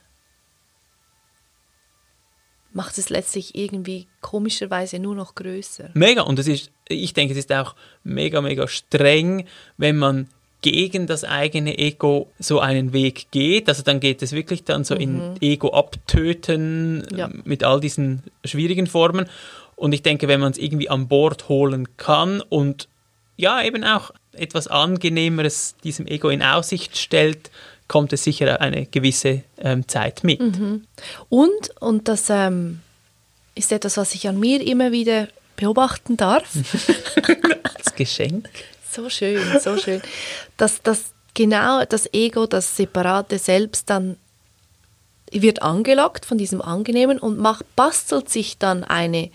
macht 2.73 2.97
es 2.97 3.09
letztlich 3.09 3.55
irgendwie 3.55 4.07
komischerweise 4.21 4.99
nur 4.99 5.15
noch 5.15 5.35
größer. 5.35 5.91
Mega. 5.93 6.23
Und 6.23 6.39
es 6.39 6.47
ist, 6.47 6.71
ich 6.89 7.13
denke, 7.13 7.33
es 7.33 7.37
ist 7.39 7.51
auch 7.53 7.75
mega, 8.03 8.41
mega 8.41 8.67
streng, 8.67 9.45
wenn 9.77 9.97
man 9.97 10.27
gegen 10.61 11.07
das 11.07 11.23
eigene 11.23 11.77
Ego 11.77 12.31
so 12.39 12.59
einen 12.59 12.93
Weg 12.93 13.27
geht. 13.31 13.67
Also 13.69 13.83
dann 13.83 13.99
geht 13.99 14.21
es 14.21 14.31
wirklich 14.31 14.63
dann 14.63 14.83
so 14.85 14.95
in 14.95 15.35
Ego 15.41 15.73
abtöten 15.73 17.05
Ja. 17.15 17.27
äh, 17.27 17.29
mit 17.43 17.63
all 17.63 17.79
diesen 17.79 18.23
schwierigen 18.45 18.87
Formen. 18.87 19.27
Und 19.75 19.93
ich 19.93 20.01
denke, 20.01 20.27
wenn 20.27 20.39
man 20.39 20.51
es 20.51 20.57
irgendwie 20.57 20.89
an 20.89 21.07
Bord 21.07 21.49
holen 21.49 21.89
kann 21.97 22.41
und 22.41 22.87
ja, 23.35 23.61
eben 23.63 23.83
auch 23.83 24.11
etwas 24.31 24.67
Angenehmeres 24.67 25.75
diesem 25.83 26.07
Ego 26.07 26.29
in 26.29 26.41
Aussicht 26.41 26.97
stellt, 26.97 27.51
kommt 27.87 28.13
es 28.13 28.23
sicher 28.23 28.61
eine 28.61 28.85
gewisse 28.85 29.43
ähm, 29.57 29.87
Zeit 29.87 30.23
mit. 30.23 30.39
Und, 31.29 31.81
und 31.81 32.07
das 32.07 32.29
ähm, 32.29 32.81
ist 33.55 33.71
etwas, 33.71 33.97
was 33.97 34.15
ich 34.15 34.27
an 34.27 34.39
mir 34.39 34.65
immer 34.65 34.91
wieder 34.91 35.27
beobachten 35.55 36.17
darf. 36.17 36.43
Als 37.75 37.95
Geschenk. 37.95 38.49
So 38.91 39.09
schön, 39.09 39.41
so 39.59 39.77
schön. 39.77 40.01
Dass 40.57 40.81
das 40.81 41.13
genau 41.33 41.83
das 41.85 42.11
Ego, 42.13 42.45
das 42.45 42.75
separate 42.75 43.37
Selbst 43.37 43.89
dann 43.89 44.17
wird 45.31 45.63
angelockt 45.63 46.25
von 46.25 46.37
diesem 46.37 46.61
Angenehmen 46.61 47.17
und 47.17 47.39
macht, 47.39 47.65
bastelt 47.75 48.29
sich 48.29 48.57
dann 48.59 48.83
eine 48.83 49.31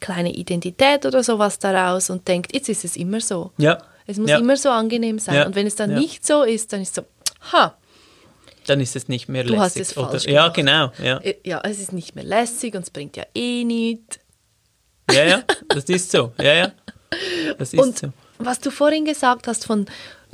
kleine 0.00 0.32
Identität 0.32 1.06
oder 1.06 1.22
sowas 1.22 1.58
daraus 1.58 2.10
und 2.10 2.28
denkt, 2.28 2.54
jetzt 2.54 2.68
ist 2.68 2.84
es 2.84 2.96
immer 2.96 3.20
so. 3.20 3.50
Ja. 3.56 3.78
Es 4.06 4.18
muss 4.18 4.30
ja. 4.30 4.38
immer 4.38 4.56
so 4.56 4.70
angenehm 4.70 5.18
sein. 5.18 5.36
Ja. 5.36 5.46
Und 5.46 5.54
wenn 5.54 5.66
es 5.66 5.74
dann 5.74 5.90
Ja. 5.92 5.98
nicht 5.98 6.26
so 6.26 6.42
ist, 6.42 6.72
dann 6.72 6.82
ist 6.82 6.94
so, 6.94 7.02
ha, 7.52 7.74
Dann 8.68 8.80
ist 8.80 8.96
es 8.96 9.08
nicht 9.08 9.28
mehr 9.28 9.44
Du 9.44 9.58
hast 9.58 9.76
lässig. 9.76 9.96
es 9.96 10.02
falsch 10.02 10.24
oder, 10.24 10.30
ja, 10.32 10.48
genau. 10.48 10.92
Ja. 11.02 11.18
äh, 11.18 11.36
ja, 11.44 11.60
es 11.64 11.80
ist 11.80 11.92
nicht 11.92 12.14
mehr 12.14 12.24
lässig 12.24 12.74
und 12.74 12.82
es 12.82 12.90
bringt 12.90 13.16
ja 13.16 13.24
eh 13.34 13.64
nichts. 13.64 14.18
Ja, 15.10 15.24
ja, 15.24 15.42
das 15.68 15.84
ist 15.84 16.10
so. 16.10 16.32
Ja, 16.38 16.54
ja. 16.54 16.72
Das 17.58 17.72
ist 17.72 17.80
Und 17.80 17.98
so. 17.98 18.12
was 18.38 18.60
du 18.60 18.70
vorhin 18.70 19.04
gesagt 19.06 19.46
hast 19.46 19.64
von 19.64 19.86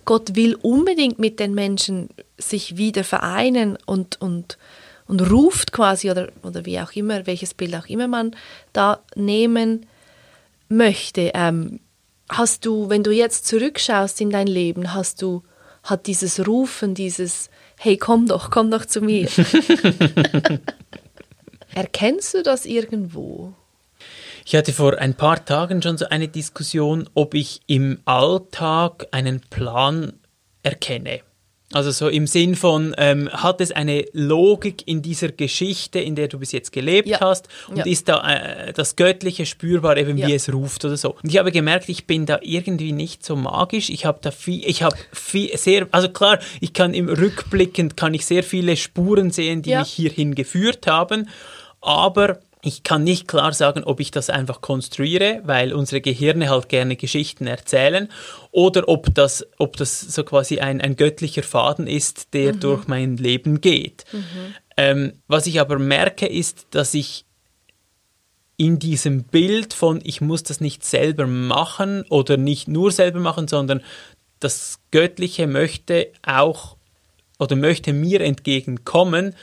Gott 0.04 0.34
will 0.34 0.56
unbedingt 0.56 1.18
mit 1.18 1.38
den 1.40 1.54
Menschen 1.54 2.08
sich 2.36 2.76
wieder 2.76 3.04
vereinen 3.04 3.78
und, 3.86 4.20
und, 4.20 4.58
und 5.06 5.30
ruft 5.30 5.72
quasi 5.72 6.10
oder, 6.10 6.30
oder 6.42 6.66
wie 6.66 6.80
auch 6.80 6.92
immer, 6.92 7.26
welches 7.26 7.54
Bild 7.54 7.74
auch 7.76 7.86
immer 7.86 8.08
man 8.08 8.34
da 8.72 8.98
nehmen 9.14 9.86
möchte. 10.68 11.30
Ähm, 11.34 11.80
hast 12.28 12.66
du, 12.66 12.90
wenn 12.90 13.02
du 13.02 13.12
jetzt 13.12 13.46
zurückschaust 13.46 14.20
in 14.20 14.30
dein 14.30 14.46
Leben, 14.48 14.92
hast 14.92 15.22
du, 15.22 15.42
hat 15.84 16.06
dieses 16.06 16.46
Rufen, 16.46 16.94
dieses 16.94 17.48
Hey, 17.78 17.96
komm 17.96 18.26
doch, 18.26 18.50
komm 18.50 18.70
doch 18.70 18.86
zu 18.86 19.00
mir. 19.00 19.28
Erkennst 21.74 22.34
du 22.34 22.42
das 22.42 22.66
irgendwo? 22.66 23.52
Ich 24.46 24.54
hatte 24.54 24.72
vor 24.72 24.98
ein 24.98 25.14
paar 25.14 25.44
Tagen 25.44 25.82
schon 25.82 25.98
so 25.98 26.06
eine 26.08 26.28
Diskussion, 26.28 27.08
ob 27.14 27.34
ich 27.34 27.62
im 27.66 28.00
Alltag 28.04 29.06
einen 29.10 29.40
Plan 29.40 30.12
erkenne. 30.62 31.20
Also 31.74 31.90
so 31.90 32.08
im 32.08 32.26
Sinn 32.28 32.54
von, 32.54 32.94
ähm, 32.98 33.28
hat 33.30 33.60
es 33.60 33.72
eine 33.72 34.04
Logik 34.12 34.86
in 34.86 35.02
dieser 35.02 35.28
Geschichte, 35.28 35.98
in 35.98 36.14
der 36.14 36.28
du 36.28 36.38
bis 36.38 36.52
jetzt 36.52 36.70
gelebt 36.72 37.08
Ja. 37.08 37.18
hast 37.20 37.48
und 37.68 37.78
Ja. 37.78 37.84
ist 37.84 38.08
da 38.08 38.26
äh, 38.26 38.72
das 38.72 38.94
Göttliche 38.94 39.44
spürbar, 39.44 39.96
eben 39.96 40.16
Ja. 40.16 40.28
wie 40.28 40.34
es 40.34 40.52
ruft 40.52 40.84
oder 40.84 40.96
so. 40.96 41.16
Und 41.22 41.28
ich 41.30 41.36
habe 41.38 41.50
gemerkt, 41.50 41.88
ich 41.88 42.06
bin 42.06 42.26
da 42.26 42.38
irgendwie 42.42 42.92
nicht 42.92 43.24
so 43.24 43.34
magisch. 43.34 43.90
Ich 43.90 44.06
habe 44.06 44.18
da 44.22 44.30
viel, 44.30 44.62
ich 44.64 44.82
habe 44.84 44.96
viel, 45.12 45.56
sehr, 45.58 45.88
also 45.90 46.08
klar, 46.08 46.38
ich 46.60 46.72
kann 46.72 46.94
im 46.94 47.08
Rückblickend, 47.08 47.96
kann 47.96 48.14
ich 48.14 48.24
sehr 48.24 48.44
viele 48.44 48.76
Spuren 48.76 49.30
sehen, 49.32 49.62
die 49.62 49.74
mich 49.76 49.90
hierhin 49.90 50.36
geführt 50.36 50.86
haben, 50.86 51.28
aber 51.80 52.38
ich 52.64 52.82
kann 52.82 53.04
nicht 53.04 53.28
klar 53.28 53.52
sagen, 53.52 53.84
ob 53.84 54.00
ich 54.00 54.10
das 54.10 54.30
einfach 54.30 54.62
konstruiere, 54.62 55.42
weil 55.44 55.74
unsere 55.74 56.00
Gehirne 56.00 56.48
halt 56.48 56.68
gerne 56.68 56.96
Geschichten 56.96 57.46
erzählen, 57.46 58.08
oder 58.52 58.88
ob 58.88 59.14
das, 59.14 59.46
ob 59.58 59.76
das 59.76 60.00
so 60.00 60.24
quasi 60.24 60.60
ein, 60.60 60.80
ein 60.80 60.96
göttlicher 60.96 61.42
Faden 61.42 61.86
ist, 61.86 62.32
der 62.32 62.52
durch 62.52 62.88
mein 62.88 63.18
Leben 63.18 63.60
geht. 63.60 64.04
Ähm, 64.76 65.12
was 65.28 65.46
ich 65.46 65.60
aber 65.60 65.78
merke, 65.78 66.26
ist, 66.26 66.66
dass 66.70 66.94
ich 66.94 67.26
in 68.56 68.78
diesem 68.78 69.24
Bild 69.24 69.74
von, 69.74 70.00
ich 70.02 70.20
muss 70.20 70.42
das 70.42 70.60
nicht 70.60 70.84
selber 70.84 71.26
machen 71.26 72.04
oder 72.08 72.36
nicht 72.36 72.68
nur 72.68 72.92
selber 72.92 73.20
machen, 73.20 73.46
sondern 73.46 73.82
das 74.40 74.78
Göttliche 74.90 75.46
möchte 75.46 76.12
auch 76.24 76.76
oder 77.38 77.56
möchte 77.56 77.92
mir 77.92 78.20
entgegenkommen, 78.20 79.34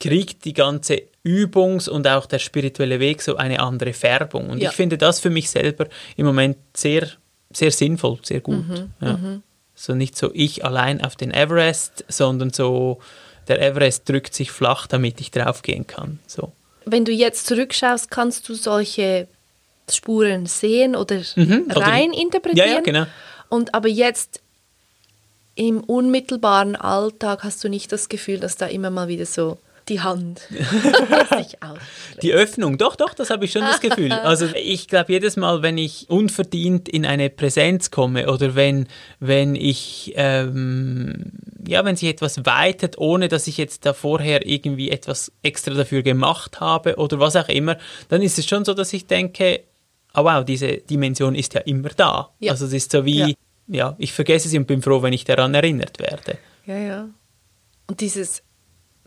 kriegt 0.00 0.44
die 0.44 0.52
ganze 0.52 1.02
Übungs- 1.26 1.88
und 1.88 2.06
auch 2.06 2.26
der 2.26 2.38
spirituelle 2.38 3.00
Weg 3.00 3.20
so 3.22 3.36
eine 3.36 3.58
andere 3.60 3.92
Färbung. 3.92 4.48
Und 4.50 4.62
Ja. 4.62 4.70
ich 4.70 4.76
finde 4.76 4.96
das 4.96 5.18
für 5.20 5.30
mich 5.30 5.50
selber 5.50 5.86
im 6.16 6.24
Moment 6.26 6.56
sehr, 6.76 7.08
sehr 7.52 7.70
sinnvoll, 7.72 8.18
sehr 8.22 8.40
gut. 8.40 8.64
ja. 9.00 9.18
So 9.74 9.94
nicht 9.94 10.16
so 10.16 10.30
ich 10.32 10.64
allein 10.64 11.02
auf 11.04 11.16
den 11.16 11.32
Everest, 11.34 12.04
sondern 12.08 12.50
so 12.50 12.98
der 13.48 13.60
Everest 13.60 14.08
drückt 14.08 14.32
sich 14.34 14.50
flach, 14.50 14.86
damit 14.86 15.20
ich 15.20 15.30
draufgehen 15.30 15.86
kann. 15.86 16.18
So. 16.26 16.52
wenn 16.88 17.04
du 17.04 17.10
jetzt 17.12 17.46
zurückschaust, 17.48 18.10
kannst 18.12 18.48
du 18.48 18.54
solche 18.54 19.26
Spuren 19.90 20.46
sehen 20.46 20.94
oder 20.96 21.16
Mhm, 21.34 21.64
oder- 21.70 21.80
rein 21.82 22.12
interpretieren. 22.12 22.68
Ja, 22.68 22.74
ja, 22.76 22.80
genau. 22.80 23.06
Und 23.48 23.74
aber 23.74 23.88
jetzt 23.88 24.40
im 25.56 25.80
unmittelbaren 25.80 26.76
Alltag 26.76 27.42
hast 27.44 27.64
du 27.64 27.68
nicht 27.68 27.90
das 27.92 28.08
Gefühl, 28.08 28.38
dass 28.40 28.56
da 28.56 28.66
immer 28.66 28.90
mal 28.90 29.08
wieder 29.08 29.26
so 29.26 29.58
die 29.88 30.00
Hand. 30.00 30.42
Die 32.22 32.32
Öffnung, 32.32 32.78
doch, 32.78 32.96
doch, 32.96 33.14
das 33.14 33.30
habe 33.30 33.44
ich 33.44 33.52
schon 33.52 33.62
das 33.62 33.80
Gefühl. 33.80 34.12
Also 34.26 34.46
ich 34.54 34.88
glaube, 34.88 35.12
jedes 35.12 35.36
Mal, 35.36 35.62
wenn 35.62 35.78
ich 35.78 36.08
unverdient 36.08 36.88
in 36.88 37.04
eine 37.06 37.30
Präsenz 37.30 37.90
komme 37.90 38.30
oder 38.30 38.54
wenn, 38.54 38.88
wenn 39.20 39.54
ich, 39.54 40.12
ähm, 40.16 41.32
ja, 41.66 41.84
wenn 41.84 41.96
sich 41.96 42.08
etwas 42.08 42.44
weitet, 42.46 42.98
ohne 42.98 43.28
dass 43.28 43.46
ich 43.46 43.56
jetzt 43.56 43.86
da 43.86 43.92
vorher 43.92 44.46
irgendwie 44.46 44.90
etwas 44.90 45.30
extra 45.42 45.74
dafür 45.74 46.02
gemacht 46.02 46.60
habe 46.60 46.96
oder 46.96 47.20
was 47.20 47.36
auch 47.36 47.48
immer, 47.48 47.76
dann 48.08 48.22
ist 48.22 48.38
es 48.38 48.46
schon 48.46 48.64
so, 48.64 48.74
dass 48.74 48.92
ich 48.92 49.06
denke, 49.06 49.60
oh 50.14 50.24
wow, 50.24 50.44
diese 50.44 50.78
Dimension 50.78 51.34
ist 51.34 51.54
ja 51.54 51.60
immer 51.60 51.90
da. 51.90 52.30
Ja. 52.40 52.52
Also 52.52 52.66
es 52.66 52.72
ist 52.72 52.90
so 52.90 53.04
wie, 53.04 53.18
Ja. 53.18 53.28
ja. 53.68 53.96
ich 53.98 54.12
vergesse 54.12 54.48
sie 54.48 54.58
und 54.58 54.66
bin 54.66 54.82
froh, 54.82 55.02
wenn 55.02 55.12
ich 55.12 55.24
daran 55.24 55.54
erinnert 55.54 55.98
werde. 56.00 56.38
Ja, 56.64 56.78
ja. 56.78 57.08
Und 57.88 58.00
dieses, 58.00 58.42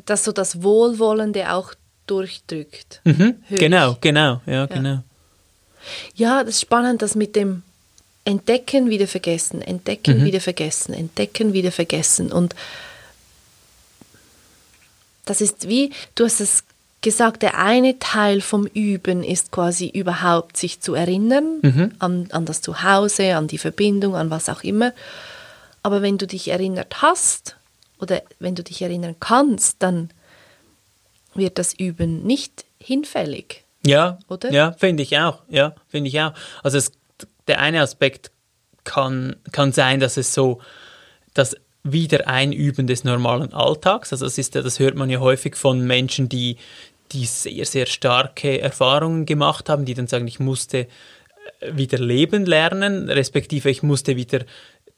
dass 0.10 0.24
so 0.24 0.32
das 0.32 0.64
Wohlwollende 0.64 1.52
auch 1.52 1.74
durchdrückt. 2.08 3.02
Mhm, 3.04 3.36
genau, 3.50 3.98
genau, 4.02 4.42
ja, 4.46 4.66
genau. 4.66 5.04
Ja, 6.16 6.44
das 6.44 6.56
ist 6.56 6.62
spannend, 6.62 7.02
das 7.02 7.16
mit 7.16 7.36
dem 7.36 7.64
Entdecken 8.26 8.90
wieder 8.90 9.08
vergessen, 9.08 9.62
Entdecken 9.62 10.26
wieder 10.26 10.42
vergessen, 10.42 10.94
Entdecken 10.94 11.54
wieder 11.54 11.72
vergessen. 11.72 12.32
Und 12.32 12.56
das 15.26 15.42
ist 15.42 15.68
wie, 15.68 15.92
du 16.16 16.26
hast 16.26 16.42
es 16.42 16.64
gesagt, 17.02 17.44
der 17.44 17.58
eine 17.58 17.98
Teil 18.00 18.42
vom 18.42 18.66
Üben 18.66 19.24
ist 19.24 19.52
quasi 19.52 19.88
überhaupt 19.88 20.58
sich 20.58 20.82
zu 20.82 20.96
erinnern 20.96 21.94
an, 22.00 22.28
an 22.32 22.46
das 22.46 22.62
Zuhause, 22.62 23.36
an 23.36 23.48
die 23.48 23.58
Verbindung, 23.58 24.16
an 24.16 24.30
was 24.30 24.50
auch 24.50 24.64
immer. 24.64 24.94
Aber 25.82 26.02
wenn 26.02 26.18
du 26.18 26.28
dich 26.28 26.50
erinnert 26.50 27.02
hast 27.02 27.56
oder 28.00 28.22
wenn 28.40 28.56
du 28.56 28.64
dich 28.64 28.82
erinnern 28.82 29.16
kannst, 29.20 29.78
dann 29.84 30.10
wird 31.36 31.58
das 31.58 31.74
Üben 31.74 32.24
nicht 32.24 32.66
hinfällig. 32.80 33.64
Ja, 33.86 34.20
Oder? 34.28 34.52
Ja, 34.52 34.74
finde 34.74 35.04
ich 35.04 35.18
auch. 35.18 35.40
Ja, 35.50 35.74
finde 35.88 36.10
ich 36.10 36.20
auch. 36.20 36.34
Also 36.64 36.78
es, 36.78 36.92
der 37.48 37.60
eine 37.60 37.82
Aspekt 37.82 38.32
kann, 38.84 39.36
kann 39.52 39.72
sein, 39.72 40.00
dass 40.00 40.18
es 40.18 40.34
so 40.34 40.60
das 41.34 41.56
Wiedereinüben 41.84 42.88
des 42.88 43.04
normalen 43.04 43.54
Alltags, 43.54 44.12
also 44.12 44.26
das 44.26 44.38
ist 44.38 44.56
das 44.56 44.80
hört 44.80 44.96
man 44.96 45.10
ja 45.10 45.20
häufig 45.20 45.56
von 45.56 45.80
Menschen, 45.86 46.28
die, 46.28 46.58
die 47.14 47.26
sehr, 47.26 47.66
sehr 47.66 47.86
starke 47.86 48.60
Erfahrungen 48.60 49.26
gemacht 49.26 49.70
haben, 49.70 49.86
die 49.86 49.94
dann 49.94 50.08
sagen, 50.08 50.28
ich 50.28 50.40
musste 50.40 50.80
äh, 50.80 50.88
wieder 51.72 51.98
leben 51.98 52.46
lernen, 52.46 53.10
respektive 53.10 53.70
ich 53.70 53.82
musste 53.82 54.18
wieder 54.18 54.42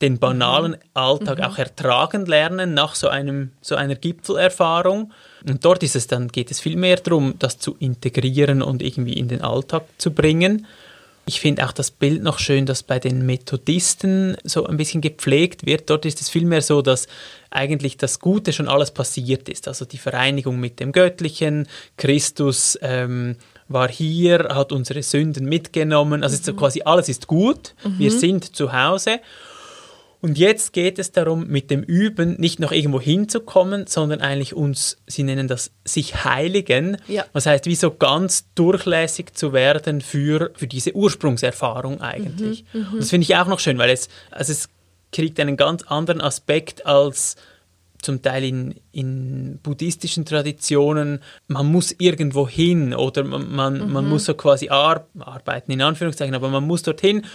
den 0.02 0.20
banalen 0.20 0.76
Alltag 0.94 1.42
auch 1.42 1.58
ertragen 1.58 2.26
lernen 2.26 2.74
nach 2.74 2.96
so 2.96 3.08
einem 3.08 3.52
so 3.62 3.76
einer 3.76 3.96
Gipfelerfahrung 3.96 5.12
und 5.48 5.64
dort 5.64 5.84
ist 5.84 5.96
es 5.96 6.08
dann 6.08 6.28
geht 6.28 6.52
es 6.52 6.60
viel 6.60 6.76
mehr 6.76 6.98
darum 6.98 7.36
das 7.40 7.60
zu 7.60 7.76
integrieren 7.80 8.62
und 8.62 8.82
irgendwie 8.82 9.14
in 9.14 9.28
den 9.28 9.42
Alltag 9.42 9.84
zu 9.98 10.12
bringen 10.12 10.66
ich 11.26 11.40
finde 11.40 11.66
auch 11.66 11.72
das 11.72 11.92
Bild 11.92 12.24
noch 12.24 12.40
schön, 12.40 12.66
das 12.66 12.84
bei 12.84 13.00
den 13.00 13.26
Methodisten 13.26 14.36
so 14.44 14.66
ein 14.66 14.78
bisschen 14.78 15.02
gepflegt 15.02 15.66
wird. 15.66 15.90
Dort 15.90 16.06
ist 16.06 16.20
es 16.20 16.30
vielmehr 16.30 16.62
so, 16.62 16.82
dass 16.82 17.08
eigentlich 17.52 17.98
das 17.98 18.20
Gute 18.20 18.52
schon 18.54 18.68
alles 18.68 18.92
passiert 18.92 19.48
ist. 19.48 19.68
Also 19.68 19.86
die 19.86 19.98
Vereinigung 19.98 20.60
mit 20.60 20.80
dem 20.80 20.92
Göttlichen, 20.92 21.68
Christus 21.98 22.78
ähm, 22.82 23.36
war 23.68 23.90
hier, 23.90 24.50
hat 24.52 24.72
unsere 24.72 25.04
Sünden 25.04 25.46
mitgenommen. 25.46 26.24
Also 26.24 26.38
mhm. 26.38 26.44
so 26.44 26.54
quasi 26.54 26.82
alles 26.84 27.08
ist 27.08 27.28
gut, 27.28 27.76
mhm. 27.84 28.00
wir 28.00 28.12
sind 28.12 28.56
zu 28.56 28.74
Hause. 28.74 29.20
Und 30.22 30.38
jetzt 30.38 30.72
geht 30.74 31.00
es 31.00 31.12
darum, 31.12 31.48
mit 31.48 31.72
dem 31.72 31.82
Üben 31.82 32.36
nicht 32.40 32.60
noch 32.60 32.72
irgendwo 32.72 33.02
hinzukommen, 33.02 33.88
sondern 33.88 34.22
eigentlich 34.22 34.54
uns, 34.54 34.98
sie 35.08 35.24
nennen 35.24 35.48
das, 35.48 35.72
sich 35.84 36.24
heiligen. 36.24 36.98
Ja. 37.08 37.26
Was 37.34 37.48
heißt, 37.48 37.66
wie 37.66 37.76
so 37.76 37.90
ganz 37.90 38.46
durchlässig 38.54 39.34
zu 39.34 39.52
werden 39.52 40.02
für, 40.02 40.52
für 40.56 40.68
diese 40.68 40.96
Ursprungserfahrung 40.96 42.02
eigentlich. 42.02 42.66
Mhm, 42.72 42.82
mhm. 42.82 42.88
Und 42.94 43.02
das 43.02 43.10
finde 43.10 43.24
ich 43.24 43.36
auch 43.36 43.48
noch 43.48 43.60
schön, 43.60 43.80
weil 43.80 43.90
es, 43.90 44.10
also 44.30 44.52
es 44.52 44.70
kriegt 45.12 45.40
einen 45.40 45.58
ganz 45.58 45.84
anderen 45.84 46.22
Aspekt 46.22 46.86
als 46.86 47.36
zum 48.02 48.22
Teil 48.22 48.44
in, 48.44 48.76
in 48.92 49.60
buddhistischen 49.62 50.26
Traditionen, 50.26 51.20
man 51.48 51.68
muss 51.68 51.96
irgendwo 51.98 52.48
hin 52.48 52.94
oder 52.94 53.24
man, 53.24 53.52
man, 53.52 53.88
mhm. 53.88 53.94
man 53.94 54.10
muss 54.10 54.26
so 54.26 54.34
quasi 54.34 54.70
ar 54.70 55.08
arbeiten, 55.20 55.72
in 55.72 55.82
Anführungszeichen, 55.82 56.36
aber 56.36 56.50
man 56.50 56.66
muss 56.66 56.84
dorthin 56.84 57.26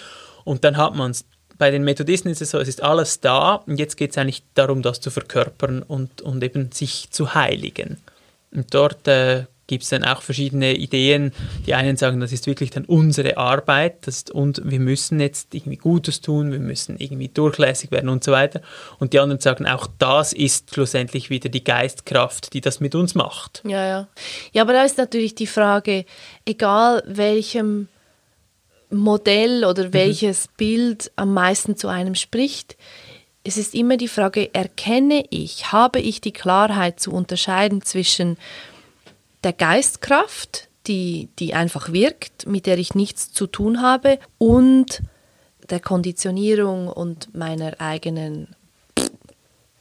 und 0.45 0.65
dann 0.65 0.77
hat 0.77 0.95
man 0.95 1.13
es 1.13 1.25
bei 1.59 1.71
den 1.71 1.85
Methodisten 1.85 2.31
ist 2.31 2.43
es 2.43 2.51
so, 2.51 2.59
es 2.59 2.69
ist 2.69 2.83
alles 2.83 3.21
da 3.21 3.55
und 3.67 3.79
jetzt 3.79 3.97
geht 3.97 4.11
es 4.11 4.19
eigentlich 4.19 4.43
darum, 4.55 4.83
das 4.83 5.01
zu 5.01 5.11
verkörpern 5.11 5.83
und, 5.83 6.23
und 6.23 6.43
eben 6.43 6.73
sich 6.73 7.11
zu 7.11 7.35
heiligen. 7.35 7.99
Und 8.53 8.73
dort 8.75 9.07
äh, 9.09 9.45
gibt 9.67 9.83
es 9.83 9.91
dann 9.91 10.05
auch 10.05 10.23
verschiedene 10.23 10.75
Ideen. 10.75 11.33
Die 11.67 11.75
einen 11.75 11.97
sagen, 11.97 12.21
das 12.21 12.33
ist 12.33 12.47
wirklich 12.47 12.71
dann 12.71 12.85
unsere 12.85 13.37
Arbeit 13.37 14.07
das 14.07 14.17
ist, 14.17 14.31
und 14.31 14.61
wir 14.65 14.81
müssen 14.81 15.21
jetzt 15.21 15.55
irgendwie 15.55 15.77
Gutes 15.77 16.21
tun, 16.21 16.53
wir 16.53 16.59
müssen 16.59 16.97
irgendwie 16.99 17.29
durchlässig 17.29 17.91
werden 17.91 18.09
und 18.09 18.25
so 18.25 18.33
weiter. 18.33 18.61
Und 18.99 19.13
die 19.13 19.19
anderen 19.19 19.41
sagen, 19.41 19.67
auch 19.67 19.89
das 19.99 20.33
ist 20.33 20.73
schlussendlich 20.73 21.31
wieder 21.31 21.49
die 21.49 21.65
Geistkraft, 21.65 22.53
die 22.53 22.61
das 22.61 22.81
mit 22.81 22.95
uns 22.95 23.15
macht. 23.15 23.63
Ja, 23.67 23.87
ja. 23.87 24.09
Ja, 24.53 24.63
aber 24.63 24.73
da 24.73 24.85
ist 24.85 24.99
natürlich 24.99 25.35
die 25.35 25.47
Frage, 25.47 26.05
egal 26.45 27.03
welchem 27.07 27.89
Modell 28.91 29.65
oder 29.65 29.89
mhm. 29.89 29.93
welches 29.93 30.47
mhm. 30.47 30.53
Bild 30.57 31.13
am 31.17 31.35
meisten 31.35 31.77
zu 31.77 31.89
einem 31.89 32.15
spricht. 32.15 32.77
Es 33.45 33.57
ist 33.57 33.75
immer 33.75 33.97
die 33.97 34.09
Frage, 34.09 34.53
erkenne 34.55 35.25
ich, 35.31 35.73
habe 35.73 36.01
ich 36.01 36.21
die 36.21 36.33
Klarheit 36.33 36.99
zu 36.99 37.13
unterscheiden 37.13 37.83
zwischen 37.83 38.39
der 39.45 39.53
Geistkraft, 39.53 40.69
die, 40.87 41.29
die 41.39 41.55
einfach 41.55 41.93
wirkt, 41.93 42.47
mit 42.47 42.67
der 42.67 42.79
ich 42.79 42.95
nichts 42.95 43.33
zu 43.33 43.47
tun 43.47 43.83
habe, 43.83 44.19
und 44.39 45.03
der 45.71 45.81
Konditionierung 45.81 46.89
und 46.89 47.35
meiner 47.35 47.81
eigenen. 47.81 48.55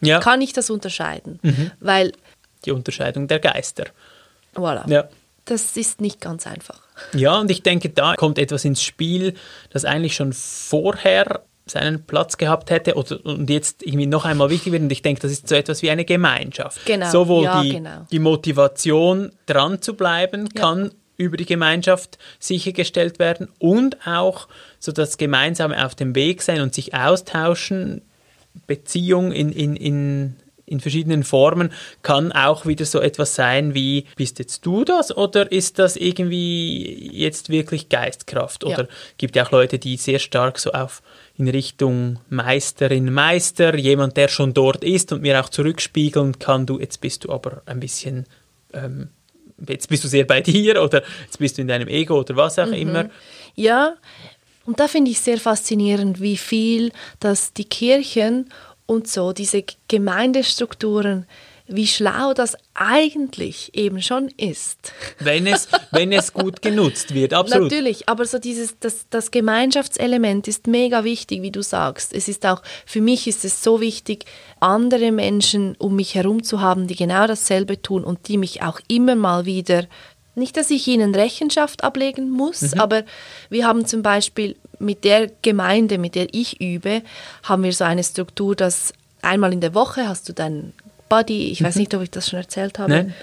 Ja. 0.01 0.19
Kann 0.19 0.41
ich 0.41 0.53
das 0.53 0.69
unterscheiden? 0.69 1.39
Mhm. 1.41 1.71
Weil. 1.79 2.11
Die 2.65 2.71
Unterscheidung 2.71 3.27
der 3.27 3.39
Geister. 3.39 3.85
Voilà. 4.55 4.89
Ja. 4.89 5.09
Das 5.45 5.77
ist 5.77 6.01
nicht 6.01 6.21
ganz 6.21 6.47
einfach. 6.47 6.81
Ja, 7.13 7.39
und 7.39 7.51
ich 7.51 7.63
denke, 7.63 7.89
da 7.89 8.15
kommt 8.15 8.39
etwas 8.39 8.65
ins 8.65 8.81
Spiel, 8.81 9.33
das 9.69 9.85
eigentlich 9.85 10.15
schon 10.15 10.33
vorher 10.33 11.43
seinen 11.65 12.05
Platz 12.05 12.37
gehabt 12.37 12.69
hätte 12.69 12.95
oder, 12.95 13.25
und 13.25 13.49
jetzt 13.49 13.83
irgendwie 13.83 14.05
noch 14.05 14.25
einmal 14.25 14.49
wichtig 14.49 14.71
wird. 14.71 14.83
Und 14.83 14.91
ich 14.91 15.01
denke, 15.01 15.21
das 15.21 15.31
ist 15.31 15.47
so 15.47 15.55
etwas 15.55 15.81
wie 15.81 15.89
eine 15.89 16.05
Gemeinschaft. 16.05 16.85
Genau. 16.85 17.09
Sowohl 17.09 17.45
ja, 17.45 17.61
die, 17.61 17.71
genau. 17.71 18.05
die 18.11 18.19
Motivation, 18.19 19.31
dran 19.47 19.81
zu 19.81 19.95
bleiben, 19.95 20.47
ja. 20.55 20.61
kann 20.61 20.91
über 21.17 21.37
die 21.37 21.45
Gemeinschaft 21.45 22.17
sichergestellt 22.39 23.19
werden 23.19 23.47
und 23.57 24.05
auch 24.05 24.47
so 24.79 24.91
das 24.91 25.17
Gemeinsame 25.17 25.83
auf 25.85 25.95
dem 25.95 26.13
Weg 26.13 26.41
sein 26.41 26.61
und 26.61 26.73
sich 26.73 26.93
austauschen, 26.93 28.01
Beziehung 28.67 29.31
in, 29.31 29.51
in, 29.51 29.75
in 29.75 30.35
in 30.65 30.79
verschiedenen 30.79 31.23
Formen 31.23 31.71
kann 32.01 32.31
auch 32.31 32.65
wieder 32.65 32.85
so 32.85 32.99
etwas 32.99 33.35
sein 33.35 33.73
wie, 33.73 34.05
bist 34.15 34.39
jetzt 34.39 34.65
du 34.65 34.83
das 34.83 35.15
oder 35.15 35.51
ist 35.51 35.77
das 35.79 35.95
irgendwie 35.95 37.11
jetzt 37.13 37.49
wirklich 37.49 37.89
Geistkraft? 37.89 38.63
Oder 38.63 38.83
ja. 38.83 38.87
gibt 39.17 39.35
ja 39.35 39.45
auch 39.45 39.51
Leute, 39.51 39.77
die 39.77 39.97
sehr 39.97 40.19
stark 40.19 40.57
so 40.59 40.71
auf 40.71 41.03
in 41.37 41.47
Richtung 41.47 42.19
Meisterin, 42.29 43.13
Meister, 43.13 43.75
jemand, 43.75 44.17
der 44.17 44.27
schon 44.27 44.53
dort 44.53 44.83
ist 44.83 45.11
und 45.11 45.21
mir 45.21 45.39
auch 45.39 45.49
zurückspiegeln 45.49 46.39
kann, 46.39 46.65
du, 46.65 46.79
jetzt 46.79 47.01
bist 47.01 47.25
du 47.25 47.31
aber 47.31 47.61
ein 47.65 47.79
bisschen, 47.79 48.25
ähm, 48.73 49.09
jetzt 49.67 49.89
bist 49.89 50.03
du 50.03 50.07
sehr 50.07 50.25
bei 50.25 50.41
dir 50.41 50.81
oder 50.81 51.03
jetzt 51.25 51.37
bist 51.37 51.57
du 51.57 51.61
in 51.61 51.67
deinem 51.67 51.87
Ego 51.87 52.19
oder 52.19 52.35
was 52.35 52.57
auch 52.57 52.67
mhm. 52.67 52.73
immer. 52.73 53.09
Ja, 53.55 53.95
und 54.65 54.79
da 54.79 54.87
finde 54.87 55.11
ich 55.11 55.19
sehr 55.19 55.37
faszinierend, 55.37 56.21
wie 56.21 56.37
viel 56.37 56.91
dass 57.19 57.53
die 57.53 57.65
Kirchen 57.65 58.49
und 58.85 59.07
so, 59.07 59.33
diese 59.33 59.63
Gemeindestrukturen, 59.87 61.25
wie 61.67 61.87
schlau 61.87 62.33
das 62.35 62.55
eigentlich 62.75 63.71
eben 63.73 64.01
schon 64.01 64.29
ist. 64.37 64.93
Wenn 65.19 65.47
es, 65.47 65.67
wenn 65.91 66.11
es 66.11 66.31
gut 66.31 66.61
genutzt 66.61 67.13
wird, 67.15 67.33
absolut. 67.33 67.71
Natürlich, 67.71 68.07
aber 68.07 68.25
so 68.25 68.37
dieses, 68.37 68.77
das, 68.79 69.07
das 69.09 69.31
Gemeinschaftselement 69.31 70.47
ist 70.47 70.67
mega 70.67 71.03
wichtig, 71.03 71.41
wie 71.41 71.51
du 71.51 71.63
sagst. 71.63 72.13
Es 72.13 72.27
ist 72.27 72.45
auch, 72.45 72.61
für 72.85 73.01
mich 73.01 73.27
ist 73.27 73.43
es 73.45 73.63
so 73.63 73.81
wichtig, 73.81 74.25
andere 74.59 75.11
Menschen 75.11 75.75
um 75.79 75.95
mich 75.95 76.13
herum 76.13 76.43
zu 76.43 76.61
haben, 76.61 76.85
die 76.85 76.95
genau 76.95 77.25
dasselbe 77.25 77.81
tun 77.81 78.03
und 78.03 78.27
die 78.27 78.37
mich 78.37 78.61
auch 78.61 78.79
immer 78.87 79.15
mal 79.15 79.45
wieder 79.45 79.87
nicht, 80.35 80.57
dass 80.57 80.69
ich 80.69 80.85
ihnen 80.87 81.15
Rechenschaft 81.15 81.83
ablegen 81.83 82.29
muss, 82.29 82.73
mhm. 82.73 82.79
aber 82.79 83.03
wir 83.49 83.65
haben 83.65 83.85
zum 83.85 84.01
Beispiel 84.01 84.57
mit 84.79 85.03
der 85.03 85.31
Gemeinde, 85.41 85.97
mit 85.97 86.15
der 86.15 86.33
ich 86.33 86.61
übe, 86.61 87.01
haben 87.43 87.63
wir 87.63 87.73
so 87.73 87.83
eine 87.83 88.03
Struktur, 88.03 88.55
dass 88.55 88.93
einmal 89.21 89.53
in 89.53 89.61
der 89.61 89.73
Woche 89.73 90.07
hast 90.07 90.29
du 90.29 90.33
deinen 90.33 90.73
Buddy, 91.09 91.51
ich 91.51 91.61
mhm. 91.61 91.65
weiß 91.65 91.75
nicht, 91.75 91.93
ob 91.93 92.01
ich 92.01 92.11
das 92.11 92.29
schon 92.29 92.39
erzählt 92.39 92.79
habe. 92.79 92.91
Nein. 92.91 93.13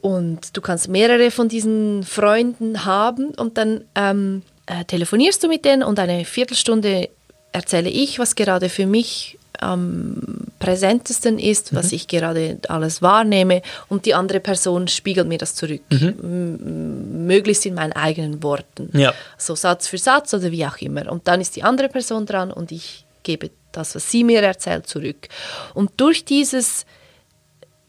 Und 0.00 0.56
du 0.56 0.60
kannst 0.60 0.88
mehrere 0.88 1.30
von 1.30 1.48
diesen 1.48 2.02
Freunden 2.02 2.84
haben 2.84 3.30
und 3.30 3.56
dann 3.56 3.84
ähm, 3.94 4.42
äh, 4.66 4.84
telefonierst 4.84 5.42
du 5.44 5.48
mit 5.48 5.64
denen 5.64 5.84
und 5.84 5.98
eine 5.98 6.24
Viertelstunde 6.24 7.08
erzähle 7.52 7.88
ich, 7.88 8.18
was 8.18 8.34
gerade 8.34 8.68
für 8.68 8.86
mich 8.86 9.38
am 9.60 10.41
präsentesten 10.62 11.40
ist, 11.40 11.74
was 11.74 11.86
mhm. 11.90 11.96
ich 11.96 12.06
gerade 12.06 12.58
alles 12.68 13.02
wahrnehme 13.02 13.62
und 13.88 14.06
die 14.06 14.14
andere 14.14 14.38
Person 14.38 14.86
spiegelt 14.86 15.26
mir 15.26 15.38
das 15.38 15.56
zurück, 15.56 15.82
mhm. 15.90 17.26
möglichst 17.26 17.66
in 17.66 17.74
meinen 17.74 17.92
eigenen 17.92 18.42
Worten, 18.44 18.88
ja. 18.92 19.12
so 19.36 19.56
Satz 19.56 19.88
für 19.88 19.98
Satz 19.98 20.32
oder 20.34 20.52
wie 20.52 20.64
auch 20.64 20.78
immer. 20.78 21.10
Und 21.10 21.26
dann 21.26 21.40
ist 21.40 21.56
die 21.56 21.64
andere 21.64 21.88
Person 21.88 22.26
dran 22.26 22.52
und 22.52 22.70
ich 22.70 23.04
gebe 23.24 23.50
das, 23.72 23.96
was 23.96 24.08
sie 24.08 24.22
mir 24.22 24.40
erzählt, 24.42 24.86
zurück. 24.86 25.28
Und 25.74 25.90
durch 25.96 26.24
dieses 26.24 26.86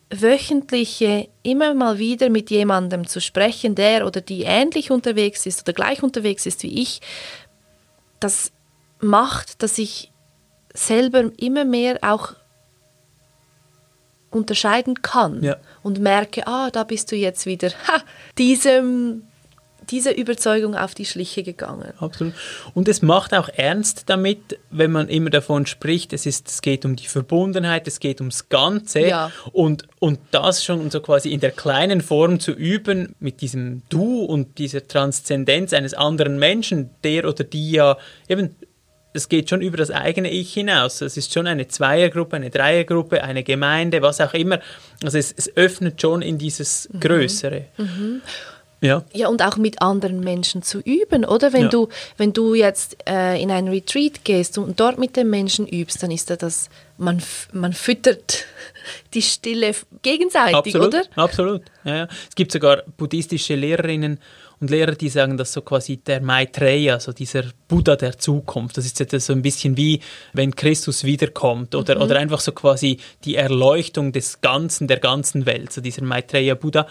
wöchentliche 0.10 1.30
immer 1.44 1.76
mal 1.76 2.00
wieder 2.00 2.30
mit 2.30 2.50
jemandem 2.50 3.08
zu 3.08 3.22
sprechen, 3.22 3.76
der 3.76 4.08
oder 4.08 4.22
die 4.22 4.44
ähnlich 4.44 4.90
unterwegs 4.90 5.46
ist 5.46 5.62
oder 5.62 5.74
gleich 5.74 6.02
unterwegs 6.02 6.48
ist 6.48 6.64
wie 6.64 6.82
ich, 6.82 7.02
das 8.20 8.52
macht, 9.00 9.62
dass 9.62 9.78
ich 9.78 10.12
selber 10.74 11.32
immer 11.38 11.66
mehr 11.66 12.00
auch 12.02 12.34
unterscheiden 14.34 15.02
kann 15.02 15.44
ja. 15.44 15.58
und 15.82 16.00
merke, 16.00 16.48
ah, 16.48 16.70
da 16.72 16.84
bist 16.84 17.12
du 17.12 17.16
jetzt 17.16 17.46
wieder 17.46 17.70
ha, 17.88 18.02
diesem, 18.38 19.24
dieser 19.90 20.18
Überzeugung 20.18 20.76
auf 20.76 20.96
die 20.96 21.06
Schliche 21.06 21.44
gegangen. 21.44 21.94
Absolut. 22.00 22.34
Und 22.74 22.88
es 22.88 23.02
macht 23.02 23.34
auch 23.34 23.50
ernst 23.50 24.04
damit, 24.08 24.60
wenn 24.70 24.92
man 24.92 25.10
immer 25.10 25.30
davon 25.30 25.66
spricht, 25.66 26.14
es, 26.14 26.26
ist, 26.26 26.48
es 26.48 26.62
geht 26.62 26.86
um 26.86 26.96
die 26.96 27.08
Verbundenheit, 27.08 27.88
es 27.88 28.00
geht 28.00 28.22
ums 28.22 28.50
Ganze 28.50 29.02
ja. 29.02 29.32
und, 29.52 29.88
und 30.00 30.20
das 30.32 30.64
schon 30.64 30.90
so 30.90 31.02
quasi 31.02 31.32
in 31.32 31.40
der 31.40 31.52
kleinen 31.52 32.02
Form 32.02 32.40
zu 32.40 32.52
üben 32.52 33.16
mit 33.20 33.42
diesem 33.42 33.84
Du 33.90 34.24
und 34.24 34.58
dieser 34.58 34.88
Transzendenz 34.88 35.74
eines 35.74 35.94
anderen 35.94 36.40
Menschen, 36.40 36.90
der 37.04 37.28
oder 37.28 37.44
die 37.44 37.72
ja 37.72 37.98
eben 38.28 38.56
es 39.14 39.30
geht 39.30 39.50
schon 39.50 39.62
über 39.62 39.78
das 39.78 39.92
eigene 39.92 40.30
Ich 40.32 40.54
hinaus. 40.54 41.02
Es 41.02 41.18
ist 41.18 41.34
schon 41.34 41.48
eine 41.48 41.68
Zweiergruppe, 41.68 42.36
eine 42.36 42.50
Dreiergruppe, 42.50 43.24
eine 43.24 43.44
Gemeinde, 43.44 44.02
was 44.02 44.20
auch 44.20 44.34
immer. 44.34 44.60
Also 45.04 45.18
es, 45.18 45.32
es 45.36 45.56
öffnet 45.56 46.02
schon 46.02 46.22
in 46.22 46.38
dieses 46.38 46.90
Mhm. 46.92 47.00
Größere. 47.00 47.66
Ja. 48.82 49.04
Ja, 49.14 49.30
und 49.30 49.42
auch 49.42 49.56
mit 49.56 49.82
anderen 49.82 50.20
Menschen 50.20 50.62
zu 50.62 50.80
üben, 50.82 51.24
oder? 51.24 51.54
Wenn, 51.54 51.64
Ja. 51.64 51.68
du, 51.70 51.88
wenn 52.18 52.34
du 52.34 52.54
jetzt 52.54 52.98
äh, 53.08 53.42
in 53.42 53.50
ein 53.50 53.70
Retreat 53.70 54.26
gehst 54.26 54.58
und 54.58 54.78
dort 54.78 54.98
mit 54.98 55.16
den 55.16 55.30
Menschen 55.30 55.66
übst, 55.68 56.04
dann 56.04 56.12
ist 56.12 56.30
da 56.30 56.36
das, 56.36 56.70
man, 56.98 57.22
man 57.54 57.72
füttert 57.72 58.44
die 59.14 59.22
Stille 59.22 59.72
gegenseitig, 60.02 60.56
Absolut, 60.58 60.88
oder? 60.88 61.04
absolut. 61.16 61.62
Ja, 61.86 61.96
ja. 61.96 62.08
Es 62.28 62.36
gibt 62.36 62.52
sogar 62.52 62.84
buddhistische 62.98 63.56
Lehrerinnen 63.56 64.20
und 64.64 64.70
Lehrer, 64.70 64.94
die 64.96 65.10
sagen, 65.10 65.38
dass 65.38 65.52
so 65.54 65.62
quasi 65.62 65.98
der 65.98 66.22
Maitreya, 66.22 67.00
so 67.00 67.12
dieser 67.12 67.44
Buddha 67.68 67.96
der 67.96 68.18
Zukunft, 68.18 68.78
das 68.78 68.86
ist 68.86 69.00
jetzt 69.00 69.20
so 69.20 69.34
ein 69.34 69.42
bisschen 69.42 69.76
wie, 69.78 70.00
wenn 70.32 70.56
Christus 70.56 71.04
wiederkommt 71.04 71.76
oder, 71.76 72.02
oder 72.02 72.18
einfach 72.18 72.40
so 72.40 72.54
quasi 72.54 72.98
die 73.26 73.36
Erleuchtung 73.36 74.12
des 74.14 74.40
Ganzen, 74.42 74.88
der 74.88 75.00
ganzen 75.00 75.46
Welt, 75.46 75.74
so 75.74 75.82
dieser 75.82 76.04
Maitreya 76.04 76.56
Buddha, 76.56 76.88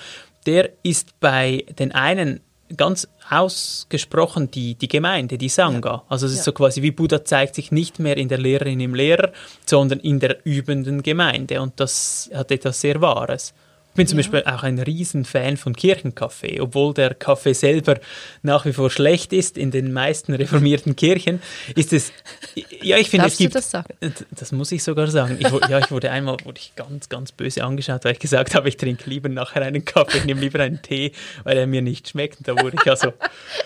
der 0.46 0.70
ist 0.82 1.18
bei 1.20 1.64
den 1.78 1.92
einen 1.92 2.40
ganz 2.76 3.08
ausgesprochen 3.30 4.50
die, 4.50 4.74
die 4.74 4.88
Gemeinde, 4.88 5.38
die 5.38 5.48
Sangha. 5.48 6.04
Also 6.08 6.26
es 6.26 6.32
ist 6.32 6.38
Ja. 6.38 6.44
so 6.44 6.52
quasi 6.52 6.82
wie 6.82 6.90
Buddha 6.90 7.24
zeigt 7.24 7.54
sich 7.54 7.70
nicht 7.72 7.98
mehr 7.98 8.16
in 8.16 8.28
der 8.28 8.38
Lehrerin, 8.38 8.80
im 8.80 8.94
Lehrer, 8.94 9.32
sondern 9.66 10.00
in 10.00 10.20
der 10.20 10.44
übenden 10.44 11.02
Gemeinde. 11.02 11.60
Und 11.60 11.78
das 11.80 12.30
hat 12.34 12.50
etwas 12.50 12.80
sehr 12.80 13.00
Wahres. 13.00 13.54
Ich 13.92 13.96
bin 13.96 14.06
zum 14.06 14.16
Beispiel 14.16 14.42
auch 14.46 14.62
ein 14.62 14.78
Riesenfan 14.78 15.58
von 15.58 15.76
Kirchenkaffee, 15.76 16.62
obwohl 16.62 16.94
der 16.94 17.12
Kaffee 17.12 17.52
selber 17.52 18.00
nach 18.42 18.64
wie 18.64 18.72
vor 18.72 18.88
schlecht 18.88 19.34
ist 19.34 19.58
in 19.58 19.70
den 19.70 19.92
meisten 19.92 20.32
reformierten 20.32 20.96
Kirchen, 20.96 21.42
ist 21.76 21.92
es, 21.92 22.10
ja, 22.80 22.96
ich 22.96 23.10
finde, 23.10 23.26
es 23.26 23.32
Darfst 23.32 23.40
du 23.40 23.44
gibt, 23.44 23.54
das 23.54 23.70
sagen? 23.70 23.94
das 24.30 24.50
muss 24.50 24.72
ich 24.72 24.82
sogar 24.82 25.08
sagen. 25.08 25.36
Ich, 25.38 25.68
ja, 25.68 25.78
ich 25.78 25.90
wurde 25.90 26.10
einmal 26.10 26.38
wurde 26.42 26.58
ich 26.58 26.74
ganz, 26.74 27.10
ganz 27.10 27.32
böse 27.32 27.64
angeschaut, 27.64 28.06
weil 28.06 28.12
ich 28.12 28.18
gesagt 28.18 28.54
habe, 28.54 28.66
ich 28.70 28.78
trinke 28.78 29.10
lieber 29.10 29.28
nachher 29.28 29.60
einen 29.60 29.84
Kaffee, 29.84 30.18
ich 30.18 30.24
nehme 30.24 30.40
lieber 30.40 30.60
einen 30.60 30.80
Tee, 30.80 31.12
weil 31.44 31.58
er 31.58 31.66
mir 31.66 31.82
nicht 31.82 32.08
schmeckt. 32.08 32.38
Und 32.38 32.48
da 32.48 32.58
wurde 32.58 32.78
ich 32.82 32.90
also, 32.90 33.12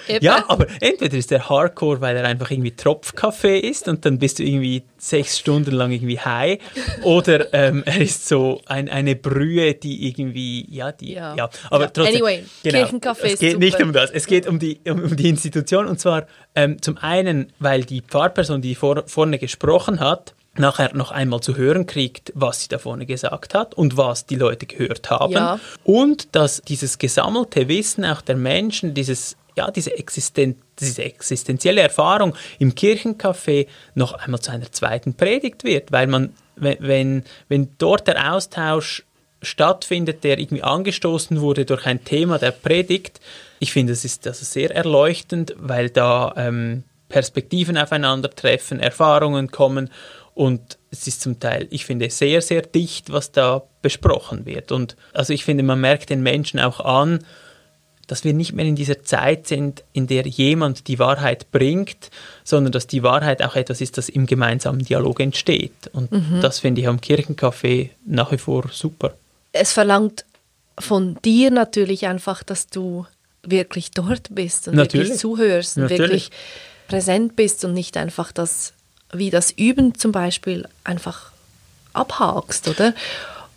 ja, 0.20 0.44
aber 0.48 0.66
entweder 0.80 1.16
ist 1.16 1.30
der 1.30 1.48
Hardcore, 1.48 2.00
weil 2.00 2.16
er 2.16 2.24
einfach 2.24 2.50
irgendwie 2.50 2.72
Tropfkaffee 2.72 3.60
ist 3.60 3.86
und 3.86 4.04
dann 4.04 4.18
bist 4.18 4.40
du 4.40 4.42
irgendwie 4.42 4.82
sechs 4.98 5.38
Stunden 5.38 5.70
lang 5.70 5.92
irgendwie 5.92 6.18
high, 6.18 6.58
oder 7.02 7.52
ähm, 7.54 7.82
er 7.86 8.00
ist 8.00 8.26
so 8.26 8.60
ein, 8.66 8.88
eine 8.88 9.14
Brühe, 9.14 9.74
die 9.74 10.08
irgendwie, 10.08 10.15
ja, 10.16 10.92
die, 10.92 11.12
ja, 11.14 11.34
Ja. 11.34 11.50
aber 11.70 11.84
Ja. 11.84 11.90
trotzdem. 11.90 12.14
Anyway, 12.16 12.44
Kirchenkaffee 12.62 13.32
es 13.32 13.38
geht 13.38 13.58
nicht 13.58 13.72
super. 13.72 13.84
um 13.84 13.92
das, 13.92 14.10
es 14.10 14.26
geht 14.26 14.46
um 14.46 14.58
die, 14.58 14.80
um, 14.88 15.02
um 15.02 15.16
die 15.16 15.28
Institution 15.28 15.86
und 15.86 16.00
zwar 16.00 16.26
ähm, 16.54 16.80
zum 16.82 16.96
einen, 16.98 17.52
weil 17.58 17.84
die 17.84 18.00
Pfarrperson, 18.02 18.60
die 18.62 18.74
vor, 18.74 19.04
vorne 19.06 19.38
gesprochen 19.38 20.00
hat, 20.00 20.34
nachher 20.58 20.94
noch 20.94 21.10
einmal 21.10 21.40
zu 21.40 21.56
hören 21.56 21.86
kriegt, 21.86 22.32
was 22.34 22.62
sie 22.62 22.68
da 22.68 22.78
vorne 22.78 23.06
gesagt 23.06 23.54
hat 23.54 23.74
und 23.74 23.96
was 23.96 24.26
die 24.26 24.36
Leute 24.36 24.66
gehört 24.66 25.10
haben. 25.10 25.32
Ja. 25.32 25.60
Und 25.84 26.34
dass 26.34 26.62
dieses 26.62 26.98
gesammelte 26.98 27.68
Wissen 27.68 28.04
auch 28.04 28.22
der 28.22 28.36
Menschen, 28.36 28.94
dieses, 28.94 29.36
ja, 29.56 29.70
diese, 29.70 29.96
Existen 29.96 30.56
diese 30.78 31.04
existenzielle 31.04 31.80
Erfahrung 31.80 32.34
im 32.58 32.74
Kirchencafé 32.74 33.66
noch 33.94 34.12
einmal 34.12 34.40
zu 34.40 34.50
einer 34.50 34.70
zweiten 34.70 35.14
Predigt 35.14 35.64
wird, 35.64 35.90
weil 35.92 36.06
man, 36.06 36.34
wenn, 36.56 37.24
wenn 37.48 37.70
dort 37.78 38.06
der 38.08 38.32
Austausch 38.34 39.05
stattfindet, 39.46 40.24
der 40.24 40.38
irgendwie 40.38 40.62
angestoßen 40.62 41.40
wurde 41.40 41.64
durch 41.64 41.86
ein 41.86 42.04
Thema 42.04 42.38
der 42.38 42.50
Predigt, 42.50 43.20
ich 43.58 43.72
finde, 43.72 43.92
es 43.92 44.04
ist 44.04 44.26
also 44.26 44.44
sehr 44.44 44.74
erleuchtend, 44.74 45.54
weil 45.58 45.90
da 45.90 46.34
ähm, 46.36 46.82
Perspektiven 47.08 47.78
aufeinandertreffen, 47.78 48.80
Erfahrungen 48.80 49.50
kommen 49.50 49.90
und 50.34 50.78
es 50.90 51.06
ist 51.06 51.22
zum 51.22 51.40
Teil, 51.40 51.66
ich 51.70 51.86
finde, 51.86 52.10
sehr, 52.10 52.42
sehr 52.42 52.62
dicht, 52.62 53.10
was 53.10 53.32
da 53.32 53.62
besprochen 53.80 54.44
wird. 54.44 54.72
Und 54.72 54.96
also 55.14 55.32
ich 55.32 55.44
finde, 55.44 55.62
man 55.62 55.80
merkt 55.80 56.10
den 56.10 56.22
Menschen 56.22 56.60
auch 56.60 56.80
an, 56.80 57.24
dass 58.06 58.22
wir 58.22 58.34
nicht 58.34 58.52
mehr 58.52 58.66
in 58.66 58.76
dieser 58.76 59.02
Zeit 59.02 59.46
sind, 59.46 59.82
in 59.92 60.06
der 60.06 60.26
jemand 60.26 60.88
die 60.88 60.98
Wahrheit 60.98 61.50
bringt, 61.50 62.10
sondern 62.44 62.72
dass 62.72 62.86
die 62.86 63.02
Wahrheit 63.02 63.42
auch 63.42 63.56
etwas 63.56 63.80
ist, 63.80 63.98
das 63.98 64.08
im 64.08 64.26
gemeinsamen 64.26 64.84
Dialog 64.84 65.20
entsteht. 65.20 65.90
Und 65.92 66.10
das 66.40 66.60
finde 66.60 66.82
ich 66.82 66.88
am 66.88 66.98
Kirchencafé 66.98 67.90
nach 68.04 68.30
wie 68.30 68.38
vor 68.38 68.66
super. 68.70 69.14
Es 69.56 69.72
verlangt 69.72 70.24
von 70.78 71.16
dir 71.24 71.50
natürlich 71.50 72.06
einfach, 72.06 72.42
dass 72.42 72.68
du 72.68 73.06
wirklich 73.42 73.90
dort 73.92 74.34
bist 74.34 74.68
und 74.68 74.74
Natürlich. 74.74 75.08
wirklich 75.08 75.20
zuhörst 75.20 75.76
und 75.76 75.84
Natürlich. 75.84 76.00
wirklich 76.00 76.30
präsent 76.88 77.36
bist 77.36 77.64
und 77.64 77.72
nicht 77.72 77.96
einfach 77.96 78.32
das, 78.32 78.72
wie 79.12 79.30
das 79.30 79.50
Üben 79.50 79.94
zum 79.94 80.12
Beispiel, 80.12 80.68
einfach 80.84 81.30
abhakst, 81.92 82.68
oder? 82.68 82.92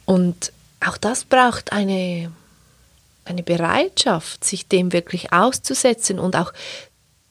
Und 0.05 0.51
auch 0.85 0.97
das 0.97 1.25
braucht 1.25 1.71
eine, 1.71 2.31
eine 3.25 3.43
Bereitschaft, 3.43 4.43
sich 4.43 4.67
dem 4.67 4.93
wirklich 4.93 5.33
auszusetzen 5.33 6.19
und 6.19 6.35
auch 6.35 6.53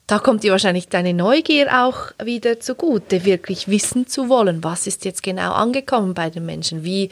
da 0.08 0.18
kommt 0.18 0.42
dir 0.42 0.50
wahrscheinlich 0.52 0.88
deine 0.88 1.14
Neugier 1.14 1.84
auch 1.84 2.12
wieder 2.24 2.58
zugute, 2.60 3.24
wirklich 3.24 3.68
wissen 3.68 4.06
zu 4.08 4.28
wollen, 4.28 4.64
was 4.64 4.86
ist 4.88 5.04
jetzt 5.04 5.22
genau 5.22 5.52
angekommen 5.52 6.14
bei 6.14 6.30
den 6.30 6.44
Menschen, 6.46 6.82
wie, 6.82 7.10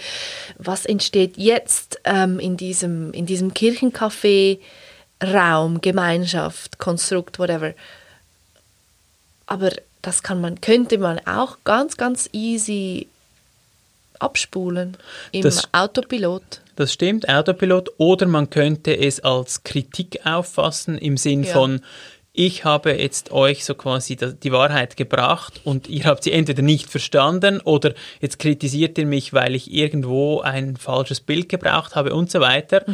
was 0.59 0.85
entsteht 0.87 1.37
jetzt 1.37 2.01
ähm, 2.05 2.41
in 2.41 2.57
diesem, 2.57 3.13
in 3.13 3.27
diesem 3.27 3.53
Kirchencafé, 3.55 4.59
Raum, 5.23 5.81
Gemeinschaft, 5.81 6.79
Konstrukt, 6.79 7.39
whatever. 7.39 7.75
Aber 9.47 9.71
das 10.03 10.23
kann 10.23 10.41
man, 10.41 10.61
könnte 10.61 10.99
man 10.99 11.19
auch 11.27 11.59
ganz, 11.65 11.97
ganz 11.97 12.29
easy 12.33 13.07
abspulen 14.19 14.97
im 15.33 15.43
Das- 15.43 15.69
Autopilot. 15.73 16.43
Das 16.77 16.93
stimmt, 16.93 17.29
Autopilot. 17.29 17.91
Oder 17.99 18.27
man 18.27 18.51
könnte 18.51 18.97
es 18.99 19.21
als 19.21 19.63
Kritik 19.65 20.21
auffassen 20.27 20.99
im 20.99 21.17
Sinn 21.17 21.43
Ja. 21.45 21.53
von, 21.55 21.81
ich 22.39 22.65
habe 22.65 22.93
jetzt 22.93 23.33
euch 23.33 23.65
so 23.65 23.75
quasi 23.75 24.15
die 24.15 24.53
Wahrheit 24.53 24.99
gebracht 24.99 25.63
und 25.65 25.89
ihr 25.89 26.05
habt 26.05 26.23
sie 26.23 26.33
entweder 26.33 26.61
nicht 26.61 26.91
verstanden 26.91 27.61
oder 27.61 27.95
jetzt 28.21 28.39
kritisiert 28.39 28.99
ihr 28.99 29.07
mich, 29.07 29.33
weil 29.33 29.55
ich 29.55 29.73
irgendwo 29.73 30.43
ein 30.43 30.77
falsches 30.77 31.21
Bild 31.21 31.49
gebraucht 31.49 31.97
habe 31.97 32.15
und 32.15 32.31
so 32.31 32.41
weiter. 32.41 32.85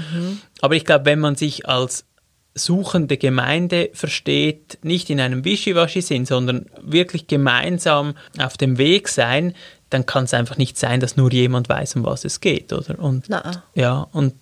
Aber 0.60 0.76
ich 0.76 0.84
glaube, 0.84 1.06
wenn 1.06 1.18
man 1.18 1.34
sich 1.34 1.68
als 1.68 2.06
suchende 2.54 3.16
Gemeinde 3.16 3.90
versteht, 3.94 4.78
nicht 4.82 5.10
in 5.10 5.18
einem 5.18 5.44
Wischiwaschi-Sinn, 5.44 6.24
sondern 6.24 6.66
wirklich 6.80 7.26
gemeinsam 7.26 8.14
auf 8.38 8.56
dem 8.56 8.78
Weg 8.78 9.08
sein, 9.08 9.54
dann 9.90 10.06
kann 10.06 10.24
es 10.24 10.34
einfach 10.34 10.56
nicht 10.56 10.78
sein, 10.78 11.00
dass 11.00 11.16
nur 11.16 11.32
jemand 11.32 11.68
weiß, 11.68 11.96
um 11.96 12.04
was 12.04 12.24
es 12.24 12.40
geht, 12.40 12.72
oder? 12.72 12.98
Und 12.98 13.28
Nein. 13.28 13.56
ja, 13.74 14.06
und, 14.12 14.34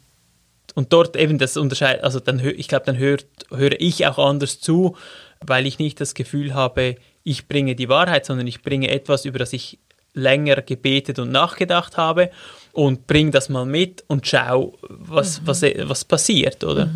und 0.81 0.95
dort 0.95 1.15
eben 1.15 1.37
das 1.37 1.59
unterscheidet, 1.59 2.05
also 2.05 2.21
dann 2.21 2.41
ich 2.41 2.67
glaube, 2.67 2.87
dann 2.87 2.97
hört, 2.97 3.27
höre 3.51 3.79
ich 3.79 4.07
auch 4.07 4.19
anders 4.19 4.61
zu, 4.61 4.97
weil 5.45 5.67
ich 5.67 5.79
nicht 5.79 6.01
das 6.01 6.15
Gefühl 6.15 6.55
habe, 6.55 6.97
ich 7.23 7.49
bringe 7.49 7.75
die 7.75 7.91
Wahrheit, 7.91 8.25
sondern 8.25 8.47
ich 8.47 8.63
bringe 8.63 8.89
etwas, 8.89 9.27
über 9.27 9.39
das 9.39 9.53
ich 9.53 9.79
länger 10.15 10.63
gebetet 10.63 11.19
und 11.19 11.31
nachgedacht 11.31 11.99
habe 11.99 12.31
und 12.73 13.07
bringe 13.07 13.31
das 13.31 13.51
mal 13.51 13.67
mit 13.67 14.05
und 14.07 14.27
schau, 14.27 14.73
was, 14.89 15.43
was, 15.45 15.61
was 15.61 16.07
passiert, 16.07 16.65
oder? 16.65 16.89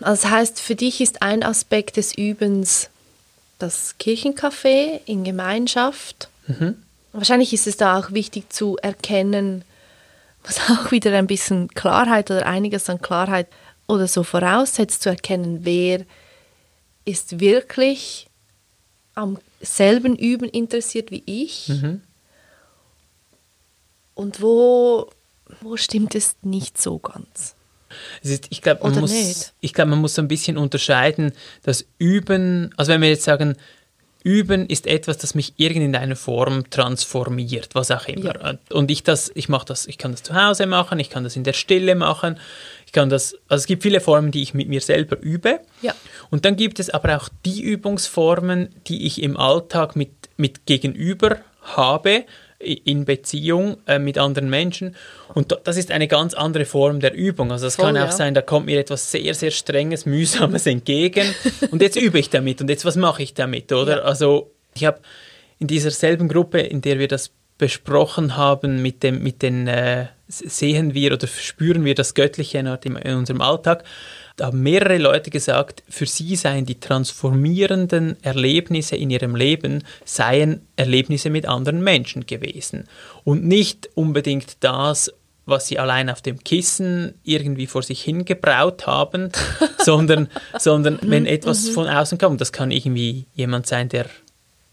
Also 0.00 0.22
das 0.22 0.30
heißt, 0.32 0.60
für 0.60 0.74
dich 0.74 1.00
ist 1.00 1.22
ein 1.22 1.44
Aspekt 1.44 1.96
des 1.96 2.12
Übens 2.18 2.90
das 3.60 3.94
Kirchencafé 4.00 4.98
in 5.06 5.22
Gemeinschaft. 5.22 6.28
Wahrscheinlich 7.12 7.52
ist 7.52 7.68
es 7.68 7.76
da 7.76 8.00
auch 8.00 8.10
wichtig 8.10 8.52
zu 8.52 8.76
erkennen, 8.78 9.62
was 10.48 10.58
auch 10.70 10.90
wieder 10.90 11.16
ein 11.16 11.26
bisschen 11.28 11.68
Klarheit 11.68 12.30
oder 12.30 12.46
einiges 12.46 12.88
an 12.90 13.00
Klarheit 13.00 13.46
oder 13.86 14.08
so 14.08 14.22
voraussetzt, 14.24 15.02
zu 15.02 15.10
erkennen, 15.10 15.60
wer 15.64 16.04
ist 17.04 17.38
wirklich 17.40 18.26
am 19.14 19.38
selben 19.60 20.16
Üben 20.16 20.48
interessiert 20.48 21.10
wie 21.10 21.22
ich. 21.26 21.70
Und 24.14 24.42
wo, 24.42 25.10
wo 25.60 25.76
stimmt 25.76 26.14
es 26.14 26.36
nicht 26.42 26.80
so 26.80 26.98
ganz. 26.98 27.54
Ist, 28.22 28.46
ich 28.50 28.60
glaube, 28.62 28.80
man, 28.82 29.00
muss- 29.00 29.10
ich 29.60 29.72
glaub, 29.72 29.88
man 29.88 30.00
muss 30.00 30.14
so 30.14 30.22
ein 30.22 30.28
bisschen 30.28 30.58
unterscheiden, 30.58 31.32
das 31.62 31.86
Üben, 31.98 32.70
also 32.76 32.92
wenn 32.92 33.00
wir 33.00 33.08
jetzt 33.08 33.24
sagen, 33.24 33.56
Üben 34.24 34.66
ist 34.66 34.86
etwas, 34.86 35.18
das 35.18 35.34
mich 35.34 35.54
irgendeine 35.56 36.16
Form 36.16 36.68
transformiert, 36.70 37.70
was 37.74 37.90
auch 37.90 38.06
immer. 38.06 38.58
Und 38.70 38.90
ich 38.90 39.04
das, 39.04 39.30
ich 39.34 39.48
mache 39.48 39.66
das, 39.66 39.86
ich 39.86 39.96
kann 39.96 40.10
das 40.10 40.22
zu 40.22 40.34
Hause 40.34 40.66
machen, 40.66 40.98
ich 40.98 41.08
kann 41.08 41.24
das 41.24 41.36
in 41.36 41.44
der 41.44 41.52
Stille 41.52 41.94
machen, 41.94 42.38
ich 42.86 42.92
kann 42.92 43.10
das, 43.10 43.34
also 43.48 43.62
es 43.62 43.66
gibt 43.66 43.82
viele 43.82 44.00
Formen, 44.00 44.30
die 44.30 44.42
ich 44.42 44.54
mit 44.54 44.68
mir 44.68 44.80
selber 44.80 45.18
übe. 45.20 45.60
Ja. 45.82 45.94
Und 46.30 46.44
dann 46.44 46.56
gibt 46.56 46.80
es 46.80 46.90
aber 46.90 47.16
auch 47.16 47.28
die 47.44 47.62
Übungsformen, 47.62 48.70
die 48.86 49.06
ich 49.06 49.22
im 49.22 49.36
Alltag 49.36 49.94
mit, 49.94 50.10
mit 50.36 50.66
Gegenüber 50.66 51.38
habe, 51.62 52.24
in 52.58 53.04
Beziehung 53.04 53.76
äh, 53.86 53.98
mit 53.98 54.18
anderen 54.18 54.50
Menschen. 54.50 54.96
Und 55.34 55.56
das 55.64 55.76
ist 55.76 55.90
eine 55.92 56.08
ganz 56.08 56.34
andere 56.34 56.64
Form 56.64 57.00
der 57.00 57.14
Übung. 57.14 57.52
Also 57.52 57.66
es 57.66 57.76
kann 57.76 57.96
auch 57.96 58.06
ja. 58.06 58.12
sein, 58.12 58.34
da 58.34 58.42
kommt 58.42 58.66
mir 58.66 58.80
etwas 58.80 59.10
sehr, 59.10 59.34
sehr 59.34 59.50
Strenges, 59.50 60.06
Mühsames 60.06 60.66
entgegen 60.66 61.34
und 61.70 61.82
jetzt 61.82 61.96
übe 61.96 62.18
ich 62.18 62.30
damit 62.30 62.60
und 62.60 62.68
jetzt 62.68 62.84
was 62.84 62.96
mache 62.96 63.22
ich 63.22 63.34
damit, 63.34 63.72
oder? 63.72 63.98
Ja. 63.98 64.02
Also 64.02 64.50
ich 64.74 64.84
habe 64.84 65.00
in 65.58 65.68
dieser 65.68 65.90
selben 65.90 66.28
Gruppe, 66.28 66.60
in 66.60 66.80
der 66.80 66.98
wir 66.98 67.08
das 67.08 67.30
besprochen 67.58 68.36
haben, 68.36 68.82
mit, 68.82 69.02
dem, 69.02 69.22
mit 69.22 69.42
den 69.42 69.66
äh, 69.66 70.06
sehen 70.28 70.94
wir 70.94 71.12
oder 71.12 71.26
spüren 71.26 71.84
wir 71.84 71.94
das 71.94 72.14
Göttliche 72.14 72.58
in 72.58 73.16
unserem 73.16 73.40
Alltag, 73.40 73.84
da 74.38 74.46
haben 74.46 74.62
mehrere 74.62 74.98
Leute 74.98 75.30
gesagt, 75.30 75.82
für 75.88 76.06
sie 76.06 76.36
seien 76.36 76.64
die 76.64 76.78
transformierenden 76.78 78.16
Erlebnisse 78.22 78.96
in 78.96 79.10
ihrem 79.10 79.34
Leben 79.34 79.82
seien 80.04 80.62
Erlebnisse 80.76 81.28
mit 81.28 81.46
anderen 81.46 81.82
Menschen 81.82 82.24
gewesen 82.24 82.88
und 83.24 83.44
nicht 83.44 83.90
unbedingt 83.94 84.58
das, 84.60 85.12
was 85.44 85.66
sie 85.66 85.80
allein 85.80 86.08
auf 86.08 86.22
dem 86.22 86.44
Kissen 86.44 87.14
irgendwie 87.24 87.66
vor 87.66 87.82
sich 87.82 88.00
hingebraut 88.00 88.86
haben, 88.86 89.32
sondern, 89.78 90.28
sondern 90.56 91.00
wenn 91.02 91.24
mhm, 91.24 91.28
etwas 91.28 91.68
mhm. 91.68 91.72
von 91.72 91.88
außen 91.88 92.18
kommt, 92.18 92.40
das 92.40 92.52
kann 92.52 92.70
irgendwie 92.70 93.26
jemand 93.34 93.66
sein, 93.66 93.88
der 93.88 94.06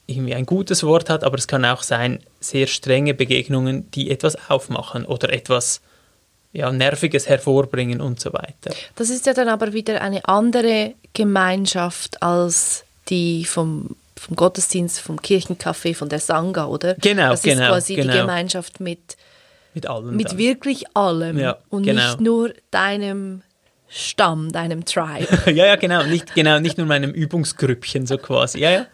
irgendwie 0.05 0.35
ein 0.35 0.45
gutes 0.45 0.83
Wort 0.83 1.09
hat, 1.09 1.23
aber 1.23 1.39
es 1.39 1.47
kann 1.47 1.65
auch 1.65 1.81
sein, 1.81 2.19
sehr 2.39 2.67
strenge 2.67 3.15
Begegnungen, 3.15 3.89
die 3.91 4.11
etwas 4.11 4.37
aufmachen 4.47 5.05
oder 5.05 5.33
etwas 5.33 5.81
ja, 6.55 6.71
Nerviges 6.71 7.27
hervorbringen 7.27 7.99
und 7.99 8.19
so 8.19 8.31
weiter. 8.31 8.73
Das 8.95 9.09
ist 9.09 9.25
ja 9.25 9.33
dann 9.33 9.49
aber 9.49 9.73
wieder 9.73 10.01
eine 10.01 10.25
andere 10.25 10.93
Gemeinschaft 11.13 12.23
als 12.23 12.85
die 13.09 13.43
vom, 13.43 13.97
vom 14.15 14.35
Gottesdienst, 14.37 15.01
vom 15.01 15.19
Kirchencafé, 15.19 15.93
von 15.93 16.07
der 16.07 16.19
Sangha, 16.19 16.65
oder? 16.65 16.95
Genau, 16.95 17.31
das 17.31 17.41
genau. 17.41 17.63
ist 17.63 17.67
quasi 17.67 17.95
genau. 17.95 18.13
die 18.13 18.19
Gemeinschaft 18.19 18.79
mit, 18.79 19.17
mit 19.73 19.85
allem. 19.85 20.15
Mit 20.15 20.29
dann. 20.29 20.37
wirklich 20.37 20.85
allem 20.95 21.37
ja, 21.37 21.57
und 21.69 21.83
genau. 21.83 22.01
nicht 22.01 22.21
nur 22.21 22.53
deinem 22.71 23.41
Stamm, 23.89 24.53
deinem 24.53 24.85
Tribe. 24.85 25.27
ja, 25.51 25.65
ja, 25.65 25.75
genau. 25.75 26.03
Nicht, 26.03 26.33
genau. 26.35 26.59
nicht 26.59 26.77
nur 26.77 26.87
meinem 26.87 27.11
Übungsgrüppchen 27.11 28.07
so 28.07 28.17
quasi. 28.17 28.59
Ja, 28.59 28.71
ja. 28.71 28.85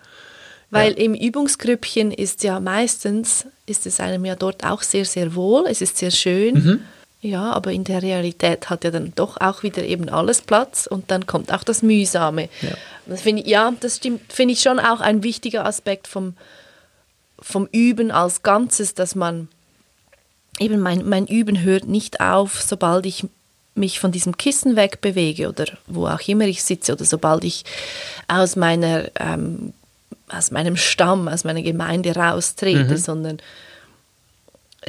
Weil 0.72 0.94
ja. 0.94 0.98
im 0.98 1.14
Übungsgrüppchen 1.14 2.12
ist 2.12 2.44
ja 2.44 2.60
meistens, 2.60 3.46
ist 3.68 3.86
es 3.86 4.00
einem 4.00 4.26
ja 4.26 4.36
dort 4.36 4.66
auch 4.66 4.82
sehr, 4.82 5.06
sehr 5.06 5.36
wohl, 5.36 5.66
es 5.68 5.82
ist 5.82 5.98
sehr 5.98 6.12
schön. 6.12 6.56
Mhm. 6.56 6.80
Ja, 7.22 7.54
aber 7.54 7.72
in 7.72 7.84
der 7.84 8.02
Realität 8.02 8.70
hat 8.72 8.84
ja 8.84 8.90
dann 8.90 9.14
doch 9.16 9.40
auch 9.40 9.62
wieder 9.62 9.84
eben 9.84 10.10
alles 10.10 10.42
Platz 10.42 10.88
und 10.88 11.12
dann 11.12 11.28
kommt 11.28 11.54
auch 11.54 11.64
das 11.64 11.84
Mühsame. 11.84 12.50
Ja, 12.62 12.72
das 13.06 13.22
find 13.22 13.40
ich, 13.40 13.48
ja 13.48 13.72
das 13.80 13.98
stimmt, 13.98 14.34
finde 14.34 14.54
ich 14.54 14.62
schon 14.62 14.80
auch 14.80 15.02
ein 15.02 15.22
wichtiger 15.22 15.66
Aspekt 15.66 16.08
vom, 16.08 16.36
vom 17.40 17.68
Üben 17.72 18.10
als 18.10 18.42
Ganzes, 18.42 18.96
dass 18.96 19.14
man 19.14 19.50
eben 20.60 20.80
mein, 20.80 21.08
mein 21.08 21.28
Üben 21.28 21.62
hört 21.62 21.88
nicht 21.88 22.22
auf, 22.22 22.60
sobald 22.60 23.06
ich 23.06 23.26
mich 23.76 24.00
von 24.00 24.12
diesem 24.12 24.36
Kissen 24.36 24.76
wegbewege 24.76 25.48
oder 25.48 25.66
wo 25.88 26.08
auch 26.08 26.28
immer 26.28 26.46
ich 26.46 26.64
sitze 26.64 26.92
oder 26.92 27.06
sobald 27.06 27.44
ich 27.44 27.64
aus 28.28 28.56
meiner 28.56 29.10
ähm, 29.20 29.74
aus 30.28 30.52
meinem 30.52 30.78
Stamm, 30.78 31.28
aus 31.28 31.44
meiner 31.44 31.62
Gemeinde 31.62 32.16
raustrete, 32.16 32.94
mhm. 32.94 32.98
sondern 32.98 33.38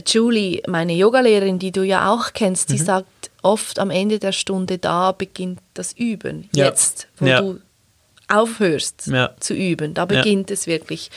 Julie, 0.07 0.62
meine 0.66 0.95
Yogalehrerin, 0.95 1.59
die 1.59 1.72
du 1.72 1.82
ja 1.82 2.12
auch 2.12 2.32
kennst, 2.32 2.70
die 2.70 2.78
mhm. 2.78 2.84
sagt 2.84 3.30
oft 3.43 3.78
am 3.78 3.90
Ende 3.90 4.18
der 4.18 4.32
Stunde, 4.32 4.78
da 4.78 5.12
beginnt 5.12 5.61
das 5.74 5.93
Üben. 5.93 6.49
Ja. 6.55 6.66
Jetzt, 6.66 7.09
wo 7.18 7.26
ja. 7.26 7.40
du 7.40 7.61
aufhörst 8.28 9.09
ja. 9.09 9.34
zu 9.40 9.53
üben, 9.55 9.93
da 9.93 10.07
beginnt 10.07 10.51
es 10.51 10.66
wirklich. 10.66 11.11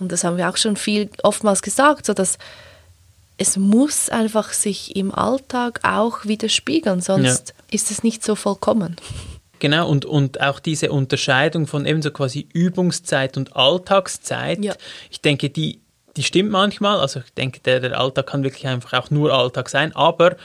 Und 0.00 0.10
das 0.10 0.24
haben 0.24 0.36
wir 0.36 0.48
auch 0.48 0.56
schon 0.56 0.76
viel 0.76 1.08
oftmals 1.22 1.62
gesagt, 1.62 2.06
so 2.06 2.14
dass 2.14 2.38
es 3.36 3.56
muss 3.56 4.10
einfach 4.10 4.52
sich 4.52 4.96
im 4.96 5.14
Alltag 5.14 5.80
auch 5.84 6.24
widerspiegeln, 6.24 7.00
sonst 7.00 7.54
ist 7.70 7.92
es 7.92 8.02
nicht 8.02 8.24
so 8.24 8.34
vollkommen. 8.34 8.96
Genau, 9.60 9.88
und, 9.88 10.04
und 10.04 10.40
auch 10.40 10.58
diese 10.58 10.90
Unterscheidung 10.90 11.68
von 11.68 11.86
eben 11.86 12.02
so 12.02 12.10
quasi 12.10 12.48
Übungszeit 12.52 13.36
und 13.36 13.54
Alltagszeit, 13.54 14.58
ich 15.10 15.20
denke, 15.20 15.50
die 15.50 15.80
die 16.18 16.24
stimmt 16.24 16.50
manchmal. 16.50 16.98
Also 16.98 17.20
ich 17.20 17.32
denke, 17.32 17.60
der, 17.60 17.78
der 17.78 17.98
Alltag 17.98 18.26
kann 18.26 18.42
wirklich 18.42 18.66
einfach 18.66 18.92
auch 18.92 19.10
nur 19.10 19.32
Alltag 19.32 19.68
sein, 19.68 19.94
aber 19.94 20.36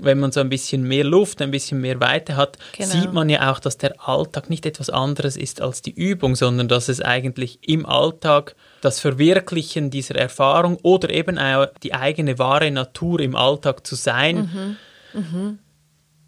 wenn 0.00 0.18
man 0.18 0.32
so 0.32 0.40
ein 0.40 0.48
bisschen 0.48 0.84
mehr 0.84 1.04
Luft, 1.04 1.42
ein 1.42 1.50
bisschen 1.50 1.80
mehr 1.80 2.00
Weite 2.00 2.36
hat, 2.36 2.56
genau. 2.72 2.88
sieht 2.88 3.12
man 3.12 3.28
ja 3.28 3.50
auch, 3.50 3.58
dass 3.58 3.76
der 3.76 4.08
Alltag 4.08 4.48
nicht 4.48 4.64
etwas 4.64 4.90
anderes 4.90 5.36
ist 5.36 5.60
als 5.60 5.82
die 5.82 5.90
Übung, 5.90 6.34
sondern 6.34 6.68
dass 6.68 6.88
es 6.88 7.02
eigentlich 7.02 7.58
im 7.68 7.84
Alltag 7.84 8.54
das 8.80 9.00
Verwirklichen 9.00 9.90
dieser 9.90 10.14
Erfahrung 10.14 10.78
oder 10.82 11.10
eben 11.10 11.38
auch 11.38 11.66
die 11.82 11.92
eigene 11.92 12.38
wahre 12.38 12.70
Natur 12.70 13.20
im 13.20 13.36
Alltag 13.36 13.86
zu 13.86 13.96
sein, 13.96 14.76
mhm. 15.12 15.20
Mhm. 15.20 15.58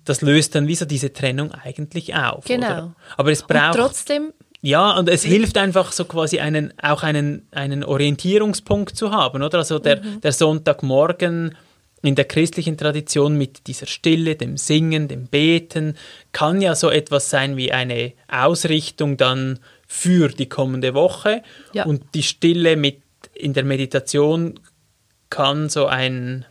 das 0.04 0.20
löst 0.20 0.56
dann 0.56 0.66
wie 0.66 0.74
so 0.74 0.84
diese 0.84 1.12
Trennung 1.12 1.52
eigentlich 1.52 2.14
auf. 2.14 2.44
Genau. 2.44 2.66
Oder? 2.66 2.94
Aber 3.16 3.30
es 3.30 3.44
braucht. 3.44 3.76
Und 3.76 3.80
trotzdem 3.80 4.32
ja, 4.62 4.98
und 4.98 5.08
es 5.08 5.24
hilft 5.24 5.56
einfach 5.56 5.92
so 5.92 6.04
quasi 6.04 6.40
einen, 6.40 6.74
auch 6.80 7.02
einen, 7.02 7.46
einen 7.50 7.82
Orientierungspunkt 7.82 8.94
zu 8.96 9.10
haben, 9.10 9.42
oder? 9.42 9.58
Also 9.58 9.78
der, 9.78 10.02
mhm. 10.02 10.20
der 10.20 10.32
Sonntagmorgen 10.32 11.56
in 12.02 12.14
der 12.14 12.24
christlichen 12.24 12.76
Tradition 12.76 13.36
mit 13.36 13.66
dieser 13.66 13.86
Stille, 13.86 14.36
dem 14.36 14.56
Singen, 14.56 15.08
dem 15.08 15.26
Beten, 15.26 15.96
kann 16.32 16.60
ja 16.60 16.74
so 16.74 16.90
etwas 16.90 17.30
sein 17.30 17.56
wie 17.56 17.72
eine 17.72 18.12
Ausrichtung 18.28 19.16
dann 19.16 19.58
für 19.86 20.28
die 20.28 20.48
kommende 20.48 20.94
Woche. 20.94 21.42
Ja. 21.72 21.84
Und 21.84 22.14
die 22.14 22.22
Stille 22.22 22.76
mit 22.76 23.02
in 23.34 23.52
der 23.52 23.64
Meditation 23.64 24.60
kann 25.30 25.68
so 25.68 25.86
ein 25.86 26.44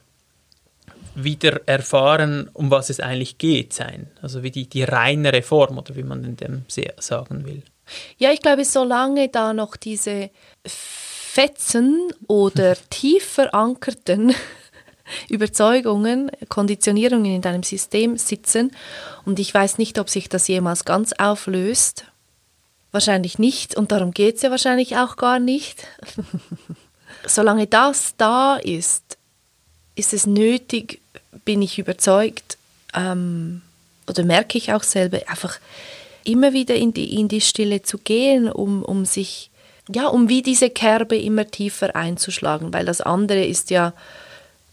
wieder 1.16 1.68
erfahren, 1.68 2.49
um 2.53 2.72
was 2.72 2.89
es 2.89 2.99
eigentlich 2.99 3.38
geht, 3.38 3.74
sein. 3.74 4.07
Also 4.22 4.43
wie 4.43 4.51
die, 4.51 4.68
die 4.68 4.84
reinere 4.84 5.41
Form 5.41 5.78
oder 5.78 5.95
wie 5.95 6.03
man 6.03 6.24
in 6.24 6.38
dem 6.38 6.64
sagen 6.68 7.45
will. 7.45 7.64
Ja, 8.18 8.32
ich 8.32 8.42
glaube, 8.42 8.66
solange 8.66 9.30
da 9.30 9.54
noch 9.54 9.76
diese 9.76 10.30
Fetzen 10.66 12.12
oder 12.28 12.76
tief 12.90 13.24
verankerten 13.24 14.34
Überzeugungen, 15.30 16.32
Konditionierungen 16.50 17.36
in 17.36 17.42
deinem 17.42 17.64
System 17.64 18.18
sitzen 18.18 18.72
und 19.26 19.40
ich 19.40 19.54
weiß 19.54 19.78
nicht, 19.78 20.00
ob 20.00 20.10
sich 20.10 20.30
das 20.30 20.48
jemals 20.48 20.86
ganz 20.86 21.14
auflöst. 21.14 22.06
Wahrscheinlich 22.92 23.38
nicht 23.38 23.76
und 23.76 23.92
darum 23.92 24.12
geht 24.12 24.38
es 24.38 24.42
ja 24.42 24.50
wahrscheinlich 24.50 24.98
auch 24.98 25.16
gar 25.16 25.40
nicht. 25.40 25.86
Solange 27.28 27.68
das 27.68 28.16
da 28.18 28.56
ist, 28.56 29.18
ist 29.96 30.14
es 30.14 30.26
nötig, 30.26 31.02
bin 31.46 31.62
ich 31.62 31.78
überzeugt, 31.78 32.58
ähm, 32.96 33.62
oder 34.08 34.24
merke 34.24 34.58
ich 34.58 34.74
auch 34.74 34.84
selber, 34.84 35.20
einfach 35.28 35.60
immer 36.24 36.53
wieder 36.53 36.76
in 36.76 36.93
die, 36.93 37.20
in 37.20 37.28
die 37.28 37.41
Stille 37.41 37.82
zu 37.82 37.97
gehen, 37.97 38.49
um, 38.49 38.84
um 38.84 39.05
sich, 39.05 39.49
ja, 39.93 40.07
um 40.07 40.30
wie 40.30 40.41
diese 40.41 40.70
Kerbe 40.70 41.17
immer 41.17 41.47
tiefer 41.47 41.95
einzuschlagen, 41.95 42.74
weil 42.74 42.86
das 42.86 43.01
andere 43.01 43.43
ist 43.43 43.70
ja, 43.70 43.93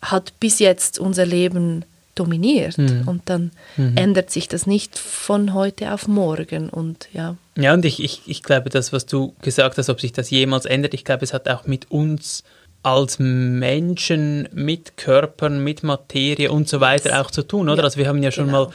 hat 0.03 0.39
bis 0.41 0.59
jetzt 0.59 0.99
unser 0.99 1.27
Leben 1.27 1.85
dominiert 2.15 2.79
mhm. 2.79 3.03
und 3.07 3.23
dann 3.27 3.53
mhm. 3.77 3.97
ändert 3.97 4.31
sich 4.31 4.49
das 4.49 4.67
nicht 4.67 4.99
von 4.99 5.55
heute 5.55 5.93
auf 5.93 6.09
morgen 6.09 6.71
und 6.71 7.09
ja. 7.13 7.37
Ja, 7.57 7.75
und 7.75 7.85
ich, 7.85 8.03
ich, 8.03 8.23
ich 8.27 8.43
glaube, 8.43 8.71
das, 8.71 8.93
was 8.93 9.07
du 9.07 9.35
gesagt 9.43 9.79
hast, 9.79 9.89
ob 9.91 10.01
sich 10.01 10.13
das 10.13 10.31
jemals 10.31 10.65
ändert, 10.65 10.95
ich 10.95 11.05
glaube, 11.05 11.25
es 11.25 11.33
hat 11.33 11.49
auch 11.49 11.67
mit 11.67 11.91
uns 11.91 12.43
als 12.83 13.19
Menschen, 13.19 14.49
mit 14.53 14.97
Körpern, 14.97 15.63
mit 15.63 15.83
Materie 15.83 16.51
und 16.51 16.69
so 16.69 16.81
weiter 16.81 17.21
auch 17.21 17.31
zu 17.31 17.43
tun, 17.43 17.69
oder? 17.69 17.79
Ja, 17.79 17.85
also 17.85 17.99
wir 17.99 18.09
haben 18.09 18.23
ja 18.23 18.31
schon 18.31 18.47
genau. 18.47 18.67
mal 18.67 18.75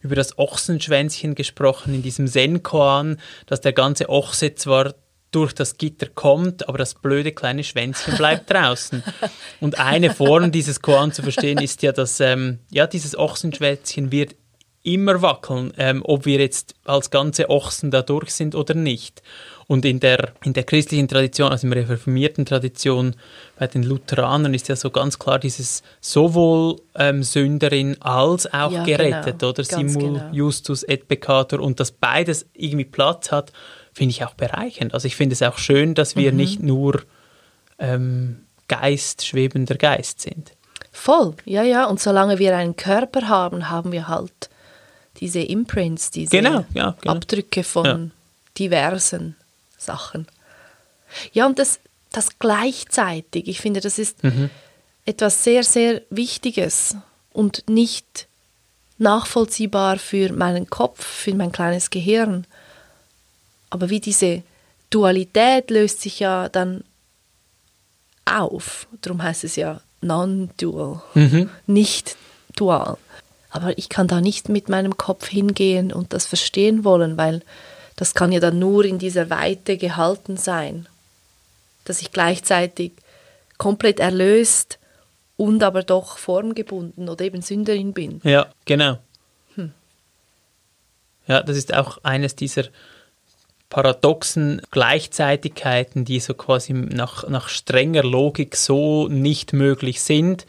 über 0.00 0.14
das 0.14 0.38
Ochsenschwänzchen 0.38 1.34
gesprochen 1.34 1.94
in 1.94 2.02
diesem 2.02 2.26
Zen-Koan, 2.26 3.18
dass 3.46 3.60
der 3.60 3.72
ganze 3.72 4.08
Ochse 4.08 4.54
zwar 4.54 4.94
durch 5.30 5.52
das 5.52 5.76
Gitter 5.76 6.06
kommt, 6.06 6.68
aber 6.68 6.78
das 6.78 6.94
blöde 6.94 7.32
kleine 7.32 7.64
Schwänzchen 7.64 8.16
bleibt 8.16 8.50
draußen. 8.52 9.02
Und 9.60 9.78
eine 9.78 10.14
Form 10.14 10.52
dieses 10.52 10.80
Koan 10.80 11.12
zu 11.12 11.22
verstehen 11.22 11.58
ist 11.58 11.82
ja, 11.82 11.92
dass 11.92 12.20
ähm, 12.20 12.60
ja, 12.70 12.86
dieses 12.86 13.18
Ochsenschwänzchen 13.18 14.10
wird 14.10 14.36
immer 14.82 15.20
wackeln, 15.20 15.72
ähm, 15.76 16.02
ob 16.04 16.24
wir 16.24 16.38
jetzt 16.38 16.74
als 16.84 17.10
ganze 17.10 17.50
Ochsen 17.50 17.90
da 17.90 18.02
durch 18.02 18.30
sind 18.30 18.54
oder 18.54 18.74
nicht. 18.74 19.22
Und 19.70 19.84
in 19.84 20.00
der, 20.00 20.32
in 20.44 20.54
der 20.54 20.64
christlichen 20.64 21.08
Tradition, 21.08 21.50
also 21.52 21.66
in 21.66 21.70
der 21.74 21.86
reformierten 21.88 22.46
Tradition, 22.46 23.14
bei 23.58 23.66
den 23.66 23.82
Lutheranern 23.82 24.54
ist 24.54 24.68
ja 24.68 24.76
so 24.76 24.88
ganz 24.90 25.18
klar 25.18 25.38
dieses 25.38 25.82
sowohl 26.00 26.76
ähm, 26.94 27.22
Sünderin 27.22 28.00
als 28.00 28.50
auch 28.52 28.72
Ja, 28.72 28.82
gerettet, 28.82 29.38
genau. 29.40 29.50
oder? 29.50 29.62
Simul 29.64 30.14
genau. 30.20 30.32
justus 30.32 30.82
et 30.84 31.06
peccator 31.06 31.60
und 31.60 31.80
dass 31.80 31.90
beides 31.92 32.46
irgendwie 32.54 32.86
Platz 32.86 33.30
hat, 33.30 33.52
finde 33.92 34.12
ich 34.12 34.24
auch 34.24 34.32
bereichernd. 34.34 34.94
Also 34.94 35.06
ich 35.06 35.16
finde 35.16 35.34
es 35.34 35.42
auch 35.42 35.58
schön, 35.58 35.94
dass 35.94 36.16
wir 36.16 36.30
Mhm. 36.32 36.36
nicht 36.38 36.62
nur 36.62 37.02
ähm, 37.78 38.46
Geist, 38.68 39.26
schwebender 39.26 39.74
Geist 39.74 40.22
sind. 40.22 40.52
Voll, 40.92 41.34
ja, 41.44 41.62
ja. 41.62 41.84
Und 41.84 42.00
solange 42.00 42.38
wir 42.38 42.56
einen 42.56 42.74
Körper 42.76 43.28
haben, 43.28 43.68
haben 43.68 43.92
wir 43.92 44.08
halt 44.08 44.48
diese 45.20 45.40
Imprints, 45.40 46.10
diese 46.10 46.30
Genau, 46.30 46.64
ja, 46.72 46.96
genau. 47.02 47.14
Abdrücke 47.16 47.62
von 47.64 47.84
Ja. 47.86 47.98
diversen 48.58 49.36
Sachen. 49.78 50.26
Ja, 51.32 51.46
und 51.46 51.58
das, 51.58 51.80
das 52.12 52.38
gleichzeitig. 52.38 53.48
Ich 53.48 53.60
finde, 53.60 53.80
das 53.80 53.98
ist 53.98 54.18
etwas 55.06 55.42
sehr, 55.42 55.64
sehr 55.64 56.02
Wichtiges 56.10 56.96
und 57.32 57.64
nicht 57.68 58.28
nachvollziehbar 58.98 59.98
für 59.98 60.32
meinen 60.32 60.68
Kopf, 60.68 61.04
für 61.04 61.34
mein 61.34 61.52
kleines 61.52 61.88
Gehirn. 61.88 62.46
Aber 63.70 63.88
wie 63.88 64.00
diese 64.00 64.42
Dualität 64.90 65.70
löst 65.70 66.02
sich 66.02 66.20
ja 66.20 66.48
dann 66.48 66.84
auf. 68.24 68.86
Darum 69.00 69.22
heißt 69.22 69.44
es 69.44 69.56
ja 69.56 69.80
non-dual, 70.00 71.00
nicht 71.66 72.16
dual. 72.56 72.98
Aber 73.50 73.76
ich 73.78 73.88
kann 73.88 74.08
da 74.08 74.20
nicht 74.20 74.48
mit 74.48 74.68
meinem 74.68 74.98
Kopf 74.98 75.26
hingehen 75.28 75.92
und 75.92 76.12
das 76.12 76.26
verstehen 76.26 76.84
wollen, 76.84 77.16
weil 77.16 77.40
das 77.98 78.14
kann 78.14 78.30
ja 78.30 78.38
dann 78.38 78.60
nur 78.60 78.84
in 78.84 79.00
dieser 79.00 79.28
Weite 79.28 79.76
gehalten 79.76 80.36
sein, 80.36 80.86
dass 81.84 82.00
ich 82.00 82.12
gleichzeitig 82.12 82.92
komplett 83.58 83.98
erlöst 83.98 84.78
und 85.36 85.64
aber 85.64 85.82
doch 85.82 86.16
formgebunden 86.16 87.08
oder 87.08 87.24
eben 87.24 87.42
Sünderin 87.42 87.92
bin. 87.92 88.20
Ja, 88.22 88.46
genau. 88.64 88.98
Ja, 91.26 91.42
das 91.42 91.56
ist 91.56 91.74
auch 91.74 91.98
eines 92.04 92.36
dieser 92.36 92.64
paradoxen 93.68 94.62
Gleichzeitigkeiten, 94.70 96.04
die 96.04 96.20
so 96.20 96.34
quasi 96.34 96.72
nach, 96.72 97.28
nach 97.28 97.48
strenger 97.48 98.04
Logik 98.04 98.56
so 98.56 99.08
nicht 99.08 99.52
möglich 99.52 100.00
sind. 100.00 100.46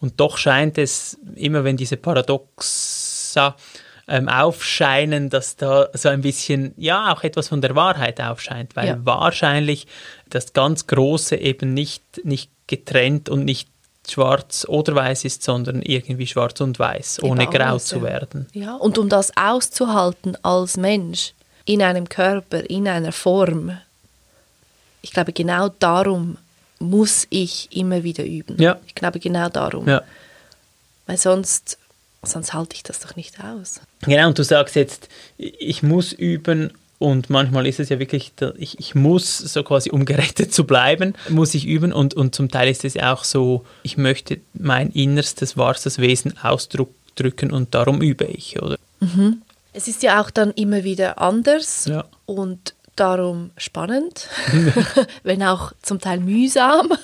Und 0.00 0.20
doch 0.20 0.38
scheint 0.38 0.76
es, 0.76 1.18
immer 1.36 1.62
wenn 1.62 1.76
diese 1.76 1.96
Paradoxa 1.96 3.56
ähm, 4.10 4.28
aufscheinen, 4.28 5.30
dass 5.30 5.56
da 5.56 5.88
so 5.94 6.08
ein 6.08 6.20
bisschen, 6.20 6.74
ja, 6.76 7.12
auch 7.12 7.22
etwas 7.22 7.48
von 7.48 7.60
der 7.62 7.74
Wahrheit 7.76 8.20
aufscheint, 8.20 8.74
weil 8.76 8.88
Ja. 8.88 8.98
wahrscheinlich 9.04 9.86
das 10.28 10.52
ganz 10.52 10.86
Große 10.86 11.36
eben 11.36 11.72
nicht, 11.74 12.02
nicht 12.24 12.50
getrennt 12.66 13.28
und 13.28 13.44
nicht 13.44 13.68
schwarz 14.08 14.66
oder 14.68 14.94
weiß 14.94 15.24
ist, 15.24 15.42
sondern 15.44 15.82
irgendwie 15.82 16.26
schwarz 16.26 16.60
und 16.60 16.78
weiß, 16.78 17.22
ohne 17.22 17.44
Eben 17.44 17.52
grau 17.52 17.78
zu 17.78 18.02
werden. 18.02 18.46
Ja, 18.52 18.74
und 18.74 18.98
um 18.98 19.08
das 19.08 19.36
auszuhalten 19.36 20.36
als 20.42 20.76
Mensch, 20.76 21.32
in 21.64 21.80
einem 21.82 22.08
Körper, 22.08 22.68
in 22.68 22.88
einer 22.88 23.12
Form, 23.12 23.78
ich 25.02 25.12
glaube, 25.12 25.32
genau 25.32 25.68
darum 25.78 26.36
muss 26.80 27.26
ich 27.30 27.68
immer 27.76 28.02
wieder 28.02 28.24
üben. 28.24 28.60
Ja. 28.60 28.78
Ich 28.86 28.94
glaube, 28.94 29.20
genau 29.20 29.48
darum. 29.48 29.86
Ja. 29.88 30.02
Weil 31.06 31.18
sonst, 31.18 31.78
sonst 32.22 32.52
halte 32.54 32.74
ich 32.74 32.82
das 32.82 32.98
doch 33.00 33.14
nicht 33.14 33.36
aus. 33.44 33.80
Genau, 34.02 34.28
und 34.28 34.38
du 34.38 34.44
sagst 34.44 34.76
jetzt, 34.76 35.08
ich 35.36 35.82
muss 35.82 36.12
üben 36.12 36.72
und 36.98 37.30
manchmal 37.30 37.66
ist 37.66 37.80
es 37.80 37.88
ja 37.88 37.98
wirklich, 37.98 38.32
ich, 38.58 38.78
ich 38.78 38.94
muss 38.94 39.38
so 39.38 39.62
quasi, 39.62 39.90
um 39.90 40.04
gerettet 40.04 40.52
zu 40.52 40.64
bleiben, 40.64 41.14
muss 41.28 41.54
ich 41.54 41.66
üben 41.66 41.92
und, 41.92 42.14
und 42.14 42.34
zum 42.34 42.50
Teil 42.50 42.68
ist 42.70 42.84
es 42.84 42.94
ja 42.94 43.12
auch 43.12 43.24
so, 43.24 43.64
ich 43.82 43.96
möchte 43.96 44.38
mein 44.54 44.90
innerstes, 44.90 45.56
wahrstes 45.56 45.98
Wesen 45.98 46.34
ausdrücken 46.42 47.52
und 47.52 47.74
darum 47.74 48.00
übe 48.02 48.24
ich, 48.24 48.60
oder? 48.62 48.76
Es 49.72 49.88
ist 49.88 50.02
ja 50.02 50.20
auch 50.22 50.30
dann 50.30 50.50
immer 50.52 50.84
wieder 50.84 51.18
anders 51.20 51.86
Ja. 51.86 52.04
und 52.26 52.74
darum 52.96 53.50
spannend, 53.56 54.28
wenn 55.22 55.42
auch 55.42 55.72
zum 55.82 56.00
Teil 56.00 56.20
mühsam. 56.20 56.92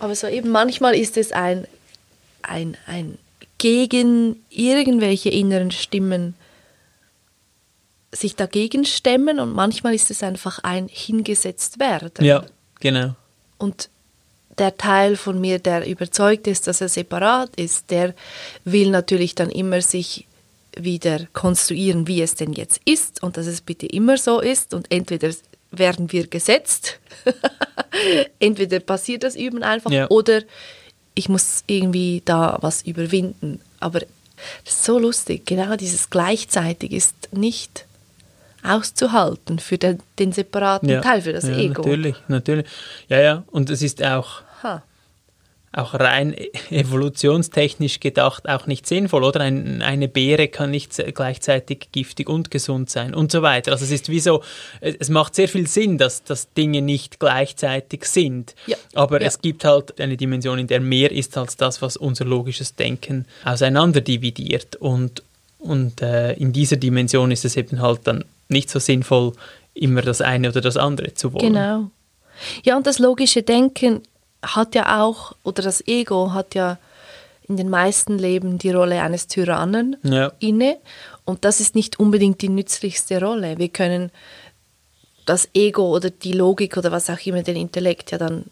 Aber 0.00 0.14
so 0.16 0.26
eben 0.26 0.50
manchmal 0.50 0.94
ist 0.96 1.16
es 1.16 1.30
ein, 1.32 1.66
ein, 2.42 2.76
ein 2.86 3.18
gegen 3.62 4.44
irgendwelche 4.50 5.28
inneren 5.30 5.70
Stimmen 5.70 6.34
sich 8.10 8.34
dagegen 8.34 8.84
stemmen 8.84 9.38
und 9.38 9.54
manchmal 9.54 9.94
ist 9.94 10.10
es 10.10 10.24
einfach 10.24 10.58
ein 10.64 10.88
hingesetzt 10.88 11.78
werden. 11.78 12.24
Ja, 12.24 12.44
genau. 12.80 13.14
Und 13.58 13.88
der 14.58 14.76
Teil 14.76 15.14
von 15.14 15.40
mir, 15.40 15.60
der 15.60 15.86
überzeugt 15.86 16.48
ist, 16.48 16.66
dass 16.66 16.80
er 16.80 16.88
separat 16.88 17.54
ist, 17.54 17.92
der 17.92 18.16
will 18.64 18.90
natürlich 18.90 19.36
dann 19.36 19.48
immer 19.48 19.80
sich 19.80 20.26
wieder 20.76 21.28
konstruieren, 21.32 22.08
wie 22.08 22.20
es 22.20 22.34
denn 22.34 22.54
jetzt 22.54 22.80
ist 22.84 23.22
und 23.22 23.36
dass 23.36 23.46
es 23.46 23.60
bitte 23.60 23.86
immer 23.86 24.18
so 24.18 24.40
ist 24.40 24.74
und 24.74 24.90
entweder 24.90 25.30
werden 25.70 26.10
wir 26.10 26.26
gesetzt, 26.26 26.98
entweder 28.40 28.80
passiert 28.80 29.22
das 29.22 29.36
Üben 29.36 29.62
einfach 29.62 29.92
Ja. 29.92 30.08
oder 30.10 30.42
ich 31.14 31.28
muss 31.28 31.64
irgendwie 31.66 32.22
da 32.24 32.58
was 32.60 32.82
überwinden. 32.82 33.60
Aber 33.80 34.00
das 34.00 34.74
ist 34.74 34.84
so 34.84 34.98
lustig, 34.98 35.46
genau 35.46 35.76
dieses 35.76 36.10
gleichzeitig 36.10 36.92
ist 36.92 37.28
nicht 37.32 37.86
auszuhalten 38.62 39.58
für 39.58 39.78
den, 39.78 40.00
den 40.18 40.32
separaten 40.32 40.88
Ja. 40.88 41.00
Teil, 41.00 41.22
für 41.22 41.32
das 41.32 41.44
ja, 41.44 41.56
Ego. 41.56 41.82
Natürlich, 41.82 42.16
natürlich. 42.28 42.66
Ja, 43.08 43.20
ja, 43.20 43.44
und 43.50 43.70
es 43.70 43.82
ist 43.82 44.02
auch, 44.02 44.42
Ha. 44.62 44.82
Auch 45.72 45.94
rein 45.94 46.34
evolutionstechnisch 46.70 48.00
gedacht 48.00 48.48
auch 48.48 48.66
nicht 48.66 48.86
sinnvoll, 48.86 49.24
oder? 49.24 49.40
Ein, 49.40 49.82
eine 49.82 50.08
Beere 50.08 50.48
kann 50.48 50.70
nicht 50.70 50.94
gleichzeitig 51.14 51.88
giftig 51.92 52.28
und 52.28 52.50
gesund 52.50 52.90
sein 52.90 53.14
und 53.14 53.32
so 53.32 53.42
weiter. 53.42 53.72
Also 53.72 53.84
es 53.84 53.90
ist 53.90 54.08
wie 54.08 54.20
so, 54.20 54.42
es 54.80 54.96
es 54.98 55.08
macht 55.08 55.34
sehr 55.34 55.48
viel 55.48 55.66
Sinn, 55.66 55.98
dass, 55.98 56.22
dass 56.24 56.52
Dinge 56.52 56.80
nicht 56.82 57.18
gleichzeitig 57.18 58.04
sind. 58.04 58.54
Ja. 58.66 58.76
Aber 58.94 59.20
Ja. 59.20 59.26
es 59.26 59.40
gibt 59.40 59.64
halt 59.64 59.98
eine 60.00 60.16
Dimension, 60.16 60.58
in 60.58 60.66
der 60.66 60.80
mehr 60.80 61.10
ist 61.10 61.36
als 61.36 61.56
das, 61.56 61.82
was 61.82 61.96
unser 61.96 62.24
logisches 62.24 62.74
Denken 62.76 63.26
auseinander 63.44 64.00
dividiert. 64.00 64.76
Und, 64.76 65.22
und 65.58 66.02
äh, 66.02 66.34
in 66.34 66.52
dieser 66.52 66.76
Dimension 66.76 67.30
ist 67.30 67.44
es 67.44 67.56
eben 67.56 67.80
halt 67.80 68.00
dann 68.04 68.24
nicht 68.48 68.70
so 68.70 68.78
sinnvoll, 68.78 69.32
immer 69.74 70.02
das 70.02 70.20
eine 70.20 70.50
oder 70.50 70.60
das 70.60 70.76
andere 70.76 71.14
zu 71.14 71.32
wollen. 71.32 71.52
Genau. 71.52 71.90
Ja, 72.64 72.76
und 72.76 72.86
das 72.86 72.98
logische 72.98 73.42
Denken 73.42 74.02
hat 74.42 74.74
ja 74.74 75.02
auch, 75.02 75.34
oder 75.44 75.62
das 75.62 75.86
Ego 75.86 76.32
hat 76.32 76.54
ja 76.54 76.78
in 77.48 77.56
den 77.56 77.70
meisten 77.70 78.18
Leben 78.18 78.58
die 78.58 78.70
Rolle 78.70 79.02
eines 79.02 79.26
Tyrannen 79.26 79.96
Ja. 80.02 80.32
inne. 80.38 80.78
Und 81.24 81.44
das 81.44 81.60
ist 81.60 81.74
nicht 81.74 81.98
unbedingt 82.00 82.40
die 82.42 82.48
nützlichste 82.48 83.20
Rolle. 83.20 83.58
Wir 83.58 83.68
können 83.68 84.10
das 85.26 85.48
Ego 85.54 85.94
oder 85.94 86.10
die 86.10 86.32
Logik 86.32 86.76
oder 86.76 86.90
was 86.90 87.08
auch 87.10 87.18
immer, 87.26 87.42
den 87.42 87.56
Intellekt 87.56 88.10
ja 88.10 88.18
dann 88.18 88.44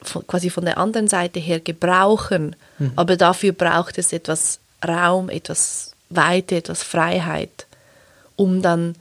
von, 0.00 0.26
quasi 0.26 0.50
von 0.50 0.64
der 0.64 0.78
anderen 0.78 1.08
Seite 1.08 1.40
her 1.40 1.60
gebrauchen. 1.60 2.56
Aber 2.94 3.16
dafür 3.16 3.52
braucht 3.52 3.98
es 3.98 4.12
etwas 4.12 4.58
Raum, 4.86 5.28
etwas 5.30 5.92
Weite, 6.10 6.56
etwas 6.56 6.82
Freiheit, 6.82 7.66
um 8.36 8.62
dann 8.62 8.94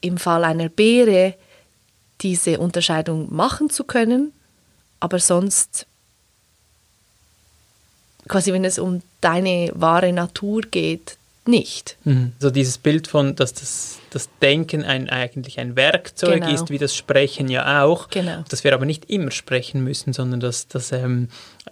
im 0.00 0.16
Fall 0.16 0.44
einer 0.44 0.68
Beere 0.68 1.34
diese 2.22 2.58
Unterscheidung 2.58 3.34
machen 3.34 3.70
zu 3.70 3.84
können, 3.84 4.32
aber 5.00 5.18
sonst 5.18 5.86
quasi, 8.28 8.52
wenn 8.52 8.64
es 8.64 8.78
um 8.78 9.02
deine 9.20 9.72
wahre 9.74 10.12
Natur 10.12 10.62
geht, 10.62 11.16
nicht. 11.46 11.96
Mhm. 12.04 12.32
So 12.38 12.50
dieses 12.50 12.78
Bild 12.78 13.08
von, 13.08 13.34
dass 13.34 13.54
das, 13.54 13.98
das 14.10 14.28
Denken 14.40 14.84
ein, 14.84 15.08
eigentlich 15.08 15.58
ein 15.58 15.74
Werkzeug 15.74 16.42
Genau. 16.42 16.52
ist, 16.52 16.70
wie 16.70 16.78
das 16.78 16.94
Sprechen 16.94 17.48
ja 17.48 17.82
auch. 17.82 18.08
Genau. 18.08 18.44
Dass 18.48 18.62
wir 18.62 18.74
aber 18.74 18.84
nicht 18.84 19.10
immer 19.10 19.30
sprechen 19.30 19.82
müssen, 19.82 20.12
sondern 20.12 20.40
dass, 20.40 20.68
dass 20.68 20.92
ähm, 20.92 21.28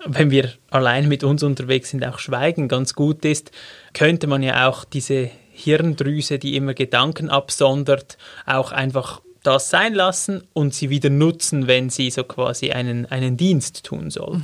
wenn 0.06 0.30
wir 0.30 0.52
allein 0.70 1.06
mit 1.06 1.22
uns 1.22 1.42
unterwegs 1.42 1.90
sind, 1.90 2.04
auch 2.04 2.18
Schweigen 2.18 2.68
ganz 2.68 2.94
gut 2.94 3.24
ist, 3.24 3.50
könnte 3.92 4.26
man 4.26 4.42
ja 4.42 4.68
auch 4.68 4.84
diese 4.84 5.30
Hirndrüse, 5.52 6.38
die 6.38 6.56
immer 6.56 6.74
Gedanken 6.74 7.30
absondert, 7.30 8.16
auch 8.46 8.72
einfach 8.72 9.20
das 9.48 9.70
sein 9.70 9.94
lassen 9.94 10.42
und 10.52 10.74
sie 10.74 10.90
wieder 10.90 11.10
nutzen, 11.10 11.66
wenn 11.66 11.90
sie 11.90 12.10
so 12.10 12.24
quasi 12.24 12.70
einen, 12.70 13.06
einen 13.06 13.36
Dienst 13.36 13.84
tun 13.84 14.10
soll. 14.10 14.42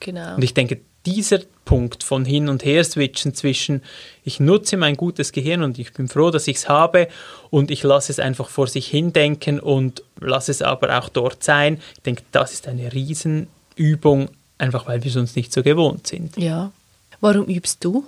Genau. 0.00 0.36
Und 0.36 0.44
ich 0.44 0.54
denke, 0.54 0.80
dieser 1.04 1.40
Punkt 1.64 2.02
von 2.02 2.24
hin 2.24 2.48
und 2.48 2.64
her 2.64 2.84
switchen 2.84 3.34
zwischen, 3.34 3.82
ich 4.24 4.40
nutze 4.40 4.76
mein 4.76 4.96
gutes 4.96 5.32
Gehirn 5.32 5.62
und 5.62 5.78
ich 5.78 5.92
bin 5.92 6.08
froh, 6.08 6.30
dass 6.30 6.46
ich 6.48 6.56
es 6.56 6.68
habe 6.68 7.08
und 7.50 7.70
ich 7.70 7.82
lasse 7.82 8.12
es 8.12 8.18
einfach 8.18 8.48
vor 8.48 8.66
sich 8.66 8.86
hin 8.86 9.12
denken 9.12 9.60
und 9.60 10.02
lasse 10.20 10.50
es 10.50 10.62
aber 10.62 10.98
auch 10.98 11.08
dort 11.08 11.42
sein. 11.42 11.80
Ich 11.96 12.02
denke, 12.02 12.22
das 12.32 12.52
ist 12.52 12.68
eine 12.68 12.92
Riesenübung, 12.92 14.28
einfach 14.58 14.86
weil 14.86 15.02
wir 15.02 15.10
es 15.10 15.16
uns 15.16 15.36
nicht 15.36 15.52
so 15.52 15.62
gewohnt 15.62 16.06
sind. 16.06 16.36
Ja. 16.36 16.72
Warum 17.20 17.46
übst 17.46 17.84
du? 17.84 18.04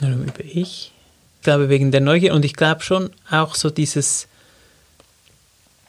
Darum 0.00 0.22
übe 0.22 0.42
ich. 0.42 0.92
Ich 1.38 1.44
glaube, 1.44 1.68
wegen 1.68 1.90
der 1.90 2.00
Neugier 2.00 2.34
und 2.34 2.44
ich 2.44 2.54
glaube 2.54 2.82
schon 2.82 3.10
auch 3.30 3.54
so 3.54 3.70
dieses, 3.70 4.28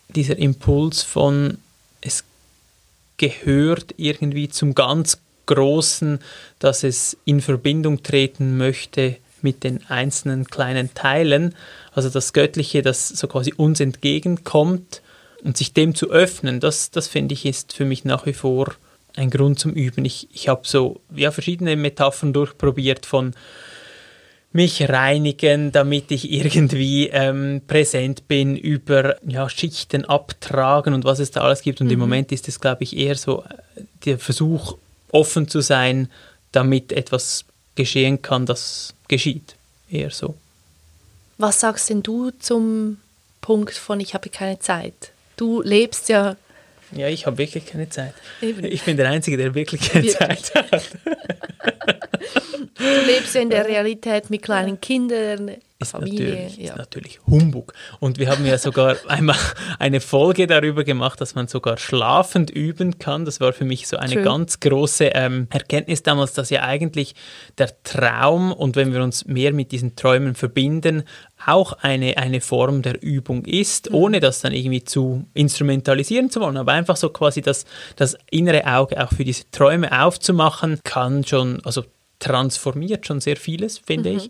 dieser 0.10 0.38
Impuls 0.38 1.02
von, 1.02 1.58
es 2.02 2.24
gehört 3.18 3.96
irgendwie 3.98 4.50
zum 4.50 4.76
ganz 4.76 5.20
Großen, 5.46 6.20
dass 6.60 6.84
es 6.84 7.18
in 7.26 7.42
Verbindung 7.42 8.02
treten 8.02 8.58
möchte 8.58 9.18
mit 9.42 9.66
den 9.66 9.86
einzelnen 9.90 10.46
kleinen 10.46 10.94
Teilen. 10.94 11.54
Also 11.92 12.10
das 12.10 12.32
Göttliche, 12.32 12.82
das 12.82 13.10
so 13.10 13.28
quasi 13.28 13.54
uns 13.56 13.82
entgegenkommt 13.82 15.02
und 15.44 15.58
sich 15.58 15.74
dem 15.74 15.96
zu 15.96 16.10
öffnen, 16.10 16.62
das, 16.62 16.92
das 16.92 17.08
finde 17.08 17.34
ich 17.34 17.46
ist 17.46 17.74
für 17.74 17.84
mich 17.84 18.06
nach 18.06 18.26
wie 18.26 18.34
vor 18.34 18.74
ein 19.16 19.30
Grund 19.30 19.60
zum 19.60 19.74
Üben. 19.74 20.06
Ich, 20.06 20.30
ich 20.34 20.48
habe 20.48 20.62
so 20.64 21.02
ja, 21.14 21.32
verschiedene 21.32 21.76
Metaphern 21.76 22.34
durchprobiert 22.34 23.06
von 23.06 23.34
mich 24.54 24.88
reinigen, 24.88 25.72
damit 25.72 26.12
ich 26.12 26.32
irgendwie 26.32 27.08
ähm, 27.08 27.62
präsent 27.68 28.28
bin, 28.28 28.56
über 28.56 29.18
ja, 29.28 29.50
Schichten 29.50 30.06
abtragen 30.06 30.94
und 30.94 31.06
was 31.06 31.20
es 31.20 31.32
da 31.32 31.42
alles 31.42 31.64
gibt. 31.64 31.82
Und 31.82 31.92
im 31.92 32.00
Moment 32.00 32.32
ist 32.32 32.48
es, 32.48 32.60
glaube 32.60 32.84
ich, 32.84 32.96
eher 32.96 33.16
so 33.16 33.44
äh, 33.44 33.82
der 34.06 34.20
Versuch, 34.20 34.78
offen 35.12 35.48
zu 35.48 35.62
sein, 35.62 36.10
damit 36.52 36.92
etwas 36.92 37.46
geschehen 37.76 38.22
kann, 38.22 38.46
das 38.46 38.94
geschieht. 39.08 39.56
Eher 39.90 40.12
so. 40.12 40.36
Was 41.38 41.60
sagst 41.60 41.90
denn 41.90 42.04
du 42.04 42.32
zum 42.32 42.98
Punkt 43.42 43.74
von 43.74 44.00
ich 44.00 44.14
habe 44.14 44.30
keine 44.30 44.60
Zeit? 44.60 45.12
Du 45.36 45.62
lebst 45.62 46.10
ja 46.10 46.36
Ja, 46.92 47.08
ich 47.08 47.26
habe 47.26 47.40
wirklich 47.40 47.66
keine 47.66 47.90
Zeit. 47.90 48.14
Eben. 48.42 48.64
Ich 48.66 48.84
bin 48.84 48.98
der 48.98 49.10
Einzige, 49.10 49.38
der 49.38 49.56
wirklich 49.56 49.82
keine 49.82 50.06
Wirklich. 50.06 50.44
Zeit 50.44 50.72
hat. 50.72 50.84
Du 52.76 52.84
lebst 53.06 53.36
ja 53.36 53.42
in 53.42 53.50
der 53.50 53.68
Realität 53.68 54.30
mit 54.30 54.42
kleinen 54.42 54.80
Kindern, 54.80 55.52
Ist 55.80 55.92
Familie. 55.92 56.30
natürlich, 56.30 56.58
ja. 56.58 56.72
ist 56.72 56.78
natürlich 56.78 57.20
Humbug. 57.28 57.74
Und 58.00 58.18
wir 58.20 58.30
haben 58.30 58.46
ja 58.46 58.58
sogar 58.58 58.96
einmal 59.08 59.38
eine 59.80 60.00
Folge 60.00 60.48
darüber 60.48 60.84
gemacht, 60.84 61.22
dass 61.22 61.36
man 61.36 61.48
sogar 61.48 61.78
schlafend 61.78 62.50
üben 62.50 63.00
kann. 63.00 63.26
Das 63.26 63.40
war 63.40 63.54
für 63.54 63.66
mich 63.66 63.88
so 63.88 63.98
eine 63.98 64.14
True. 64.14 64.24
ganz 64.24 64.60
große 64.60 65.06
ähm, 65.06 65.48
Erkenntnis 65.52 66.04
damals, 66.04 66.34
dass 66.34 66.50
ja 66.50 66.64
eigentlich 66.64 67.16
der 67.58 67.72
Traum 67.84 68.52
und 68.52 68.76
wenn 68.76 68.94
wir 68.94 69.04
uns 69.04 69.26
mehr 69.26 69.54
mit 69.54 69.72
diesen 69.72 69.96
Träumen 69.96 70.36
verbinden, 70.36 71.04
auch 71.48 71.74
eine, 71.74 72.18
eine 72.18 72.42
Form 72.42 72.82
der 72.82 73.02
Übung 73.04 73.46
ist, 73.46 73.90
Mhm. 73.90 73.96
ohne 73.96 74.20
das 74.20 74.42
dann 74.42 74.54
irgendwie 74.54 74.84
zu 74.84 75.26
instrumentalisieren 75.34 76.30
zu 76.30 76.40
wollen. 76.42 76.58
Aber 76.58 76.72
einfach 76.74 76.96
so 76.98 77.10
quasi 77.10 77.42
das, 77.42 77.66
das 77.96 78.18
innere 78.32 78.66
Auge 78.66 79.04
auch 79.04 79.12
für 79.12 79.24
diese 79.24 79.50
Träume 79.52 80.04
aufzumachen, 80.04 80.80
kann 80.84 81.24
schon, 81.26 81.60
also 81.66 81.84
transformiert 82.20 83.06
schon 83.06 83.20
sehr 83.22 83.36
vieles, 83.38 83.78
finde 83.80 84.12
ich. 84.12 84.30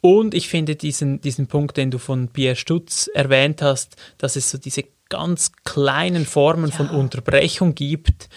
Und 0.00 0.34
ich 0.34 0.48
finde 0.48 0.76
diesen, 0.76 1.20
diesen 1.20 1.46
Punkt, 1.46 1.76
den 1.76 1.90
du 1.90 1.98
von 1.98 2.28
Pierre 2.28 2.56
Stutz 2.56 3.08
erwähnt 3.12 3.60
hast, 3.60 3.96
dass 4.16 4.36
es 4.36 4.50
so 4.50 4.56
diese 4.56 4.84
ganz 5.10 5.52
kleinen 5.64 6.24
Formen 6.24 6.72
von 6.72 6.86
Ja. 6.86 6.92
Unterbrechung 6.92 7.74
gibt, 7.74 8.28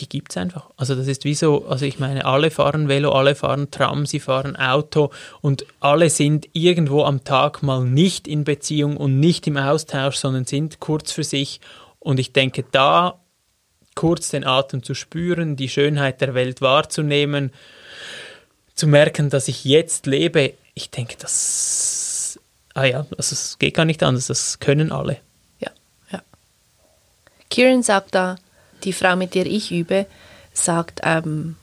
die 0.00 0.08
gibt 0.08 0.32
es 0.32 0.36
einfach. 0.36 0.70
Also 0.76 0.94
das 0.94 1.06
ist 1.06 1.24
wie 1.24 1.34
so, 1.34 1.66
also 1.66 1.84
ich 1.84 1.98
meine, 1.98 2.24
alle 2.24 2.50
fahren 2.50 2.88
Velo, 2.88 3.12
alle 3.12 3.34
fahren 3.34 3.70
Tram, 3.70 4.06
sie 4.06 4.20
fahren 4.20 4.56
Auto 4.56 5.10
und 5.40 5.66
alle 5.80 6.10
sind 6.10 6.48
irgendwo 6.52 7.04
am 7.04 7.24
Tag 7.24 7.62
mal 7.62 7.84
nicht 7.84 8.28
in 8.28 8.44
Beziehung 8.44 8.96
und 8.96 9.20
nicht 9.20 9.46
im 9.46 9.56
Austausch, 9.56 10.16
sondern 10.16 10.44
sind 10.44 10.80
kurz 10.80 11.12
für 11.12 11.24
sich. 11.24 11.60
Und 11.98 12.20
ich 12.20 12.32
denke, 12.32 12.64
da 12.70 13.18
kurz 13.94 14.30
den 14.30 14.46
Atem 14.46 14.82
zu 14.82 14.94
spüren, 14.94 15.56
die 15.56 15.68
Schönheit 15.68 16.20
der 16.20 16.34
Welt 16.34 16.60
wahrzunehmen, 16.60 17.52
zu 18.76 18.86
merken, 18.86 19.28
dass 19.28 19.48
ich 19.48 19.64
jetzt 19.64 20.06
lebe, 20.06 20.54
ich 20.74 20.90
denke, 20.90 21.16
das, 21.18 22.38
ah 22.74 22.84
ja, 22.84 23.06
also 23.16 23.32
es 23.32 23.58
geht 23.58 23.74
gar 23.74 23.84
nicht 23.84 24.04
anders, 24.04 24.28
das 24.28 24.60
können 24.60 24.92
alle. 24.92 25.18
Ja, 25.58 25.72
ja. 26.12 26.22
Kieran 27.50 27.82
sagt 27.82 28.14
da, 28.14 28.36
die 28.84 28.92
Frau, 28.92 29.16
mit 29.16 29.34
der 29.34 29.46
ich 29.46 29.70
übe, 29.72 30.06
sagt, 30.52 31.00
ähm, 31.04 31.56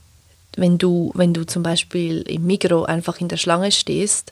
wenn, 0.56 0.78
du, 0.78 1.12
wenn 1.16 1.34
du 1.34 1.46
zum 1.46 1.64
Beispiel 1.64 2.22
im 2.24 2.46
Migro 2.46 2.84
einfach 2.84 3.20
in 3.20 3.28
der 3.28 3.38
Schlange 3.38 3.72
stehst, 3.72 4.32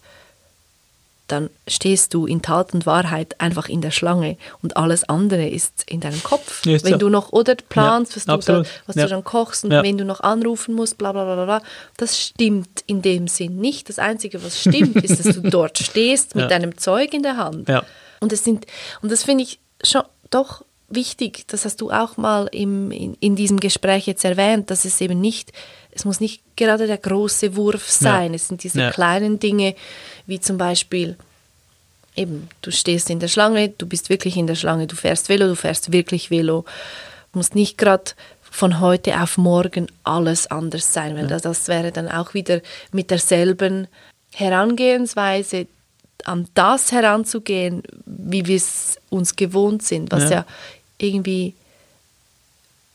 dann 1.28 1.50
stehst 1.68 2.14
du 2.14 2.26
in 2.26 2.42
Tat 2.42 2.74
und 2.74 2.86
Wahrheit 2.86 3.40
einfach 3.40 3.70
in 3.70 3.82
der 3.82 3.92
Schlange 3.92 4.38
und 4.62 4.76
alles 4.76 5.06
andere 5.08 5.48
ist 5.48 5.90
in 5.90 6.02
deinem 6.02 6.22
Kopf. 6.22 6.66
Ist 6.66 6.84
wenn 6.84 6.94
so. 6.94 6.98
du 7.00 7.10
noch 7.10 7.32
oder 7.32 7.56
planst, 7.56 8.12
Ja, 8.16 8.38
was, 8.38 8.46
du, 8.46 8.52
da, 8.62 8.64
was 8.88 8.96
Ja. 8.98 9.04
du 9.04 9.10
dann 9.10 9.24
kochst 9.24 9.64
und 9.64 9.72
Ja. 9.72 9.82
wen 9.84 9.98
du 9.98 10.04
noch 10.06 10.20
anrufen 10.20 10.76
musst, 10.76 10.98
bla 10.98 11.14
bla 11.14 11.24
bla 11.24 11.46
bla, 11.46 11.62
das 11.98 12.20
stimmt 12.20 12.84
in 12.88 13.02
dem 13.02 13.28
Sinn 13.30 13.56
nicht. 13.58 13.88
Das 13.88 14.00
Einzige, 14.00 14.44
was 14.44 14.60
stimmt, 14.60 14.98
ist, 14.98 15.26
dass 15.26 15.36
du 15.36 15.42
dort 15.50 15.78
stehst 15.78 16.36
mit 16.36 16.44
Ja. 16.44 16.50
deinem 16.50 16.78
Zeug 16.78 17.14
in 17.14 17.24
der 17.24 17.38
Hand. 17.38 17.70
Ja. 17.70 17.84
Und 18.20 18.32
das 18.34 18.44
sind, 18.44 18.66
und 19.02 19.10
das 19.12 19.24
finde 19.24 19.44
ich 19.46 19.60
schon 19.82 20.04
doch 20.30 20.64
wichtig, 20.96 21.46
das 21.48 21.66
hast 21.66 21.82
du 21.82 21.92
auch 21.92 22.18
mal 22.18 22.48
im, 22.52 22.92
in, 22.92 23.16
in 23.20 23.36
diesem 23.36 23.60
Gespräch 23.60 24.08
jetzt 24.08 24.26
erwähnt, 24.26 24.70
dass 24.72 24.86
es 24.86 25.00
eben 25.02 25.20
nicht, 25.22 25.52
es 25.92 26.06
muss 26.06 26.20
nicht 26.20 26.42
gerade 26.56 26.88
der 26.88 26.98
große 26.98 27.56
Wurf 27.56 27.90
sein. 27.90 28.34
Es 28.34 28.48
sind 28.48 28.64
diese 28.64 28.80
Ja. 28.80 28.92
kleinen 28.92 29.40
Dinge, 29.40 29.76
wie 30.26 30.40
zum 30.40 30.58
Beispiel, 30.58 31.18
eben, 32.16 32.50
du 32.62 32.72
stehst 32.72 33.10
in 33.10 33.20
der 33.20 33.28
Schlange, 33.28 33.70
du 33.70 33.86
bist 33.86 34.10
wirklich 34.10 34.38
in 34.38 34.48
der 34.48 34.56
Schlange, 34.56 34.88
du 34.88 34.96
fährst 34.96 35.30
Velo, 35.30 35.48
du 35.48 35.56
fährst 35.56 35.92
wirklich 35.92 36.30
Velo. 36.32 36.66
Du 37.32 37.40
musst 37.40 37.56
nicht 37.56 37.78
gerade 37.78 38.12
von 38.42 38.80
heute 38.80 39.20
auf 39.20 39.38
morgen 39.38 39.88
alles 40.04 40.46
anders 40.52 40.94
sein, 40.94 41.16
weil 41.16 41.26
das, 41.28 41.42
das 41.42 41.68
wäre 41.68 41.92
dann 41.92 42.08
auch 42.08 42.36
wieder 42.36 42.62
mit 42.92 43.10
derselben 43.10 43.88
Herangehensweise 44.32 45.68
an 46.26 46.48
das 46.54 46.92
heranzugehen, 46.92 47.84
wie 48.06 48.46
wir 48.46 48.56
es 48.56 48.98
uns 49.10 49.36
gewohnt 49.36 49.84
sind, 49.84 50.12
was 50.12 50.24
Ja. 50.26 50.30
ja, 50.32 50.46
irgendwie 51.04 51.54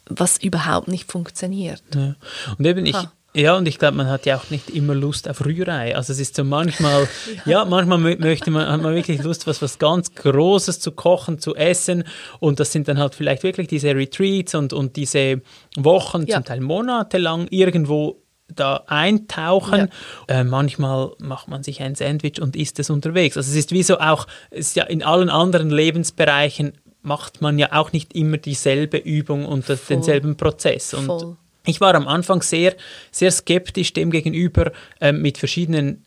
was 0.06 0.38
überhaupt 0.38 0.88
nicht 0.88 1.11
funktioniert. 1.11 1.82
Ja. 1.94 2.14
Und 2.59 2.66
eben 2.66 2.86
ich, 2.86 2.94
Ha. 2.94 3.12
ja, 3.34 3.56
und 3.56 3.68
ich 3.68 3.78
glaube, 3.78 3.96
man 3.98 4.09
hat 4.09 4.24
ja 4.24 4.38
auch 4.38 4.48
nicht 4.48 4.70
immer 4.70 4.94
Lust 4.94 5.28
auf 5.28 5.44
Rührei. 5.44 5.94
Also 5.94 6.14
es 6.14 6.18
ist 6.18 6.34
so 6.34 6.44
manchmal, 6.44 7.06
ja, 7.44 7.66
manchmal 7.66 7.98
mö- 7.98 8.18
möchte 8.18 8.50
man, 8.50 8.66
hat 8.68 8.80
man 8.80 8.94
wirklich 8.94 9.22
Lust, 9.22 9.46
was, 9.46 9.61
was 9.61 9.78
ganz 9.78 10.14
Großes 10.14 10.80
zu 10.80 10.92
kochen, 10.92 11.38
zu 11.40 11.54
essen. 11.54 12.04
Und 12.40 12.59
das 12.59 12.72
sind 12.72 12.88
dann 12.88 12.98
halt 12.98 13.14
vielleicht 13.14 13.42
wirklich 13.42 13.68
diese 13.68 13.94
Retreats 13.94 14.54
und, 14.54 14.72
und 14.72 14.96
diese 14.96 15.42
Wochen, 15.76 16.24
Ja. 16.26 16.36
zum 16.36 16.44
Teil 16.44 16.61
monatelang 16.62 17.46
irgendwo 17.50 18.16
da 18.56 18.84
eintauchen. 18.86 19.90
Äh, 20.26 20.42
manchmal 20.42 21.11
macht 21.18 21.48
man 21.48 21.62
sich 21.62 21.82
ein 21.82 21.94
Sandwich 21.96 22.40
und 22.40 22.56
isst 22.56 22.78
es 22.78 22.88
unterwegs. 22.88 23.36
Also 23.36 23.50
es 23.50 23.56
ist 23.59 23.72
wie 23.72 23.82
so 23.82 23.98
auch, 23.98 24.26
es 24.50 24.68
ist 24.68 24.76
ja 24.76 24.84
in 24.84 25.02
allen 25.02 25.28
anderen 25.28 25.68
Lebensbereichen 25.68 26.72
macht 27.03 27.40
man 27.40 27.59
ja 27.59 27.72
auch 27.72 27.92
nicht 27.92 28.14
immer 28.14 28.38
dieselbe 28.38 28.99
Übung 28.99 29.46
und 29.46 29.68
das, 29.68 29.86
denselben 29.86 30.36
Prozess. 30.36 30.94
Und 30.94 31.07
Voll. 31.07 31.36
ich 31.66 31.80
war 31.80 31.94
am 31.94 32.09
Anfang 32.09 32.42
sehr, 32.42 32.74
sehr 33.11 33.30
skeptisch 33.30 33.92
dem 33.92 34.11
gegenüber, 34.11 34.72
ähm, 35.01 35.22
mit 35.22 35.38
verschiedenen 35.38 36.05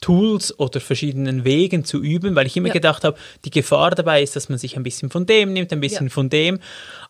Tools 0.00 0.56
oder 0.58 0.80
verschiedenen 0.80 1.44
Wegen 1.44 1.84
zu 1.84 2.00
üben, 2.02 2.36
weil 2.36 2.46
ich 2.46 2.56
immer 2.56 2.68
Ja. 2.68 2.72
gedacht 2.74 3.02
habe, 3.04 3.18
die 3.44 3.50
Gefahr 3.50 3.90
dabei 3.90 4.22
ist, 4.22 4.36
dass 4.36 4.48
man 4.48 4.56
sich 4.58 4.76
ein 4.76 4.82
bisschen 4.84 5.10
von 5.10 5.26
dem 5.26 5.52
nimmt, 5.52 5.72
ein 5.72 5.80
bisschen 5.80 6.06
Ja. 6.06 6.12
von 6.12 6.30
dem. 6.30 6.60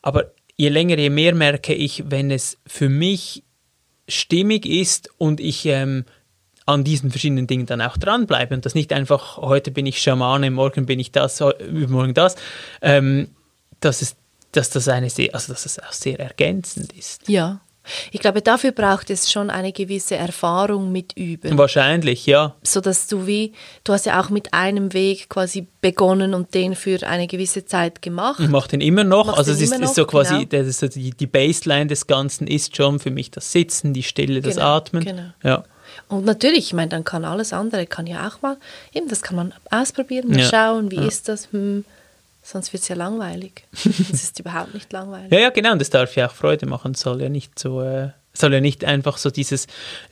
Aber 0.00 0.32
je 0.56 0.70
länger, 0.70 0.98
je 0.98 1.10
mehr 1.10 1.34
merke 1.34 1.74
ich, 1.74 2.04
wenn 2.10 2.30
es 2.30 2.56
für 2.66 2.88
mich 2.88 3.42
stimmig 4.08 4.64
ist 4.64 5.10
und 5.18 5.38
ich 5.38 5.66
ähm, 5.66 6.04
an 6.68 6.84
diesen 6.84 7.10
verschiedenen 7.10 7.46
Dingen 7.46 7.66
dann 7.66 7.80
auch 7.80 7.96
dranbleibe 7.96 8.54
und 8.54 8.66
das 8.66 8.74
nicht 8.74 8.92
einfach, 8.92 9.38
heute 9.38 9.70
bin 9.70 9.86
ich 9.86 10.02
Schamane, 10.02 10.50
morgen 10.50 10.84
bin 10.84 11.00
ich 11.00 11.10
das, 11.10 11.40
übermorgen 11.40 12.12
das, 12.12 12.36
ähm, 12.82 13.28
dass, 13.80 14.02
es, 14.02 14.16
dass 14.52 14.68
das 14.70 14.86
eine 14.88 15.08
sehr, 15.08 15.34
also 15.34 15.52
dass 15.52 15.64
es 15.64 15.78
auch 15.78 15.92
sehr 15.92 16.20
ergänzend 16.20 16.92
ist. 16.92 17.26
Ja. 17.26 17.60
Ich 18.12 18.20
glaube, 18.20 18.42
dafür 18.42 18.72
braucht 18.72 19.08
es 19.08 19.32
schon 19.32 19.48
eine 19.48 19.72
gewisse 19.72 20.16
Erfahrung 20.16 20.92
mit 20.92 21.14
Üben. 21.16 21.56
Wahrscheinlich, 21.56 22.26
ja. 22.26 22.54
so 22.62 22.82
dass 22.82 23.06
du 23.06 23.26
wie, 23.26 23.54
du 23.84 23.94
hast 23.94 24.04
ja 24.04 24.20
auch 24.20 24.28
mit 24.28 24.52
einem 24.52 24.92
Weg 24.92 25.30
quasi 25.30 25.66
begonnen 25.80 26.34
und 26.34 26.52
den 26.52 26.74
für 26.74 27.06
eine 27.06 27.26
gewisse 27.26 27.64
Zeit 27.64 28.02
gemacht. 28.02 28.40
Ich 28.40 28.48
mache 28.48 28.68
den 28.68 28.82
immer 28.82 29.04
noch. 29.04 29.28
Machst 29.28 29.38
also 29.38 29.52
es 29.52 29.62
ist, 29.62 29.72
ist 29.72 29.94
so 29.94 30.02
noch, 30.02 30.08
quasi, 30.08 30.34
genau. 30.34 30.44
das 30.50 30.66
ist 30.66 30.80
so 30.80 30.88
die, 30.88 31.12
die 31.12 31.26
Baseline 31.26 31.86
des 31.86 32.06
Ganzen 32.06 32.46
ist 32.46 32.76
schon 32.76 32.98
für 32.98 33.10
mich 33.10 33.30
das 33.30 33.52
Sitzen, 33.52 33.94
die 33.94 34.02
Stille, 34.02 34.42
das 34.42 34.56
Genau, 34.56 34.66
Atmen. 34.66 35.04
genau. 35.04 35.32
Ja. 35.42 35.64
Und 36.08 36.24
natürlich, 36.24 36.66
ich 36.66 36.72
meine, 36.72 36.88
dann 36.88 37.04
kann 37.04 37.24
alles 37.24 37.52
andere, 37.52 37.86
kann 37.86 38.06
ja 38.06 38.28
auch 38.28 38.40
mal, 38.42 38.56
eben, 38.94 39.08
das 39.08 39.22
kann 39.22 39.36
man 39.36 39.54
ausprobieren, 39.70 40.28
mal 40.28 40.40
Ja, 40.40 40.48
schauen, 40.48 40.90
wie 40.90 40.96
ja. 40.96 41.06
ist 41.06 41.28
das, 41.28 41.48
hm, 41.52 41.84
sonst 42.42 42.72
wird 42.72 42.82
es 42.82 42.88
ja 42.88 42.96
langweilig. 42.96 43.64
Es 43.84 44.22
ist 44.22 44.38
überhaupt 44.40 44.74
nicht 44.74 44.92
langweilig. 44.92 45.32
ja, 45.32 45.38
ja, 45.40 45.50
genau. 45.50 45.72
Und 45.72 45.80
das 45.80 45.90
darf 45.90 46.16
ja 46.16 46.28
auch 46.28 46.34
Freude 46.34 46.66
machen. 46.66 46.92
Es 46.92 47.00
soll 47.00 47.20
ja 47.20 47.28
nicht 47.28 47.58
so, 47.58 47.82
äh, 47.82 48.10
soll 48.32 48.54
ja 48.54 48.60
nicht 48.60 48.84
einfach 48.84 49.18
so 49.18 49.30
dieses 49.30 49.66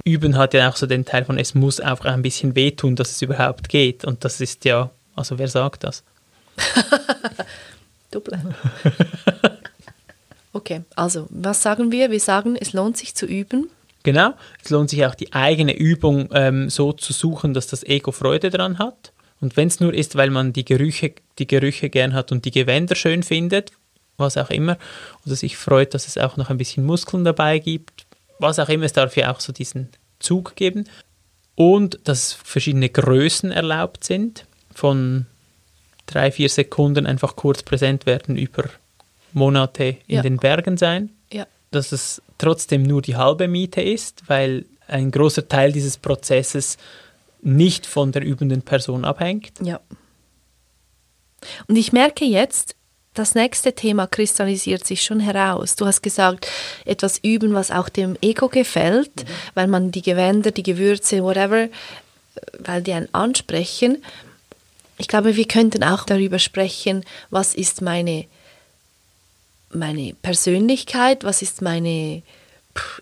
Üben 0.05 0.37
hat 0.37 0.53
ja 0.55 0.69
auch 0.69 0.77
so 0.77 0.87
den 0.87 1.05
Teil 1.05 1.25
von, 1.25 1.39
es 1.39 1.55
muss 1.55 1.81
auch 1.81 2.05
ein 2.05 2.23
bisschen 2.23 2.55
wehtun, 2.57 2.97
dass 2.97 3.11
es 3.11 3.23
überhaupt 3.23 3.69
geht. 3.69 4.05
Und 4.05 4.25
das 4.25 4.41
ist 4.41 4.65
ja, 4.65 4.91
also 5.15 5.39
wer 5.39 5.49
sagt 5.49 5.85
das? 5.85 6.03
Double. 8.11 8.39
Okay, 10.53 10.85
also, 10.95 11.27
was 11.29 11.61
sagen 11.63 11.93
wir? 11.93 12.11
Wir 12.11 12.19
sagen, 12.19 12.57
es 12.59 12.73
lohnt 12.73 12.97
sich 12.97 13.15
zu 13.15 13.27
üben. 13.27 13.69
Genau. 14.07 14.35
Es 14.63 14.71
lohnt 14.71 14.89
sich 14.89 15.05
auch 15.05 15.17
die 15.17 15.33
eigene 15.33 15.77
Übung 15.77 16.29
ähm, 16.33 16.71
so 16.71 16.93
zu 16.93 17.13
suchen, 17.13 17.55
dass 17.55 17.67
das 17.67 17.83
Ego 17.83 18.13
Freude 18.13 18.51
dran 18.51 18.79
hat. 18.79 19.13
Und 19.41 19.57
wenn 19.57 19.67
es 19.67 19.81
nur 19.81 19.93
ist, 19.93 20.15
weil 20.15 20.31
man 20.31 20.53
die 20.53 20.65
Gerüche, 20.65 21.13
die 21.41 21.47
Gerüche 21.49 21.91
gern 21.91 22.15
hat 22.15 22.31
und 22.31 22.45
die 22.45 22.53
Gewänder 22.53 22.95
schön 22.95 23.25
findet, 23.25 23.73
was 24.17 24.37
auch 24.37 24.49
immer, 24.51 24.79
oder 25.27 25.35
sich 25.35 25.57
freut, 25.57 25.93
dass 25.93 26.07
es 26.07 26.19
auch 26.19 26.37
noch 26.37 26.51
ein 26.51 26.57
bisschen 26.57 26.87
Muskeln 26.87 27.25
dabei 27.25 27.59
gibt, 27.59 28.07
was 28.39 28.61
auch 28.61 28.69
immer, 28.69 28.85
es 28.85 28.93
darf 28.93 29.17
ja 29.17 29.33
auch 29.33 29.41
so 29.41 29.53
diesen 29.53 29.89
Zug 30.21 30.55
geben. 30.55 30.89
Und 31.57 31.99
dass 32.05 32.33
verschiedene 32.33 32.89
Größen 32.89 33.51
erlaubt 33.51 34.05
sind, 34.05 34.47
von 34.73 35.27
drei, 36.07 36.31
vier 36.31 36.49
Sekunden 36.49 37.07
einfach 37.07 37.35
kurz 37.35 37.65
präsent 37.65 38.07
werden 38.07 38.37
über 38.37 38.65
Monate 39.33 39.97
in 40.07 40.17
Ja. 40.17 40.23
den 40.23 40.37
Bergen 40.37 40.77
sein 40.77 41.11
Ja, 41.33 41.47
dass 41.71 41.93
es 41.93 42.23
trotzdem 42.39 42.83
nur 42.83 43.03
die 43.03 43.17
halbe 43.17 43.49
Miete 43.49 43.83
ist, 43.83 44.23
weil 44.29 44.67
ein 44.89 45.11
großer 45.11 45.49
Teil 45.49 45.73
dieses 45.73 45.97
Prozesses 45.97 46.77
nicht 47.43 47.87
von 47.87 48.13
der 48.13 48.23
übenden 48.23 48.63
Person 48.63 49.05
abhängt. 49.05 49.53
Ja. 49.63 49.81
Und 51.69 51.77
ich 51.77 51.93
merke 51.93 52.25
jetzt, 52.25 52.75
das 53.15 53.35
nächste 53.35 53.73
Thema 53.73 54.07
kristallisiert 54.07 54.87
sich 54.87 55.03
schon 55.03 55.21
heraus. 55.21 55.75
Du 55.75 55.87
hast 55.87 56.03
gesagt, 56.03 56.47
etwas 56.85 57.19
üben, 57.19 57.55
was 57.55 57.71
auch 57.71 57.89
dem 57.89 58.17
Ego 58.21 58.49
gefällt, 58.49 59.17
mhm. 59.17 59.29
weil 59.55 59.67
man 59.69 59.91
die 59.91 60.03
Gewänder, 60.03 60.51
die 60.51 60.63
Gewürze, 60.63 61.23
whatever, 61.23 61.69
weil 62.59 62.83
die 62.83 62.93
einen 62.93 63.13
ansprechen. 63.15 64.05
Ich 64.99 65.09
glaube, 65.09 65.37
wir 65.37 65.49
könnten 65.49 65.83
auch 65.83 66.05
darüber 66.05 66.39
sprechen, 66.39 67.05
was 67.31 67.55
ist 67.55 67.81
meine, 67.81 68.27
meine 69.71 70.15
Persönlichkeit, 70.23 71.25
was 71.25 71.43
ist 71.43 71.63
meine 71.63 72.23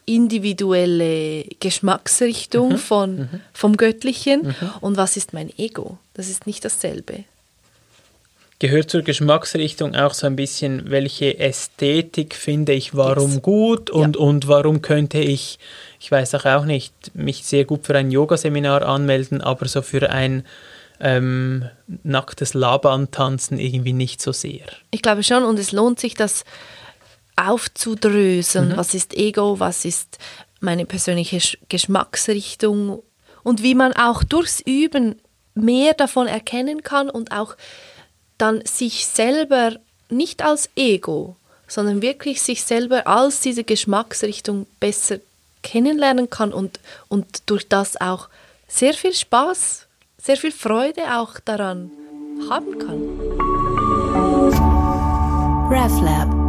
individuelle 0.07 1.45
Geschmacksrichtung 1.61 2.73
mhm. 2.73 2.79
von, 2.79 3.17
mhm. 3.17 3.41
vom 3.53 3.77
Göttlichen 3.77 4.49
mhm. 4.49 4.71
und 4.81 4.97
was 4.97 5.17
ist 5.17 5.33
mein 5.33 5.51
Ego. 5.59 5.99
Das 6.15 6.29
ist 6.29 6.47
nicht 6.47 6.65
dasselbe. 6.65 7.25
Gehört 8.61 8.89
zur 8.89 9.03
Geschmacksrichtung 9.03 9.97
auch 9.97 10.15
so 10.15 10.27
ein 10.27 10.37
bisschen, 10.37 10.91
welche 10.91 11.39
Ästhetik 11.39 12.35
finde 12.35 12.73
ich 12.73 12.95
warum 12.95 13.33
yes. 13.33 13.43
gut 13.43 13.91
und, 13.91 14.17
ja. 14.17 14.23
und 14.23 14.47
warum 14.47 14.81
könnte 14.81 15.19
ich, 15.19 15.59
ich 15.99 16.11
weiß 16.11 16.37
auch, 16.37 16.45
auch 16.45 16.65
nicht, 16.65 16.95
mich 17.15 17.45
sehr 17.45 17.65
gut 17.65 17.85
für 17.85 17.97
ein 17.97 18.13
Yogaseminar 18.13 18.83
anmelden, 18.83 19.41
aber 19.41 19.67
so 19.67 19.83
für 19.83 20.09
ein 20.09 20.45
ähm, 21.05 21.69
nacktes 22.03 22.55
Laban-Tanzen 22.55 23.59
irgendwie 23.59 23.93
nicht 23.93 24.23
so 24.23 24.33
sehr. 24.33 24.65
Ich 24.91 25.03
glaube 25.03 25.23
schon 25.23 25.45
und 25.45 25.59
es 25.59 25.71
lohnt 25.71 26.01
sich, 26.01 26.15
das 26.15 26.45
aufzudröseln. 27.37 28.71
Mhm. 28.71 28.77
Was 28.77 28.95
ist 28.95 29.15
Ego, 29.15 29.61
was 29.61 29.85
ist 29.85 30.19
meine 30.61 30.87
persönliche 30.87 31.39
Geschmacksrichtung 31.69 33.03
und 33.43 33.63
wie 33.63 33.75
man 33.75 33.93
auch 33.93 34.25
durchs 34.25 34.61
Üben 34.61 35.17
mehr 35.55 35.93
davon 35.93 36.27
erkennen 36.27 36.83
kann 36.83 37.11
und 37.11 37.33
auch 37.33 37.55
dann 38.39 38.65
sich 38.65 39.07
selber 39.07 39.77
nicht 40.09 40.43
als 40.43 40.71
Ego, 40.75 41.37
sondern 41.69 42.01
wirklich 42.01 42.41
sich 42.41 42.65
selber 42.65 43.07
als 43.07 43.41
diese 43.41 43.63
Geschmacksrichtung 43.63 44.67
besser 44.81 45.19
kennenlernen 45.63 46.31
kann 46.31 46.53
und, 46.53 46.81
und 47.09 47.43
durch 47.47 47.69
das 47.69 48.01
auch 48.01 48.29
sehr 48.69 48.95
viel 48.95 49.13
Spaß, 49.13 49.87
sehr 50.25 50.39
viel 50.39 50.53
Freude 50.53 51.03
auch 51.19 51.39
daran 51.39 51.91
haben 52.49 52.79
kann. 52.79 53.03
RefLab 55.71 56.44